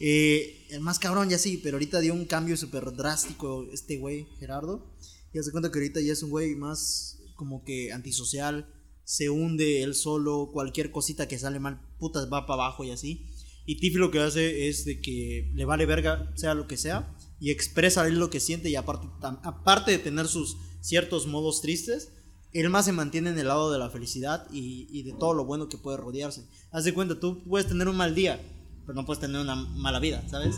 Eh, 0.00 0.66
el 0.70 0.80
más 0.80 1.00
cabrón 1.00 1.28
ya 1.28 1.38
sí, 1.38 1.58
pero 1.60 1.74
ahorita 1.74 1.98
dio 1.98 2.14
un 2.14 2.24
cambio 2.24 2.56
súper 2.56 2.92
drástico 2.92 3.66
este 3.72 3.98
güey, 3.98 4.28
Gerardo. 4.38 4.86
Y 5.32 5.38
hace 5.38 5.50
cuenta 5.50 5.72
que 5.72 5.78
ahorita 5.78 6.00
ya 6.00 6.12
es 6.12 6.22
un 6.22 6.30
güey 6.30 6.54
más 6.54 7.18
como 7.34 7.64
que 7.64 7.92
antisocial, 7.92 8.72
se 9.04 9.30
hunde 9.30 9.82
él 9.82 9.94
solo, 9.94 10.50
cualquier 10.52 10.90
cosita 10.90 11.28
que 11.28 11.38
sale 11.38 11.60
mal, 11.60 11.80
putas 11.98 12.26
va 12.30 12.46
para 12.46 12.64
abajo 12.64 12.84
y 12.84 12.90
así. 12.90 13.26
Y 13.64 13.76
Tiffy 13.76 13.96
lo 13.96 14.10
que 14.10 14.18
hace 14.18 14.68
es 14.68 14.84
de 14.84 15.00
que 15.00 15.50
le 15.54 15.64
vale 15.64 15.86
verga, 15.86 16.32
sea 16.36 16.54
lo 16.54 16.66
que 16.66 16.76
sea, 16.76 17.14
y 17.40 17.50
expresa 17.50 18.06
él 18.06 18.18
lo 18.18 18.28
que 18.30 18.40
siente 18.40 18.70
y 18.70 18.76
aparte, 18.76 19.06
aparte 19.22 19.92
de 19.92 19.98
tener 19.98 20.26
sus 20.26 20.56
ciertos 20.88 21.26
modos 21.26 21.60
tristes, 21.60 22.12
él 22.52 22.70
más 22.70 22.86
se 22.86 22.92
mantiene 22.92 23.28
en 23.28 23.38
el 23.38 23.48
lado 23.48 23.70
de 23.70 23.78
la 23.78 23.90
felicidad 23.90 24.46
y, 24.50 24.88
y 24.90 25.02
de 25.02 25.12
todo 25.12 25.34
lo 25.34 25.44
bueno 25.44 25.68
que 25.68 25.76
puede 25.76 25.98
rodearse. 25.98 26.48
Haz 26.70 26.84
de 26.84 26.94
cuenta, 26.94 27.20
tú 27.20 27.44
puedes 27.44 27.68
tener 27.68 27.88
un 27.88 27.96
mal 27.96 28.14
día, 28.14 28.40
pero 28.86 28.94
no 28.94 29.04
puedes 29.04 29.20
tener 29.20 29.38
una 29.38 29.54
mala 29.54 30.00
vida, 30.00 30.24
¿sabes? 30.30 30.56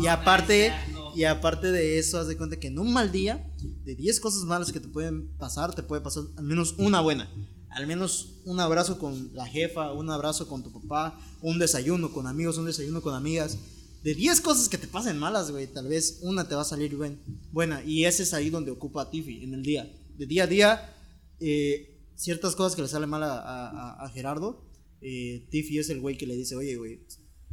Y 0.00 0.06
aparte, 0.06 0.72
y 1.14 1.24
aparte 1.24 1.72
de 1.72 1.98
eso, 1.98 2.18
haz 2.18 2.26
de 2.26 2.36
cuenta 2.36 2.60
que 2.60 2.68
en 2.68 2.78
un 2.78 2.92
mal 2.92 3.10
día, 3.10 3.50
de 3.84 3.94
10 3.94 4.20
cosas 4.20 4.42
malas 4.44 4.70
que 4.70 4.80
te 4.80 4.88
pueden 4.88 5.28
pasar, 5.38 5.74
te 5.74 5.82
puede 5.82 6.02
pasar 6.02 6.24
al 6.36 6.44
menos 6.44 6.74
una 6.76 7.00
buena. 7.00 7.30
Al 7.70 7.86
menos 7.86 8.34
un 8.44 8.60
abrazo 8.60 8.98
con 8.98 9.30
la 9.32 9.46
jefa, 9.46 9.92
un 9.92 10.10
abrazo 10.10 10.46
con 10.46 10.62
tu 10.62 10.70
papá, 10.72 11.18
un 11.40 11.58
desayuno 11.58 12.12
con 12.12 12.26
amigos, 12.26 12.58
un 12.58 12.66
desayuno 12.66 13.00
con 13.00 13.14
amigas. 13.14 13.56
De 14.02 14.14
10 14.14 14.40
cosas 14.40 14.68
que 14.68 14.78
te 14.78 14.88
pasen 14.88 15.18
malas, 15.18 15.50
güey, 15.50 15.66
tal 15.68 15.86
vez 15.88 16.18
una 16.22 16.48
te 16.48 16.54
va 16.54 16.62
a 16.62 16.64
salir 16.64 16.96
buen- 16.96 17.20
buena. 17.52 17.84
Y 17.84 18.04
ese 18.04 18.24
es 18.24 18.34
ahí 18.34 18.50
donde 18.50 18.70
ocupa 18.72 19.02
a 19.02 19.10
Tiffy, 19.10 19.44
en 19.44 19.54
el 19.54 19.62
día. 19.62 19.90
De 20.16 20.26
día 20.26 20.44
a 20.44 20.46
día, 20.48 20.96
eh, 21.40 22.00
ciertas 22.16 22.56
cosas 22.56 22.74
que 22.74 22.82
le 22.82 22.88
salen 22.88 23.08
mal 23.10 23.22
a, 23.24 24.10
Gerardo, 24.12 24.64
eh, 25.00 25.46
Tiffy 25.50 25.78
es 25.78 25.88
el 25.90 26.00
güey 26.00 26.16
que 26.18 26.26
le 26.26 26.34
dice, 26.36 26.56
oye, 26.56 26.76
güey, 26.76 27.06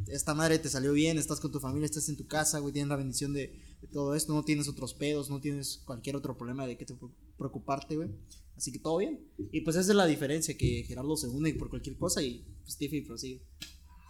esta 0.07 0.33
madre 0.33 0.59
te 0.59 0.69
salió 0.69 0.93
bien, 0.93 1.17
estás 1.17 1.39
con 1.39 1.51
tu 1.51 1.59
familia, 1.59 1.85
estás 1.85 2.09
en 2.09 2.17
tu 2.17 2.25
casa, 2.25 2.59
güey, 2.59 2.73
tienes 2.73 2.89
la 2.89 2.95
bendición 2.95 3.33
de, 3.33 3.61
todo 3.93 4.13
esto, 4.15 4.33
no 4.33 4.43
tienes 4.43 4.67
otros 4.67 4.93
pedos, 4.93 5.29
no 5.29 5.39
tienes 5.39 5.81
cualquier 5.85 6.15
otro 6.15 6.37
problema 6.37 6.65
de 6.67 6.77
que 6.77 6.85
te 6.85 6.95
pre- 6.95 7.09
preocuparte, 7.37 7.95
güey. 7.95 8.09
Así 8.57 8.71
que 8.73 8.79
todo 8.79 8.97
bien. 8.97 9.19
Y 9.53 9.61
pues 9.61 9.77
esa 9.77 9.91
es 9.91 9.95
la 9.95 10.05
diferencia, 10.05 10.57
que 10.57 10.83
Gerardo 10.83 11.15
se 11.15 11.27
une 11.27 11.53
por 11.53 11.69
cualquier 11.69 11.95
cosa 11.97 12.21
y 12.21 12.43
pues 12.63 12.75
Tiffy 12.77 13.01
prosigue. 13.01 13.41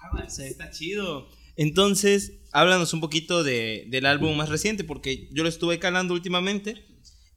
Ah, 0.02 0.10
bueno, 0.12 0.28
Está 0.28 0.72
chido. 0.72 1.28
Entonces, 1.64 2.40
háblanos 2.54 2.94
un 2.94 3.02
poquito 3.02 3.44
de, 3.44 3.86
del 3.90 4.06
álbum 4.06 4.34
más 4.38 4.48
reciente, 4.48 4.86
porque 4.86 5.28
yo 5.34 5.44
lo 5.44 5.50
estuve 5.50 5.78
calando 5.78 6.14
últimamente 6.14 6.86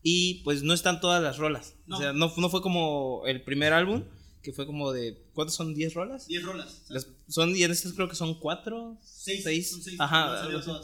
y 0.01 0.43
pues 0.45 0.63
no 0.63 0.75
están 0.75 1.01
todas 1.01 1.21
las 1.21 1.39
rolas. 1.39 1.75
O 1.91 1.97
sea, 1.97 2.13
no, 2.13 2.33
no 2.37 2.49
fue 2.49 2.63
como 2.63 3.23
el 3.27 3.43
primer 3.43 3.73
álbum, 3.73 4.05
que 4.41 4.53
fue 4.53 4.65
como 4.65 4.93
de, 4.93 5.27
¿cuántas 5.35 5.57
son? 5.57 5.75
¿10 5.75 5.93
rolas? 5.95 6.29
10 6.29 6.45
rolas. 6.45 6.85
Las- 6.89 7.09
son, 7.27 7.57
y 7.57 7.65
en 7.65 7.73
estas 7.73 7.95
creo 7.95 8.09
que 8.09 8.15
son 8.15 8.39
4, 8.39 8.97
Seis, 9.03 9.43
6. 9.43 9.71
son 9.71 9.83
seis, 9.83 9.97
Ajá. 10.01 10.49
no. 10.49 10.81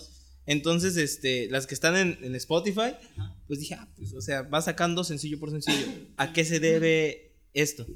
Entonces, 0.46 0.96
este, 0.96 1.48
las 1.48 1.68
que 1.68 1.74
están 1.74 1.96
en, 1.96 2.18
en 2.24 2.34
Spotify, 2.34 2.94
pues 3.46 3.60
dije, 3.60 3.74
ah, 3.74 3.88
pues, 3.96 4.14
o 4.14 4.20
sea, 4.20 4.42
va 4.42 4.60
sacando 4.62 5.04
sencillo 5.04 5.38
por 5.38 5.50
sencillo. 5.52 5.86
¿A 6.16 6.32
qué 6.32 6.44
se 6.44 6.58
debe 6.58 7.36
esto? 7.54 7.86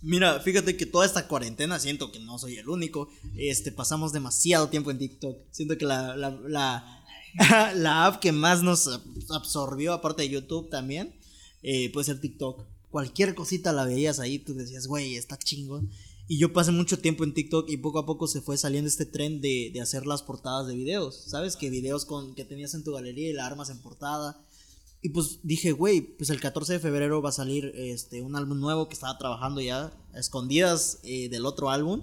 Mira, 0.00 0.38
fíjate 0.40 0.76
que 0.76 0.86
toda 0.86 1.04
esta 1.06 1.26
cuarentena 1.26 1.78
siento 1.80 2.12
que 2.12 2.20
no 2.20 2.38
soy 2.38 2.56
el 2.56 2.68
único. 2.68 3.08
Este, 3.36 3.72
pasamos 3.72 4.12
demasiado 4.12 4.68
tiempo 4.68 4.90
en 4.90 4.98
TikTok. 4.98 5.36
Siento 5.50 5.76
que 5.76 5.84
la, 5.86 6.16
la, 6.16 7.02
la, 7.74 8.06
app 8.06 8.20
que 8.20 8.32
más 8.32 8.62
nos 8.62 8.86
ab- 8.86 9.02
absorbió, 9.30 9.92
aparte 9.92 10.22
de 10.22 10.28
YouTube 10.30 10.70
también, 10.70 11.14
eh, 11.62 11.90
puede 11.92 12.04
ser 12.04 12.20
TikTok. 12.20 12.64
Cualquier 12.90 13.34
cosita 13.34 13.72
la 13.72 13.84
veías 13.84 14.18
ahí, 14.20 14.38
tú 14.38 14.54
decías, 14.54 14.86
güey, 14.86 15.16
está 15.16 15.36
chingón. 15.38 15.90
Y 16.30 16.38
yo 16.38 16.52
pasé 16.52 16.72
mucho 16.72 16.98
tiempo 16.98 17.24
en 17.24 17.32
TikTok 17.34 17.68
y 17.70 17.78
poco 17.78 17.98
a 17.98 18.06
poco 18.06 18.26
se 18.28 18.40
fue 18.42 18.56
saliendo 18.58 18.88
este 18.88 19.06
tren 19.06 19.40
de, 19.40 19.70
de 19.72 19.80
hacer 19.80 20.06
las 20.06 20.22
portadas 20.22 20.66
de 20.68 20.74
videos. 20.74 21.24
¿Sabes? 21.26 21.56
Que 21.56 21.70
videos 21.70 22.04
con, 22.04 22.34
que 22.34 22.44
tenías 22.44 22.74
en 22.74 22.84
tu 22.84 22.92
galería 22.92 23.30
y 23.30 23.32
la 23.32 23.46
armas 23.46 23.70
en 23.70 23.78
portada. 23.78 24.38
Y 25.00 25.10
pues 25.10 25.40
dije, 25.42 25.72
güey, 25.72 26.00
pues 26.00 26.30
el 26.30 26.40
14 26.40 26.74
de 26.74 26.78
febrero 26.80 27.22
va 27.22 27.28
a 27.28 27.32
salir 27.32 27.72
este, 27.76 28.20
un 28.20 28.34
álbum 28.34 28.58
nuevo 28.58 28.88
que 28.88 28.94
estaba 28.94 29.16
trabajando 29.16 29.60
ya, 29.60 29.92
a 30.12 30.18
escondidas 30.18 30.98
eh, 31.04 31.28
del 31.28 31.46
otro 31.46 31.70
álbum. 31.70 32.02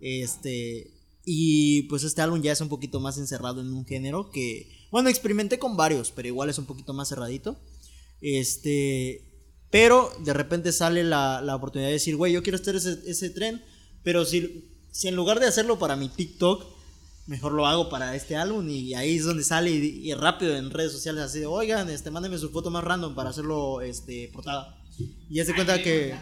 Este, 0.00 0.90
y 1.24 1.82
pues 1.82 2.02
este 2.02 2.22
álbum 2.22 2.40
ya 2.40 2.52
es 2.52 2.60
un 2.62 2.70
poquito 2.70 2.98
más 2.98 3.18
encerrado 3.18 3.60
en 3.60 3.72
un 3.72 3.84
género 3.84 4.30
que, 4.30 4.70
bueno, 4.90 5.10
experimenté 5.10 5.58
con 5.58 5.76
varios, 5.76 6.12
pero 6.12 6.28
igual 6.28 6.48
es 6.48 6.58
un 6.58 6.64
poquito 6.64 6.94
más 6.94 7.10
cerradito. 7.10 7.58
Este, 8.22 9.30
pero 9.70 10.10
de 10.24 10.32
repente 10.32 10.72
sale 10.72 11.04
la, 11.04 11.42
la 11.42 11.56
oportunidad 11.56 11.88
de 11.88 11.94
decir, 11.94 12.16
güey, 12.16 12.32
yo 12.32 12.42
quiero 12.42 12.58
hacer 12.58 12.76
ese, 12.76 12.98
ese 13.06 13.28
tren, 13.30 13.62
pero 14.02 14.24
si, 14.24 14.70
si 14.90 15.08
en 15.08 15.16
lugar 15.16 15.40
de 15.40 15.46
hacerlo 15.46 15.78
para 15.78 15.96
mi 15.96 16.08
TikTok, 16.08 16.79
mejor 17.26 17.52
lo 17.52 17.66
hago 17.66 17.88
para 17.88 18.16
este 18.16 18.36
álbum 18.36 18.68
y 18.68 18.94
ahí 18.94 19.16
es 19.16 19.24
donde 19.24 19.44
sale 19.44 19.70
y, 19.70 20.10
y 20.10 20.14
rápido 20.14 20.56
en 20.56 20.70
redes 20.70 20.92
sociales 20.92 21.22
así 21.22 21.40
de, 21.40 21.46
oigan, 21.46 21.88
este, 21.88 22.10
mándenme 22.10 22.38
su 22.38 22.50
foto 22.50 22.70
más 22.70 22.82
random 22.84 23.14
para 23.14 23.30
hacerlo, 23.30 23.80
este, 23.80 24.30
portada. 24.32 24.76
Y 25.28 25.36
ya 25.36 25.44
se 25.44 25.54
cuenta 25.54 25.82
que... 25.82 26.14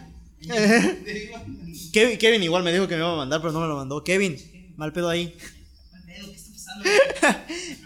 Kevin, 1.93 2.19
Kevin 2.19 2.43
igual 2.43 2.63
me 2.63 2.73
dijo 2.73 2.87
que 2.87 2.95
me 2.95 3.01
iba 3.01 3.13
a 3.13 3.17
mandar, 3.17 3.41
pero 3.41 3.53
no 3.53 3.61
me 3.61 3.67
lo 3.67 3.77
mandó. 3.77 4.05
Kevin, 4.05 4.37
mal 4.77 4.93
pedo 4.93 5.09
ahí. 5.09 5.35
¿Qué 6.07 6.31
está 6.35 6.53
pasando? 6.53 6.89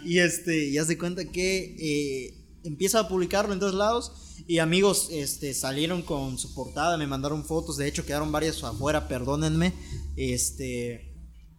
Y 0.05 0.19
este, 0.19 0.71
ya 0.71 0.85
se 0.85 0.97
cuenta 0.97 1.25
que 1.25 1.75
eh, 1.79 2.33
empieza 2.63 2.99
a 2.99 3.07
publicarlo 3.07 3.53
en 3.53 3.59
todos 3.59 3.73
lados. 3.73 4.11
Y 4.45 4.59
amigos 4.59 5.07
este, 5.11 5.53
salieron 5.53 6.01
con 6.01 6.37
su 6.37 6.53
portada, 6.53 6.97
me 6.97 7.07
mandaron 7.07 7.45
fotos. 7.45 7.77
De 7.77 7.87
hecho, 7.87 8.05
quedaron 8.05 8.31
varias 8.31 8.63
afuera, 8.63 9.07
perdónenme. 9.07 9.73
Este, 10.15 11.12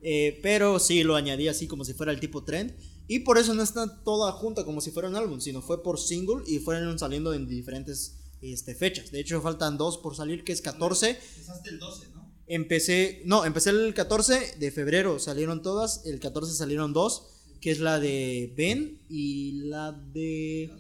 eh, 0.07 0.39
pero 0.43 0.79
sí 0.79 1.03
lo 1.03 1.17
añadí 1.17 1.49
así 1.49 1.67
como 1.67 1.83
si 1.83 1.95
fuera 1.95 2.13
el 2.13 2.21
tipo 2.21 2.45
trend. 2.45 2.75
Y 3.09 3.21
por 3.21 3.39
eso 3.39 3.55
no 3.55 3.63
está 3.63 4.03
toda 4.03 4.33
junta 4.33 4.65
como 4.65 4.83
si 4.83 4.91
fuera 4.91 5.09
un 5.09 5.17
álbum, 5.17 5.41
sino 5.41 5.63
fue 5.63 5.83
por 5.83 5.99
single 5.99 6.45
y 6.47 6.59
fueron 6.59 6.99
saliendo 6.99 7.33
en 7.33 7.49
diferentes 7.49 8.19
este, 8.43 8.75
fechas. 8.75 9.11
De 9.11 9.21
hecho, 9.21 9.41
faltan 9.41 9.79
dos 9.79 9.99
por 9.99 10.15
salir, 10.15 10.45
que 10.45 10.53
es 10.53 10.61
14. 10.61 11.11
Empezaste 11.11 11.71
el 11.71 11.79
12, 11.79 12.09
¿no? 12.15 12.35
Empecé, 12.47 13.23
no, 13.25 13.47
empecé 13.47 13.71
el 13.71 13.95
14 13.95 14.57
de 14.59 14.71
febrero, 14.71 15.19
salieron 15.19 15.63
todas, 15.63 16.05
el 16.05 16.21
14 16.21 16.53
salieron 16.53 16.93
dos, 16.93 17.29
que 17.63 17.71
es 17.71 17.81
la 17.81 17.99
de 17.99 18.53
Ben 18.55 19.01
y 19.09 19.53
la 19.69 19.93
de... 19.93 20.71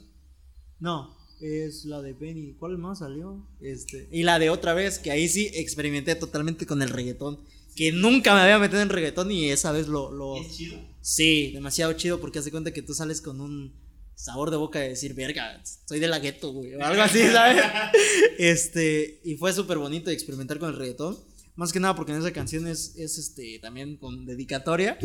No, 0.80 1.16
es 1.40 1.86
la 1.86 2.02
de 2.02 2.12
Ben 2.12 2.36
y 2.36 2.52
¿cuál 2.52 2.76
más 2.76 2.98
salió? 2.98 3.48
Este, 3.60 4.06
y 4.12 4.24
la 4.24 4.38
de 4.38 4.50
otra 4.50 4.74
vez, 4.74 4.98
que 4.98 5.10
ahí 5.10 5.28
sí 5.28 5.50
experimenté 5.54 6.14
totalmente 6.14 6.66
con 6.66 6.82
el 6.82 6.90
reggaetón, 6.90 7.40
que 7.74 7.92
nunca 7.92 8.34
me 8.34 8.40
había 8.40 8.58
metido 8.58 8.80
en 8.80 8.88
reggaetón 8.88 9.30
y 9.30 9.50
esa 9.50 9.72
vez 9.72 9.88
lo... 9.88 10.10
lo 10.10 10.36
Es 10.36 10.56
chido. 10.56 10.78
sí, 11.00 11.52
demasiado 11.52 11.92
chido 11.94 12.20
porque 12.20 12.38
hace 12.38 12.50
cuenta 12.50 12.72
que 12.72 12.82
tú 12.82 12.94
sales 12.94 13.20
con 13.20 13.40
un 13.40 13.74
sabor 14.14 14.50
de 14.50 14.56
boca 14.56 14.78
de 14.78 14.90
decir, 14.90 15.14
verga, 15.14 15.60
soy 15.86 15.98
de 16.00 16.08
la 16.08 16.18
gueto, 16.18 16.52
güey, 16.52 16.74
o 16.74 16.82
algo 16.82 17.02
así, 17.02 17.20
¿sabes? 17.20 17.62
Este, 18.38 19.20
y 19.24 19.36
fue 19.36 19.52
súper 19.52 19.78
bonito 19.78 20.10
experimentar 20.10 20.58
con 20.58 20.70
el 20.70 20.76
reggaetón. 20.76 21.18
Más 21.56 21.72
que 21.72 21.78
nada 21.78 21.94
porque 21.94 22.10
en 22.10 22.18
esa 22.18 22.32
canción 22.32 22.66
es, 22.66 22.96
es 22.96 23.16
este, 23.16 23.60
también 23.60 23.96
con 23.96 24.26
dedicatoria, 24.26 24.98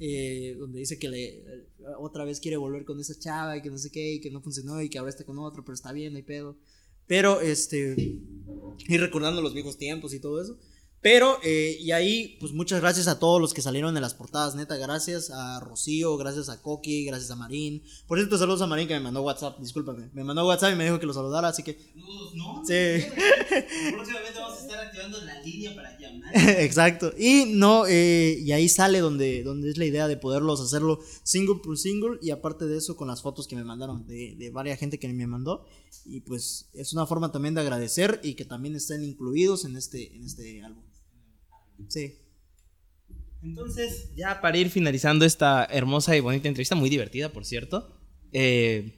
eh, 0.00 0.56
donde 0.58 0.80
dice 0.80 0.98
que 0.98 1.08
le, 1.08 1.44
otra 1.98 2.24
vez 2.24 2.40
quiere 2.40 2.56
volver 2.56 2.84
con 2.84 2.98
esa 2.98 3.16
chava 3.16 3.56
y 3.56 3.62
que 3.62 3.70
no 3.70 3.78
sé 3.78 3.90
qué, 3.90 4.14
y 4.14 4.20
que 4.20 4.30
no 4.30 4.42
funcionó 4.42 4.82
y 4.82 4.88
que 4.88 4.98
ahora 4.98 5.10
está 5.10 5.24
con 5.24 5.38
otro, 5.38 5.64
pero 5.64 5.74
está 5.74 5.92
bien, 5.92 6.12
no 6.12 6.16
hay 6.16 6.24
pedo. 6.24 6.58
Pero, 7.06 7.40
este, 7.40 7.94
y 8.88 8.96
recordando 8.96 9.42
los 9.42 9.54
viejos 9.54 9.78
tiempos 9.78 10.12
y 10.12 10.20
todo 10.20 10.42
eso. 10.42 10.58
Pero, 11.02 11.40
eh, 11.42 11.76
y 11.80 11.90
ahí, 11.90 12.36
pues 12.38 12.52
muchas 12.52 12.80
gracias 12.80 13.08
a 13.08 13.18
todos 13.18 13.40
los 13.40 13.52
que 13.52 13.60
salieron 13.60 13.96
en 13.96 14.02
las 14.02 14.14
portadas, 14.14 14.54
neta, 14.54 14.76
gracias 14.76 15.30
a 15.30 15.58
Rocío, 15.58 16.16
gracias 16.16 16.48
a 16.48 16.62
Coqui, 16.62 17.04
gracias 17.04 17.28
a 17.32 17.34
Marín. 17.34 17.82
Por 18.06 18.18
cierto, 18.18 18.38
saludos 18.38 18.62
a 18.62 18.68
Marín 18.68 18.86
que 18.86 18.94
me 18.94 19.00
mandó 19.00 19.20
WhatsApp, 19.22 19.58
discúlpame. 19.58 20.10
Me 20.12 20.22
mandó 20.22 20.46
WhatsApp 20.46 20.74
y 20.74 20.76
me 20.76 20.84
dijo 20.84 21.00
que 21.00 21.06
lo 21.06 21.12
saludara, 21.12 21.48
así 21.48 21.64
que... 21.64 21.76
Saludos, 21.92 22.34
¿no? 22.36 22.62
Sí. 22.64 22.72
Próximamente 23.92 24.38
vamos 24.38 24.58
a 24.58 24.62
estar 24.62 24.78
activando 24.86 25.20
la 25.22 25.42
línea 25.42 25.74
para 25.74 25.98
llamar. 25.98 26.30
Exacto. 26.60 27.12
Y 27.18 27.46
no, 27.46 27.84
eh, 27.88 28.38
y 28.40 28.52
ahí 28.52 28.68
sale 28.68 29.00
donde, 29.00 29.42
donde 29.42 29.70
es 29.70 29.78
la 29.78 29.86
idea 29.86 30.06
de 30.06 30.16
poderlos 30.16 30.60
hacerlo 30.60 31.00
single 31.24 31.56
por 31.64 31.76
single. 31.78 32.20
Y 32.22 32.30
aparte 32.30 32.66
de 32.66 32.78
eso, 32.78 32.96
con 32.96 33.08
las 33.08 33.22
fotos 33.22 33.48
que 33.48 33.56
me 33.56 33.64
mandaron 33.64 34.06
de, 34.06 34.36
de 34.36 34.50
varias 34.50 34.78
gente 34.78 35.00
que 35.00 35.08
me 35.12 35.26
mandó. 35.26 35.66
Y 36.04 36.20
pues 36.20 36.70
es 36.74 36.92
una 36.92 37.06
forma 37.06 37.32
también 37.32 37.54
de 37.54 37.60
agradecer 37.60 38.20
y 38.22 38.34
que 38.34 38.44
también 38.44 38.76
estén 38.76 39.02
incluidos 39.02 39.64
en 39.64 39.76
este, 39.76 40.14
en 40.14 40.24
este 40.24 40.62
álbum. 40.62 40.91
Sí. 41.88 42.18
Entonces, 43.42 44.10
ya 44.14 44.40
para 44.40 44.56
ir 44.56 44.70
finalizando 44.70 45.24
esta 45.24 45.64
hermosa 45.64 46.16
y 46.16 46.20
bonita 46.20 46.48
entrevista, 46.48 46.74
muy 46.74 46.88
divertida, 46.90 47.32
por 47.32 47.44
cierto. 47.44 47.88
Eh, 48.32 48.92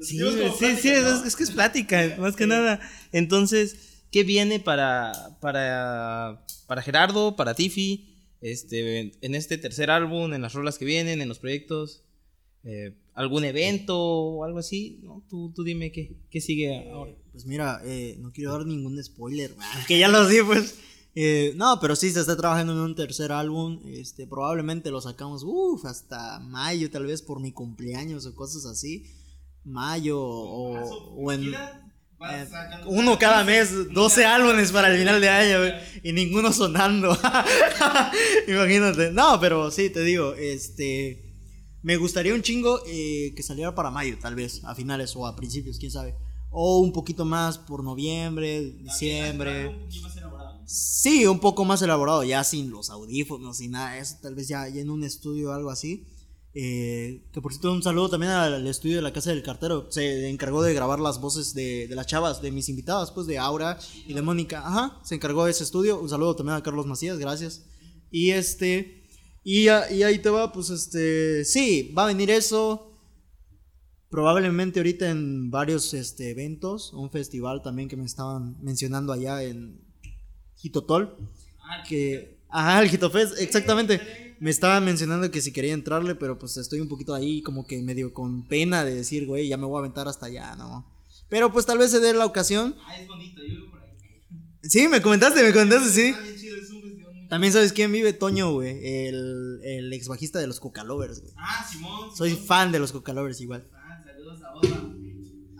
sí, 0.00 0.18
sí, 0.58 0.76
sí, 0.76 0.88
es, 0.88 1.24
es 1.26 1.36
que 1.36 1.44
es 1.44 1.50
plática, 1.50 2.16
más 2.18 2.36
que 2.36 2.46
nada. 2.46 2.80
Entonces, 3.12 4.04
¿qué 4.10 4.24
viene 4.24 4.60
para, 4.60 5.38
para, 5.40 6.44
para 6.66 6.82
Gerardo, 6.82 7.34
para 7.34 7.54
Tiffy, 7.54 8.14
este, 8.42 9.12
en 9.20 9.34
este 9.34 9.56
tercer 9.56 9.90
álbum, 9.90 10.34
en 10.34 10.42
las 10.42 10.52
rolas 10.52 10.76
que 10.76 10.84
vienen, 10.84 11.22
en 11.22 11.28
los 11.28 11.38
proyectos? 11.38 12.04
Eh, 12.62 12.94
¿Algún 13.14 13.44
evento 13.44 13.98
o 13.98 14.44
algo 14.44 14.58
así? 14.58 15.00
¿No? 15.02 15.24
Tú, 15.30 15.52
tú 15.54 15.64
dime 15.64 15.92
qué, 15.92 16.16
qué 16.30 16.42
sigue 16.42 16.90
ahora. 16.90 17.14
Pues 17.32 17.46
mira, 17.46 17.80
eh, 17.84 18.16
no 18.18 18.32
quiero 18.32 18.52
dar 18.52 18.66
ningún 18.66 19.02
spoiler, 19.02 19.54
que 19.88 19.98
ya 19.98 20.08
lo 20.08 20.28
di, 20.28 20.42
pues. 20.42 20.78
Eh, 21.14 21.52
no, 21.56 21.78
pero 21.80 21.96
sí 21.96 22.10
se 22.10 22.20
está 22.20 22.36
trabajando 22.36 22.72
en 22.72 22.78
un 22.78 22.94
tercer 22.94 23.32
álbum. 23.32 23.80
Este, 23.86 24.26
probablemente 24.26 24.90
lo 24.90 25.00
sacamos, 25.00 25.42
uff, 25.44 25.84
hasta 25.84 26.38
mayo, 26.40 26.90
tal 26.90 27.06
vez 27.06 27.22
por 27.22 27.40
mi 27.40 27.52
cumpleaños 27.52 28.26
o 28.26 28.34
cosas 28.34 28.64
así. 28.66 29.06
Mayo 29.64 30.20
o, 30.20 31.14
o 31.16 31.32
en. 31.32 31.52
Eh, 31.54 32.48
uno 32.86 33.18
cada 33.18 33.44
mes, 33.44 33.92
12 33.92 34.24
álbumes 34.24 34.72
para 34.72 34.92
el 34.92 34.98
final 34.98 35.20
de 35.20 35.28
año, 35.28 35.74
y 36.02 36.12
ninguno 36.12 36.52
sonando. 36.52 37.16
Imagínate. 38.48 39.10
No, 39.10 39.38
pero 39.40 39.70
sí, 39.70 39.90
te 39.90 40.02
digo, 40.02 40.34
este. 40.34 41.26
Me 41.82 41.96
gustaría 41.96 42.34
un 42.34 42.42
chingo 42.42 42.82
eh, 42.86 43.32
que 43.34 43.42
saliera 43.42 43.74
para 43.74 43.90
mayo, 43.90 44.18
tal 44.20 44.34
vez, 44.34 44.62
a 44.64 44.74
finales 44.74 45.16
o 45.16 45.26
a 45.26 45.34
principios, 45.34 45.78
quién 45.78 45.90
sabe. 45.90 46.14
O 46.50 46.80
un 46.80 46.92
poquito 46.92 47.24
más 47.24 47.56
por 47.56 47.82
noviembre, 47.82 48.72
diciembre. 48.82 49.88
Sí, 50.72 51.26
un 51.26 51.40
poco 51.40 51.64
más 51.64 51.82
elaborado, 51.82 52.22
ya 52.22 52.44
sin 52.44 52.70
los 52.70 52.90
audífonos, 52.90 53.56
sin 53.56 53.72
nada 53.72 53.94
de 53.94 53.98
eso, 53.98 54.18
tal 54.22 54.36
vez 54.36 54.46
ya, 54.46 54.68
ya 54.68 54.80
en 54.80 54.88
un 54.88 55.02
estudio 55.02 55.50
o 55.50 55.52
algo 55.52 55.68
así. 55.68 56.06
Eh, 56.54 57.28
que 57.32 57.40
por 57.40 57.52
cierto, 57.52 57.72
un 57.72 57.82
saludo 57.82 58.08
también 58.10 58.30
al 58.30 58.64
estudio 58.68 58.94
de 58.94 59.02
la 59.02 59.12
Casa 59.12 59.30
del 59.30 59.42
Cartero. 59.42 59.90
Se 59.90 60.28
encargó 60.28 60.62
de 60.62 60.72
grabar 60.72 61.00
las 61.00 61.20
voces 61.20 61.54
de, 61.54 61.88
las 61.90 62.06
chavas, 62.06 62.40
de 62.40 62.52
mis 62.52 62.68
invitadas, 62.68 63.10
pues 63.10 63.26
de 63.26 63.36
Aura 63.36 63.80
y 64.06 64.12
de 64.12 64.22
Mónica. 64.22 64.64
Ajá, 64.64 65.00
se 65.02 65.16
encargó 65.16 65.44
de 65.44 65.50
ese 65.50 65.64
estudio. 65.64 66.00
Un 66.00 66.08
saludo 66.08 66.36
también 66.36 66.56
a 66.56 66.62
Carlos 66.62 66.86
Macías, 66.86 67.18
gracias. 67.18 67.64
Y 68.12 68.30
este, 68.30 69.02
y, 69.42 69.64
y 69.64 69.68
ahí 69.68 70.20
te 70.20 70.30
va, 70.30 70.52
pues 70.52 70.70
este, 70.70 71.44
sí, 71.44 71.92
va 71.98 72.04
a 72.04 72.06
venir 72.06 72.30
eso. 72.30 72.96
Probablemente 74.08 74.78
ahorita 74.78 75.10
en 75.10 75.50
varios 75.50 75.94
este, 75.94 76.30
eventos, 76.30 76.92
un 76.92 77.10
festival 77.10 77.60
también 77.60 77.88
que 77.88 77.96
me 77.96 78.06
estaban 78.06 78.56
mencionando 78.62 79.12
allá 79.12 79.42
en 79.42 79.89
Hitotol 80.62 81.16
Ah, 81.62 81.82
que 81.88 82.38
ajá 82.48 82.82
el 82.82 82.92
Hitofest 82.92 83.38
exactamente. 83.38 84.00
me 84.40 84.50
estaba 84.50 84.80
mencionando 84.80 85.30
que 85.30 85.40
si 85.40 85.52
quería 85.52 85.72
entrarle 85.74 86.14
pero 86.16 86.38
pues 86.38 86.56
estoy 86.56 86.80
un 86.80 86.88
poquito 86.88 87.14
ahí 87.14 87.42
como 87.42 87.66
que 87.66 87.80
medio 87.82 88.12
con 88.12 88.46
pena 88.48 88.84
de 88.84 88.94
decir 88.94 89.26
güey 89.26 89.48
ya 89.48 89.56
me 89.56 89.66
voy 89.66 89.76
a 89.76 89.80
aventar 89.80 90.08
hasta 90.08 90.26
allá 90.26 90.56
no 90.56 90.84
pero 91.28 91.52
pues 91.52 91.64
tal 91.66 91.78
vez 91.78 91.92
se 91.92 92.00
dé 92.00 92.12
la 92.12 92.26
ocasión. 92.26 92.74
Ah, 92.84 92.96
es 92.98 93.06
bonito, 93.06 93.40
yo 93.42 93.46
vivo 93.54 93.70
por 93.70 93.80
ahí. 93.82 93.90
sí 94.64 94.88
me 94.88 95.00
comentaste 95.00 95.42
me 95.44 95.52
comentaste 95.52 95.88
sí. 95.90 96.12
Ah, 96.16 96.20
bien 96.22 96.36
chido, 96.36 96.56
es 96.56 96.70
un 96.70 96.82
festival 96.82 97.14
muy 97.14 97.28
también 97.28 97.52
sabes 97.52 97.72
quién 97.72 97.92
vive 97.92 98.12
Toño 98.12 98.52
güey 98.52 99.06
el, 99.06 99.60
el 99.62 99.92
ex 99.92 100.08
bajista 100.08 100.40
de 100.40 100.48
los 100.48 100.58
Coca 100.58 100.82
Lovers 100.82 101.20
güey. 101.20 101.32
Ah, 101.36 101.64
Simón. 101.70 102.16
soy 102.16 102.34
fan 102.34 102.72
de 102.72 102.80
los 102.80 102.90
Coca 102.90 103.12
Lovers 103.12 103.40
igual. 103.40 103.68
Ah, 103.74 104.02
saludos 104.04 104.42
a 104.42 104.54
Oda. 104.56 104.90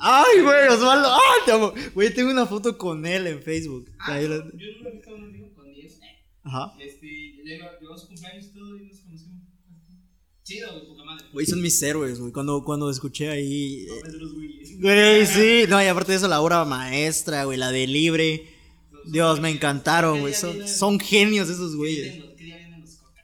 Ay 0.01 0.40
güey 0.42 0.68
Osvaldo 0.68 1.09
ah 1.09 1.20
te 1.44 1.53
amo 1.53 1.72
güey 1.94 2.12
tengo 2.14 2.30
una 2.30 2.46
foto 2.46 2.76
con 2.78 3.05
él 3.07 3.26
en 3.26 3.42
Facebook 3.42 3.90
Ah, 3.98 4.14
Ahí 4.14 4.24
yo 4.24 4.28
la- 4.30 4.36
yo 4.36 4.42
nunca 4.76 4.88
he 4.88 4.92
visto 4.92 5.11
a 5.11 5.14
un 5.14 5.24
amigo 5.24 5.53
con 5.55 5.72
10. 5.72 6.01
ajá 6.44 6.72
Este, 6.80 7.07
llegó, 7.44 7.66
a 7.94 7.98
su 7.98 8.07
cumpleaños 8.09 8.46
y 8.46 8.48
todo 8.55 8.76
y 8.78 8.86
nos 8.86 9.01
conocimos. 9.01 9.40
Chido, 10.42 10.72
güey, 10.72 10.86
poca 10.88 11.05
madre. 11.05 11.26
güey 11.32 11.46
son 11.46 11.61
mis 11.62 11.82
héroes 11.82 12.18
güey 12.20 12.32
cuando 12.32 12.64
cuando 12.64 12.90
escuché 12.90 13.28
ahí 13.30 13.86
eh. 13.88 14.03
Güey, 14.80 15.26
sí. 15.26 15.64
No, 15.68 15.82
y 15.82 15.86
aparte 15.86 16.12
de 16.12 16.18
eso, 16.18 16.26
la 16.28 16.40
obra 16.40 16.64
maestra, 16.64 17.44
güey, 17.44 17.59
la 17.59 17.70
de 17.70 17.86
Libre. 17.86 18.48
Dios, 19.05 19.38
me 19.40 19.51
encantaron, 19.51 20.20
güey. 20.20 20.32
Son, 20.32 20.66
son 20.66 20.98
genios 20.98 21.51
esos 21.51 21.72
¿Qué 21.72 21.76
güeyes. 21.76 22.24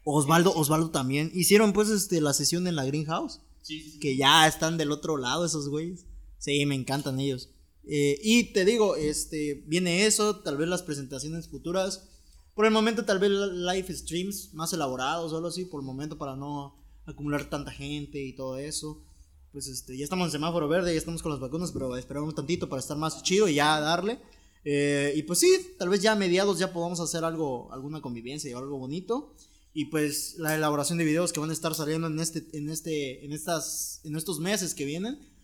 Osvaldo, 0.05 0.53
Osvaldo 0.55 0.91
también. 0.91 1.31
Hicieron 1.35 1.73
pues 1.73 1.89
este 1.89 2.21
la 2.21 2.35
sesión 2.35 2.67
en 2.69 2.77
la 2.77 2.85
Greenhouse. 2.85 3.41
Sí, 3.63 3.81
sí, 3.81 3.91
sí. 3.93 3.99
Que 4.01 4.17
ya 4.17 4.47
están 4.47 4.77
del 4.77 4.93
otro 4.93 5.17
lado 5.17 5.47
esos 5.47 5.69
güeyes. 5.71 6.05
Sí, 6.47 6.65
me 6.65 6.77
encantan 6.77 7.19
ellos. 7.19 7.51
Eh, 7.89 8.21
y 8.23 8.53
te 8.53 8.65
digo, 8.65 8.95
este, 8.95 9.65
viene 9.67 10.07
eso, 10.07 10.43
tal 10.43 10.57
vez 10.57 10.69
las 10.69 10.85
presentaciones 10.85 11.49
futuras. 11.49 12.09
Por 12.55 12.67
el 12.67 12.71
momento, 12.71 13.05
tal 13.05 13.19
vez 13.19 13.33
live 13.33 13.93
streams 13.93 14.55
más 14.55 14.73
elaborados 14.73 15.33
o 15.33 15.37
algo 15.37 15.49
así, 15.49 15.65
por 15.65 15.81
el 15.81 15.87
momento, 15.87 16.19
para 16.19 16.37
no 16.37 16.77
acumular 17.05 17.51
tanta 17.51 17.73
gente 17.73 18.23
y 18.23 18.33
todo 18.33 18.59
eso. 18.59 19.03
Pues 19.51 19.67
este, 19.67 19.99
ya 19.99 20.05
estamos 20.05 20.27
en 20.27 20.31
semáforo 20.31 20.69
verde, 20.69 20.93
ya 20.93 20.99
estamos 20.99 21.21
con 21.21 21.33
las 21.33 21.41
vacunas, 21.41 21.73
pero 21.73 21.97
esperamos 21.97 22.33
tantito 22.37 22.69
para 22.69 22.79
estar 22.79 22.97
más 22.97 23.25
chido 23.25 23.49
y 23.49 23.55
ya 23.55 23.81
darle. 23.81 24.21
Eh, 24.65 25.15
y 25.17 25.25
pues 25.25 25.41
sí, 25.41 25.51
tal 25.81 25.89
vez 25.89 26.01
ya 26.01 26.13
a 26.13 26.15
mediados 26.15 26.61
ya 26.61 26.73
podamos 26.73 27.01
hacer 27.01 27.25
algo, 27.25 27.73
alguna 27.73 28.01
convivencia 28.01 28.49
y 28.49 28.55
algo 28.55 28.79
bonito. 28.79 29.35
Y 29.75 29.87
pues 29.87 30.37
la 30.39 30.55
elaboración 30.55 30.97
de 30.99 31.05
videos 31.05 31.33
que 31.33 31.41
van 31.41 31.51
a 31.51 31.55
estar 31.55 31.75
saliendo 31.75 32.07
en 32.07 32.21
este, 32.21 32.47
en 32.57 32.71
este, 32.71 33.25
en 33.25 33.33
estas, 33.33 34.01
en 34.05 34.15
estos 34.15 34.39
meses 34.39 34.77
que 34.77 34.85
vienen. 34.85 35.35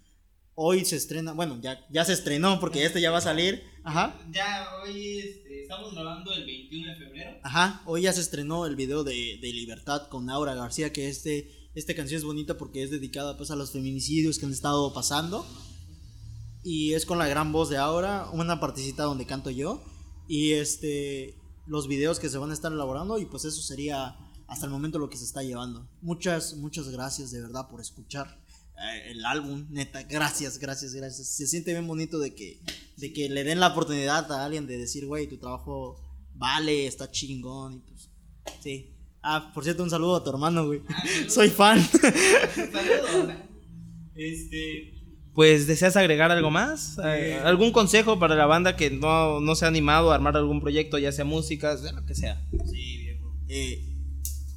Hoy 0.64 0.84
se 0.84 0.94
estrena, 0.94 1.32
bueno, 1.32 1.58
ya, 1.60 1.84
ya 1.90 2.04
se 2.04 2.12
estrenó 2.12 2.60
porque 2.60 2.84
este 2.84 3.00
ya 3.00 3.10
va 3.10 3.18
a 3.18 3.20
salir. 3.20 3.64
Ajá. 3.82 4.16
Ya 4.30 4.68
hoy 4.80 5.18
este, 5.18 5.62
estamos 5.62 5.92
grabando 5.92 6.32
el 6.32 6.46
21 6.46 6.88
de 6.88 6.96
febrero. 6.96 7.40
Ajá, 7.42 7.82
hoy 7.84 8.02
ya 8.02 8.12
se 8.12 8.20
estrenó 8.20 8.64
el 8.66 8.76
video 8.76 9.02
de, 9.02 9.40
de 9.42 9.52
Libertad 9.52 10.06
con 10.06 10.30
Aura 10.30 10.54
García, 10.54 10.92
que 10.92 11.08
este, 11.08 11.50
esta 11.74 11.96
canción 11.96 12.18
es 12.18 12.24
bonita 12.24 12.58
porque 12.58 12.84
es 12.84 12.92
dedicada 12.92 13.36
pues 13.36 13.50
a 13.50 13.56
los 13.56 13.72
feminicidios 13.72 14.38
que 14.38 14.46
han 14.46 14.52
estado 14.52 14.92
pasando. 14.92 15.44
Y 16.62 16.92
es 16.92 17.06
con 17.06 17.18
la 17.18 17.26
gran 17.26 17.50
voz 17.50 17.68
de 17.68 17.78
Aura, 17.78 18.30
una 18.32 18.60
partecita 18.60 19.02
donde 19.02 19.26
canto 19.26 19.50
yo. 19.50 19.82
Y 20.28 20.52
este, 20.52 21.34
los 21.66 21.88
videos 21.88 22.20
que 22.20 22.28
se 22.28 22.38
van 22.38 22.52
a 22.52 22.54
estar 22.54 22.70
elaborando 22.70 23.18
y 23.18 23.24
pues 23.24 23.44
eso 23.44 23.62
sería 23.62 24.16
hasta 24.46 24.66
el 24.66 24.70
momento 24.70 25.00
lo 25.00 25.10
que 25.10 25.16
se 25.16 25.24
está 25.24 25.42
llevando. 25.42 25.88
Muchas, 26.02 26.54
muchas 26.54 26.88
gracias 26.88 27.32
de 27.32 27.40
verdad 27.40 27.66
por 27.68 27.80
escuchar 27.80 28.41
el 29.07 29.25
álbum, 29.25 29.66
neta, 29.70 30.03
gracias, 30.03 30.59
gracias, 30.59 30.95
gracias. 30.95 31.29
Se 31.29 31.47
siente 31.47 31.73
bien 31.73 31.87
bonito 31.87 32.18
de 32.18 32.35
que, 32.35 32.61
de 32.97 33.12
que 33.12 33.29
le 33.29 33.45
den 33.45 33.61
la 33.61 33.68
oportunidad 33.68 34.31
a 34.33 34.45
alguien 34.45 34.66
de 34.66 34.79
decir, 34.79 35.07
güey, 35.07 35.29
tu 35.29 35.39
trabajo 35.39 36.01
vale, 36.35 36.87
está 36.87 37.11
chingón 37.11 37.75
y 37.75 37.79
pues, 37.81 38.11
sí. 38.62 38.89
Ah, 39.23 39.53
por 39.55 39.62
cierto, 39.62 39.85
un 39.85 39.91
saludo 39.91 40.16
a 40.16 40.25
tu 40.25 40.31
hermano, 40.31 40.66
güey. 40.66 40.83
Soy 41.29 41.49
fan. 41.49 41.81
Saludos. 41.83 43.35
Este. 44.14 44.93
Pues, 45.35 45.66
¿deseas 45.66 45.97
agregar 45.97 46.31
algo 46.31 46.51
más? 46.51 46.99
Eh, 47.03 47.41
¿Algún 47.43 47.73
consejo 47.73 48.18
para 48.18 48.35
la 48.35 48.45
banda 48.45 48.77
que 48.77 48.91
no, 48.91 49.41
no 49.41 49.55
se 49.55 49.64
ha 49.64 49.68
animado 49.68 50.12
a 50.12 50.14
armar 50.16 50.37
algún 50.37 50.61
proyecto, 50.61 50.99
ya 50.99 51.11
sea 51.11 51.25
música, 51.25 51.75
sea 51.79 51.93
lo 51.93 52.05
que 52.05 52.14
sea? 52.14 52.47
Sí, 52.70 52.99
viejo. 52.99 53.35
Eh, 53.49 53.83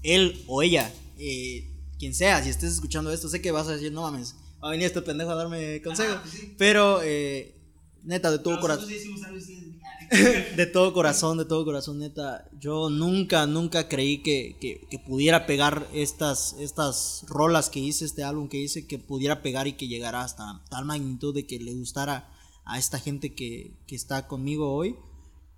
él 0.03 0.43
o 0.47 0.61
ella, 0.61 0.91
eh, 1.17 1.74
quien 2.05 2.13
sea, 2.13 2.43
si 2.43 2.51
estés 2.51 2.73
escuchando 2.73 3.11
esto, 3.11 3.27
sé 3.29 3.41
que 3.41 3.49
vas 3.49 3.67
a 3.67 3.71
decir, 3.71 3.91
no 3.91 4.03
mames, 4.03 4.35
va 4.63 4.67
a 4.67 4.71
venir 4.71 4.85
este 4.85 5.01
pendejo 5.01 5.31
a 5.31 5.35
darme 5.35 5.81
consejo. 5.81 6.13
Ajá, 6.13 6.21
pues 6.21 6.35
sí. 6.35 6.53
Pero, 6.55 7.01
eh, 7.01 7.55
neta, 8.03 8.29
de 8.29 8.37
todo 8.37 8.59
corazón. 8.59 8.87
De 10.55 10.67
todo 10.67 10.93
corazón, 10.93 11.39
de 11.39 11.45
todo 11.45 11.65
corazón, 11.65 11.97
neta. 11.97 12.47
Yo 12.59 12.91
nunca, 12.91 13.47
nunca 13.47 13.87
creí 13.87 14.21
que, 14.21 14.55
que, 14.61 14.85
que 14.87 14.99
pudiera 14.99 15.47
pegar 15.47 15.87
estas, 15.95 16.55
estas 16.59 17.25
rolas 17.27 17.71
que 17.71 17.79
hice, 17.79 18.05
este 18.05 18.23
álbum 18.23 18.47
que 18.47 18.59
hice, 18.59 18.85
que 18.85 18.99
pudiera 18.99 19.41
pegar 19.41 19.65
y 19.65 19.73
que 19.73 19.87
llegara 19.87 20.21
hasta 20.21 20.61
tal 20.69 20.85
magnitud 20.85 21.33
de 21.33 21.47
que 21.47 21.57
le 21.57 21.73
gustara 21.73 22.31
a 22.65 22.77
esta 22.77 22.99
gente 22.99 23.33
que, 23.33 23.73
que 23.87 23.95
está 23.95 24.27
conmigo 24.27 24.75
hoy. 24.75 24.95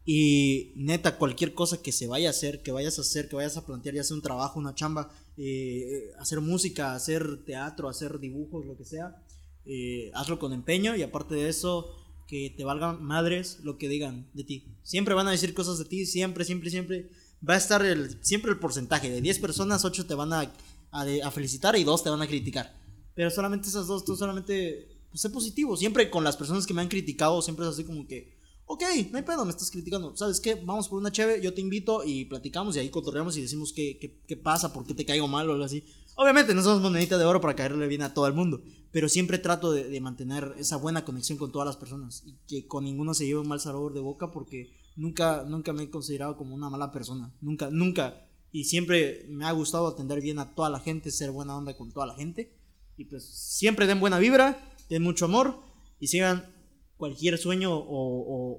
Y 0.05 0.71
neta, 0.77 1.17
cualquier 1.17 1.53
cosa 1.53 1.81
que 1.81 1.91
se 1.91 2.07
vaya 2.07 2.29
a 2.29 2.31
hacer, 2.31 2.63
que 2.63 2.71
vayas 2.71 2.99
a 2.99 3.01
hacer, 3.01 3.27
que 3.27 3.35
vayas 3.35 3.57
a 3.57 3.65
plantear, 3.65 3.95
ya 3.95 4.03
sea 4.05 4.15
un 4.15 4.21
trabajo, 4.21 4.57
una 4.57 4.73
chamba, 4.75 5.11
eh, 5.38 6.11
hacer 6.19 6.41
música, 6.41 6.93
hacer 6.93 7.43
teatro, 7.45 7.89
hacer 7.89 8.19
dibujos, 8.19 8.65
lo 8.65 8.75
que 8.75 8.85
sea, 8.85 9.23
eh, 9.65 10.11
hazlo 10.13 10.39
con 10.39 10.53
empeño 10.53 10.95
y 10.95 11.03
aparte 11.03 11.35
de 11.35 11.49
eso, 11.49 11.95
que 12.27 12.53
te 12.55 12.63
valgan 12.63 13.03
madres 13.03 13.59
lo 13.63 13.77
que 13.77 13.88
digan 13.88 14.29
de 14.33 14.43
ti. 14.43 14.65
Siempre 14.83 15.13
van 15.13 15.27
a 15.27 15.31
decir 15.31 15.53
cosas 15.53 15.77
de 15.77 15.85
ti, 15.85 16.05
siempre, 16.05 16.43
siempre, 16.43 16.69
siempre. 16.69 17.09
Va 17.47 17.53
a 17.53 17.57
estar 17.57 17.85
el, 17.85 18.23
siempre 18.23 18.51
el 18.51 18.59
porcentaje. 18.59 19.09
De 19.09 19.21
10 19.21 19.39
personas, 19.39 19.85
8 19.85 20.05
te 20.07 20.15
van 20.15 20.33
a, 20.33 20.51
a, 20.91 21.05
a 21.23 21.31
felicitar 21.31 21.75
y 21.77 21.83
2 21.83 22.03
te 22.03 22.09
van 22.09 22.21
a 22.21 22.27
criticar. 22.27 22.75
Pero 23.15 23.31
solamente 23.31 23.67
esas 23.67 23.88
dos, 23.88 24.05
tú 24.05 24.15
solamente, 24.15 24.88
pues 25.09 25.21
sé 25.21 25.29
positivo. 25.29 25.75
Siempre 25.75 26.09
con 26.09 26.23
las 26.23 26.38
personas 26.38 26.67
que 26.67 26.73
me 26.73 26.81
han 26.81 26.88
criticado, 26.88 27.41
siempre 27.41 27.65
es 27.65 27.71
así 27.71 27.83
como 27.83 28.07
que, 28.07 28.36
ok, 28.68 28.84
no 29.11 29.18
hay 29.18 29.24
pedo, 29.24 29.43
me 29.43 29.51
estás 29.51 29.72
criticando. 29.72 30.15
¿Sabes 30.15 30.39
qué? 30.39 30.55
Vamos 30.55 30.88
por 30.88 30.99
una 30.99 31.11
cheve, 31.11 31.41
yo 31.41 31.53
te 31.53 31.61
invito 31.61 32.03
y 32.05 32.26
platicamos 32.26 32.76
y 32.76 32.80
ahí 32.80 32.89
cotorreamos 32.89 33.36
y 33.38 33.41
decimos 33.41 33.74
qué, 33.74 33.97
qué, 33.99 34.22
qué 34.28 34.38
pasa, 34.38 34.72
por 34.72 34.86
qué 34.86 34.93
te 34.93 35.05
caigo 35.05 35.28
mal 35.28 35.49
o 35.49 35.53
algo 35.53 35.65
así. 35.65 35.84
Obviamente 36.20 36.55
no 36.55 36.63
somos 36.63 36.82
monedita 36.82 37.18
de 37.18 37.26
oro 37.26 37.39
para 37.39 37.55
caerle 37.55 37.88
bien 37.88 38.01
a 38.01 38.11
todo 38.11 38.26
el 38.26 38.34
mundo, 38.34 38.63
pero 38.91 39.07
siempre 39.07 39.38
trato 39.38 39.72
de, 39.72 40.01
mantener 40.01 40.55
esa 40.57 40.76
buena 40.76 41.05
conexión 41.05 41.38
con 41.38 41.51
todas 41.51 41.68
las 41.68 41.78
personas 41.78 42.24
y 42.26 42.34
que 42.47 42.68
con 42.68 42.86
ninguno 42.86 43.13
se 43.13 43.28
lleve 43.28 43.39
un 43.39 43.47
mal 43.47 43.59
sabor 43.59 43.93
de 43.93 43.99
boca 43.99 44.32
porque 44.32 44.74
nunca, 44.95 45.43
nunca 45.47 45.74
me 45.74 45.84
he 45.84 45.89
considerado 45.91 46.36
como 46.36 46.55
una 46.55 46.72
mala 46.72 46.91
persona. 46.91 47.32
Nunca, 47.39 47.70
nunca. 47.70 48.28
Y 48.51 48.63
siempre 48.63 49.28
me 49.30 49.45
ha 49.45 49.51
gustado 49.51 49.86
atender 49.86 50.20
bien 50.20 50.39
a 50.39 50.55
toda 50.55 50.72
la 50.72 50.80
gente, 50.80 51.11
ser 51.11 51.30
buena 51.30 51.55
onda 51.55 51.78
con 51.78 51.91
toda 51.91 52.07
la 52.07 52.15
gente. 52.15 52.51
Y 52.97 53.05
pues 53.05 53.24
siempre 53.24 53.86
den 53.86 53.99
buena 53.99 54.18
vibra, 54.18 54.74
den 54.89 55.03
mucho 55.03 55.26
amor 55.26 55.59
y 55.99 56.07
sigan 56.07 56.51
cualquier 56.97 57.37
sueño 57.37 57.73
o, 57.73 57.79
o- 57.79 58.55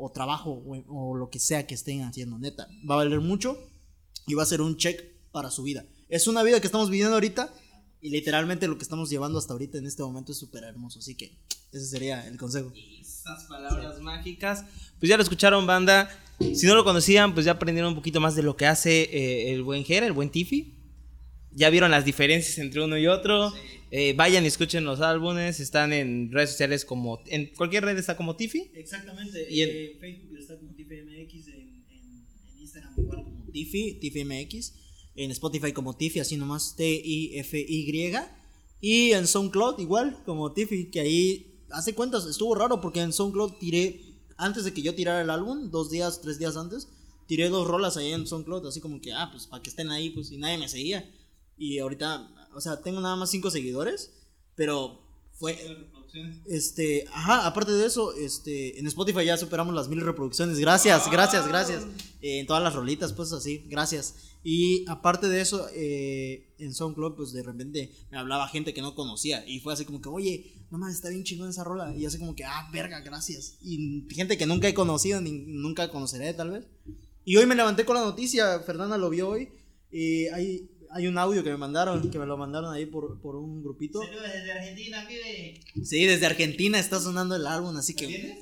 o- 0.00 0.06
o 0.06 0.12
trabajo 0.12 0.62
o, 0.88 1.16
lo 1.16 1.28
que 1.30 1.38
sea 1.38 1.66
que 1.66 1.74
estén 1.74 2.02
haciendo, 2.02 2.38
neta. 2.38 2.68
Va 2.88 2.94
a 2.94 2.98
valer 2.98 3.20
mucho 3.20 3.58
y 4.26 4.34
va 4.34 4.42
a 4.42 4.46
ser 4.46 4.60
un 4.60 4.76
check 4.76 5.00
para 5.32 5.50
su 5.50 5.62
vida. 5.62 5.84
Es 6.08 6.26
una 6.26 6.42
vida 6.42 6.60
que 6.60 6.66
estamos 6.66 6.90
viviendo 6.90 7.14
ahorita 7.14 7.52
y 8.00 8.10
literalmente 8.10 8.66
lo 8.68 8.76
que 8.78 8.82
estamos 8.84 9.10
llevando 9.10 9.38
hasta 9.38 9.52
ahorita 9.52 9.78
en 9.78 9.86
este 9.86 10.02
momento 10.02 10.32
es 10.32 10.38
súper 10.38 10.64
hermoso. 10.64 10.98
Así 11.00 11.14
que 11.16 11.36
ese 11.72 11.86
sería 11.86 12.26
el 12.26 12.36
consejo. 12.38 12.72
Esas 13.00 13.44
palabras 13.44 14.00
mágicas. 14.00 14.64
Pues 14.98 15.08
ya 15.08 15.16
lo 15.16 15.22
escucharon, 15.22 15.66
banda. 15.66 16.08
Si 16.54 16.66
no 16.66 16.74
lo 16.74 16.84
conocían, 16.84 17.34
pues 17.34 17.44
ya 17.46 17.52
aprendieron 17.52 17.90
un 17.90 17.96
poquito 17.96 18.18
más 18.20 18.34
de 18.34 18.42
lo 18.42 18.56
que 18.56 18.66
hace 18.66 19.02
eh, 19.02 19.52
el 19.52 19.62
buen 19.62 19.84
Jera, 19.84 20.06
el 20.06 20.12
buen 20.12 20.30
Tiffy. 20.30 20.74
Ya 21.52 21.68
vieron 21.70 21.90
las 21.90 22.04
diferencias 22.04 22.58
entre 22.58 22.82
uno 22.82 22.96
y 22.96 23.06
otro. 23.08 23.52
Eh, 23.90 24.12
vayan 24.16 24.44
y 24.44 24.46
escuchen 24.46 24.84
los 24.84 25.00
álbumes. 25.00 25.58
Están 25.60 25.92
en 25.92 26.30
redes 26.30 26.50
sociales 26.50 26.84
como. 26.84 27.20
En 27.26 27.46
cualquier 27.56 27.84
red 27.84 27.98
está 27.98 28.16
como 28.16 28.36
Tiffy. 28.36 28.70
Exactamente. 28.74 29.46
Y 29.50 29.62
en- 29.62 29.70
en 29.70 29.98
Facebook 29.98 30.38
está 30.38 30.56
como 30.58 30.72
TiffyMX, 30.74 31.48
en, 31.48 31.54
en, 31.54 32.26
en 32.54 32.60
Instagram 32.60 32.94
igual 32.98 33.24
como 33.24 33.44
Tiffy, 33.52 33.94
TiffyMX, 33.94 34.74
en 35.16 35.30
Spotify 35.32 35.72
como 35.72 35.96
Tiffy, 35.96 36.20
así 36.20 36.36
nomás 36.36 36.76
T-I-F-Y. 36.76 38.14
Y 38.80 39.12
en 39.12 39.26
SoundCloud 39.26 39.78
igual 39.80 40.22
como 40.24 40.52
Tiffy, 40.52 40.86
que 40.90 41.00
ahí 41.00 41.46
hace 41.70 41.94
cuentas, 41.94 42.26
estuvo 42.26 42.54
raro 42.54 42.80
porque 42.80 43.00
en 43.00 43.12
SoundCloud 43.12 43.54
tiré, 43.58 44.00
antes 44.36 44.64
de 44.64 44.72
que 44.72 44.82
yo 44.82 44.94
tirara 44.94 45.20
el 45.20 45.30
álbum, 45.30 45.70
dos 45.70 45.90
días, 45.90 46.20
tres 46.22 46.38
días 46.38 46.56
antes, 46.56 46.88
tiré 47.26 47.48
dos 47.48 47.66
rolas 47.66 47.96
ahí 47.96 48.12
en 48.12 48.26
SoundCloud, 48.26 48.66
así 48.66 48.80
como 48.80 49.00
que, 49.00 49.12
ah, 49.12 49.28
pues 49.32 49.46
para 49.46 49.62
que 49.62 49.70
estén 49.70 49.90
ahí, 49.90 50.10
pues 50.10 50.30
y 50.32 50.38
nadie 50.38 50.58
me 50.58 50.68
seguía. 50.68 51.08
Y 51.60 51.78
ahorita, 51.78 52.26
o 52.54 52.60
sea, 52.62 52.80
tengo 52.80 53.02
nada 53.02 53.16
más 53.16 53.30
cinco 53.30 53.50
seguidores, 53.50 54.10
pero 54.54 54.98
fue, 55.34 55.58
este, 56.46 57.04
ajá, 57.12 57.46
aparte 57.46 57.72
de 57.72 57.84
eso, 57.84 58.14
este, 58.14 58.78
en 58.78 58.86
Spotify 58.86 59.26
ya 59.26 59.36
superamos 59.36 59.74
las 59.74 59.86
mil 59.86 60.00
reproducciones. 60.00 60.58
Gracias, 60.58 61.10
gracias, 61.10 61.46
gracias. 61.46 61.86
Eh, 62.22 62.40
en 62.40 62.46
todas 62.46 62.62
las 62.62 62.74
rolitas, 62.74 63.12
pues 63.12 63.34
así, 63.34 63.66
gracias. 63.68 64.14
Y 64.42 64.86
aparte 64.88 65.28
de 65.28 65.42
eso, 65.42 65.68
eh, 65.74 66.54
en 66.58 66.72
SoundCloud, 66.72 67.14
pues 67.14 67.32
de 67.34 67.42
repente 67.42 67.92
me 68.10 68.16
hablaba 68.16 68.48
gente 68.48 68.72
que 68.72 68.80
no 68.80 68.94
conocía. 68.94 69.46
Y 69.46 69.60
fue 69.60 69.74
así 69.74 69.84
como 69.84 70.00
que, 70.00 70.08
oye, 70.08 70.54
no 70.70 70.78
mames, 70.78 70.96
está 70.96 71.10
bien 71.10 71.24
chingón 71.24 71.50
esa 71.50 71.62
rola. 71.62 71.94
Y 71.94 72.06
así 72.06 72.18
como 72.18 72.34
que, 72.34 72.44
ah, 72.44 72.70
verga, 72.72 73.00
gracias. 73.00 73.58
Y 73.60 74.06
gente 74.08 74.38
que 74.38 74.46
nunca 74.46 74.66
he 74.66 74.72
conocido, 74.72 75.20
ni 75.20 75.32
nunca 75.32 75.90
conoceré, 75.90 76.32
tal 76.32 76.52
vez. 76.52 76.64
Y 77.26 77.36
hoy 77.36 77.44
me 77.44 77.54
levanté 77.54 77.84
con 77.84 77.96
la 77.96 78.02
noticia, 78.02 78.60
Fernanda 78.60 78.96
lo 78.96 79.10
vio 79.10 79.28
hoy. 79.28 79.50
Y 79.92 80.26
hay, 80.28 80.70
hay 80.92 81.06
un 81.06 81.18
audio 81.18 81.44
que 81.44 81.50
me 81.50 81.56
mandaron, 81.56 82.10
que 82.10 82.18
me 82.18 82.26
lo 82.26 82.36
mandaron 82.36 82.72
ahí 82.72 82.86
por, 82.86 83.20
por 83.20 83.36
un 83.36 83.62
grupito. 83.62 84.02
Saludos 84.02 84.32
desde 84.32 84.52
Argentina, 84.52 85.04
pibe. 85.06 85.60
Sí, 85.84 86.04
desde 86.04 86.26
Argentina 86.26 86.78
está 86.78 87.00
sonando 87.00 87.36
el 87.36 87.46
álbum, 87.46 87.76
así 87.76 87.94
que. 87.94 88.06
¿Tienes? 88.06 88.38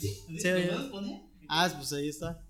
¿Sí? 0.00 0.48
¿Lo 0.70 0.90
poner? 0.90 1.20
Ah, 1.48 1.72
pues 1.76 1.92
ahí 1.92 2.08
está. 2.08 2.42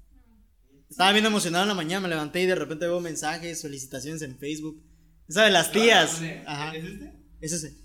Estaba 0.88 1.12
bien 1.12 1.26
emocionado 1.26 1.64
en 1.64 1.68
la 1.68 1.74
mañana, 1.74 2.01
me 2.01 2.09
levanté 2.09 2.42
y 2.42 2.47
de 2.47 2.55
repente 2.55 2.86
veo 2.86 3.01
mensajes, 3.01 3.62
felicitaciones 3.62 4.22
en 4.22 4.38
Facebook. 4.38 4.82
Esa 5.28 5.44
de 5.44 5.51
las 5.51 5.72
tías. 5.72 6.20
Ajá. 6.47 6.76
¿Es 6.76 6.84
este? 6.84 7.12
Es 7.40 7.53
ese. 7.53 7.76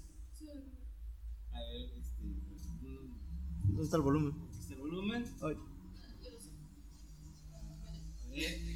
A 1.52 1.60
ver, 1.60 1.82
este. 1.98 2.24
mm, 2.82 3.68
¿Dónde 3.68 3.84
está 3.84 3.98
el 3.98 4.04
volumen? 4.04 4.34
Este 4.60 4.76
volumen. 4.76 5.26
Ay. 5.42 5.56
A 8.26 8.30
ver. 8.30 8.72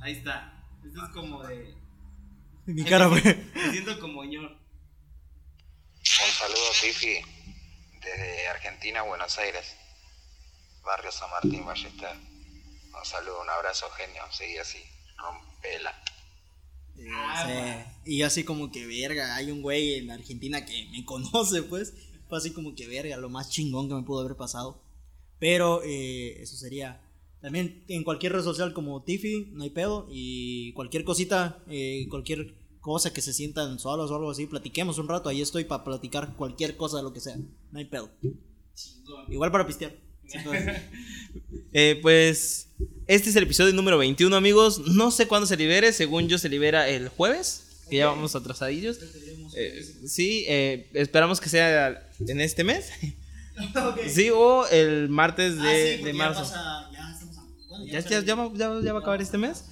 Ahí 0.00 0.12
está. 0.12 0.59
Este 0.84 0.98
es 0.98 1.08
como 1.14 1.42
de. 1.42 1.74
Mi 2.66 2.84
cara, 2.84 3.06
güey. 3.06 3.22
Me 3.22 3.70
siento 3.72 3.98
como 4.00 4.24
ñor. 4.24 4.50
Un 4.50 6.32
saludo, 6.32 6.70
Tifi, 6.80 7.20
desde 8.00 8.48
Argentina, 8.48 9.02
Buenos 9.02 9.38
Aires, 9.38 9.76
barrio 10.84 11.12
San 11.12 11.30
Martín, 11.30 11.64
Ballester. 11.64 12.16
Un 12.16 13.04
saludo, 13.04 13.42
un 13.42 13.50
abrazo, 13.50 13.88
genio. 13.90 14.22
Sigue 14.30 14.60
así, 14.60 14.82
rompela. 15.16 15.94
Eh, 16.96 17.86
sí. 18.04 18.12
Y 18.12 18.18
yo 18.18 18.26
así 18.26 18.44
como 18.44 18.70
que 18.70 18.86
verga, 18.86 19.36
hay 19.36 19.50
un 19.50 19.62
güey 19.62 19.94
en 19.94 20.10
Argentina 20.10 20.64
que 20.64 20.88
me 20.90 21.04
conoce, 21.06 21.62
pues. 21.62 21.94
Fue 22.28 22.38
así 22.38 22.52
como 22.52 22.74
que 22.74 22.86
verga, 22.86 23.16
lo 23.16 23.28
más 23.28 23.50
chingón 23.50 23.88
que 23.88 23.94
me 23.94 24.02
pudo 24.02 24.20
haber 24.20 24.36
pasado. 24.36 24.82
Pero 25.38 25.82
eh, 25.84 26.40
eso 26.42 26.56
sería. 26.56 27.00
También 27.40 27.84
en 27.88 28.04
cualquier 28.04 28.32
red 28.32 28.42
social 28.42 28.72
como 28.72 29.02
Tiffy, 29.02 29.48
no 29.52 29.62
hay 29.64 29.70
pedo. 29.70 30.06
Y 30.10 30.72
cualquier 30.72 31.04
cosita, 31.04 31.58
eh, 31.70 32.06
cualquier 32.10 32.54
cosa 32.80 33.12
que 33.12 33.20
se 33.22 33.32
sientan 33.32 33.78
solos 33.78 34.10
o 34.10 34.16
algo 34.16 34.30
así, 34.30 34.46
platiquemos 34.46 34.98
un 34.98 35.08
rato. 35.08 35.28
Ahí 35.28 35.40
estoy 35.40 35.64
para 35.64 35.84
platicar 35.84 36.34
cualquier 36.36 36.76
cosa 36.76 36.98
de 36.98 37.02
lo 37.02 37.12
que 37.12 37.20
sea. 37.20 37.36
No 37.72 37.78
hay 37.78 37.84
pedo. 37.86 38.10
Igual 39.28 39.50
para 39.50 39.66
pistear. 39.66 39.94
Eh, 41.72 42.00
pues 42.02 42.68
este 43.06 43.30
es 43.30 43.36
el 43.36 43.44
episodio 43.44 43.72
número 43.72 43.96
21, 43.96 44.34
amigos. 44.34 44.80
No 44.88 45.12
sé 45.12 45.28
cuándo 45.28 45.46
se 45.46 45.56
libere, 45.56 45.92
según 45.92 46.26
yo 46.28 46.36
se 46.36 46.48
libera 46.48 46.88
el 46.88 47.08
jueves, 47.08 47.84
que 47.88 47.98
ya 47.98 48.06
vamos 48.06 48.34
atrasadillos. 48.34 48.98
Eh, 49.54 49.80
sí, 50.04 50.44
eh, 50.48 50.90
esperamos 50.94 51.40
que 51.40 51.48
sea 51.48 52.10
en 52.26 52.40
este 52.40 52.64
mes. 52.64 52.90
Sí, 54.08 54.30
o 54.30 54.66
el 54.68 55.10
martes 55.10 55.54
Ah, 55.58 55.64
de, 55.64 55.98
de 55.98 56.12
marzo. 56.14 56.42
Ya, 56.44 56.89
ya, 57.86 58.20
ya 58.24 58.34
va, 58.34 58.50
ya- 58.54 58.80
ya 58.82 58.92
va 58.92 58.98
a 58.98 59.02
acabar 59.02 59.20
este 59.22 59.38
mes. 59.38 59.64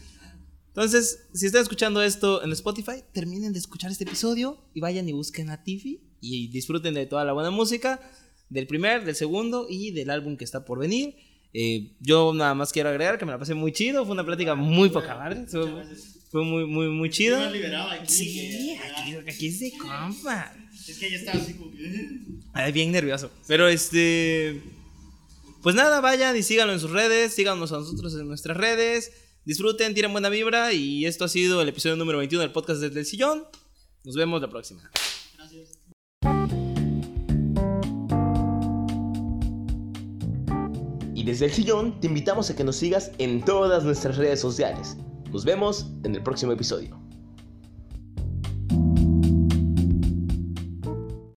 Entonces, 0.68 1.24
si 1.34 1.46
están 1.46 1.62
escuchando 1.62 2.02
esto 2.02 2.42
en 2.44 2.52
Spotify, 2.52 3.02
terminen 3.12 3.52
de 3.52 3.58
escuchar 3.58 3.90
este 3.90 4.04
episodio 4.04 4.58
y 4.74 4.80
vayan 4.80 5.08
y 5.08 5.12
busquen 5.12 5.50
a 5.50 5.62
Tiffy 5.64 6.00
y 6.20 6.48
disfruten 6.48 6.94
de 6.94 7.06
toda 7.06 7.24
la 7.24 7.32
buena 7.32 7.50
música, 7.50 8.00
del 8.48 8.66
primer, 8.66 9.04
del 9.04 9.14
segundo 9.16 9.66
y 9.68 9.90
del 9.90 10.10
álbum 10.10 10.36
que 10.36 10.44
está 10.44 10.64
por 10.64 10.78
venir. 10.78 11.16
Eh, 11.52 11.96
yo 12.00 12.32
nada 12.34 12.54
más 12.54 12.72
quiero 12.72 12.90
agregar 12.90 13.18
que 13.18 13.24
me 13.24 13.32
la 13.32 13.38
pasé 13.38 13.54
muy 13.54 13.72
chido, 13.72 14.04
fue 14.04 14.12
una 14.12 14.24
plática 14.24 14.54
muy 14.54 14.90
poca 14.90 15.16
madre, 15.16 15.46
fue, 15.48 15.84
fue 16.30 16.44
muy, 16.44 16.64
muy, 16.66 16.88
muy 16.88 17.10
chido. 17.10 17.38
Sí, 18.06 18.76
aquí, 18.76 19.14
aquí 19.28 19.46
es 19.48 19.60
de 19.60 19.72
compa. 19.78 20.54
Es 20.86 20.98
que 20.98 21.10
ya 21.10 21.16
estaba 21.16 21.40
así 21.40 21.54
como. 21.54 21.72
Ay, 22.52 22.70
bien 22.72 22.92
nervioso. 22.92 23.30
Pero 23.46 23.66
este. 23.68 24.62
Pues 25.68 25.76
nada, 25.76 26.00
vayan 26.00 26.34
y 26.34 26.42
síganlo 26.42 26.72
en 26.72 26.80
sus 26.80 26.92
redes. 26.92 27.34
Síganos 27.34 27.72
a 27.72 27.76
nosotros 27.76 28.14
en 28.14 28.26
nuestras 28.26 28.56
redes. 28.56 29.12
Disfruten, 29.44 29.92
tiren 29.92 30.12
buena 30.12 30.30
vibra. 30.30 30.72
Y 30.72 31.04
esto 31.04 31.26
ha 31.26 31.28
sido 31.28 31.60
el 31.60 31.68
episodio 31.68 31.94
número 31.94 32.16
21 32.16 32.40
del 32.40 32.52
podcast 32.52 32.80
desde 32.80 33.00
el 33.00 33.04
sillón. 33.04 33.44
Nos 34.02 34.16
vemos 34.16 34.40
la 34.40 34.48
próxima. 34.48 34.90
Y 41.14 41.22
desde 41.22 41.44
el 41.44 41.52
sillón 41.52 42.00
te 42.00 42.06
invitamos 42.06 42.48
a 42.48 42.56
que 42.56 42.64
nos 42.64 42.76
sigas 42.76 43.10
en 43.18 43.44
todas 43.44 43.84
nuestras 43.84 44.16
redes 44.16 44.40
sociales. 44.40 44.96
Nos 45.30 45.44
vemos 45.44 45.84
en 46.02 46.14
el 46.14 46.22
próximo 46.22 46.52
episodio. 46.52 47.07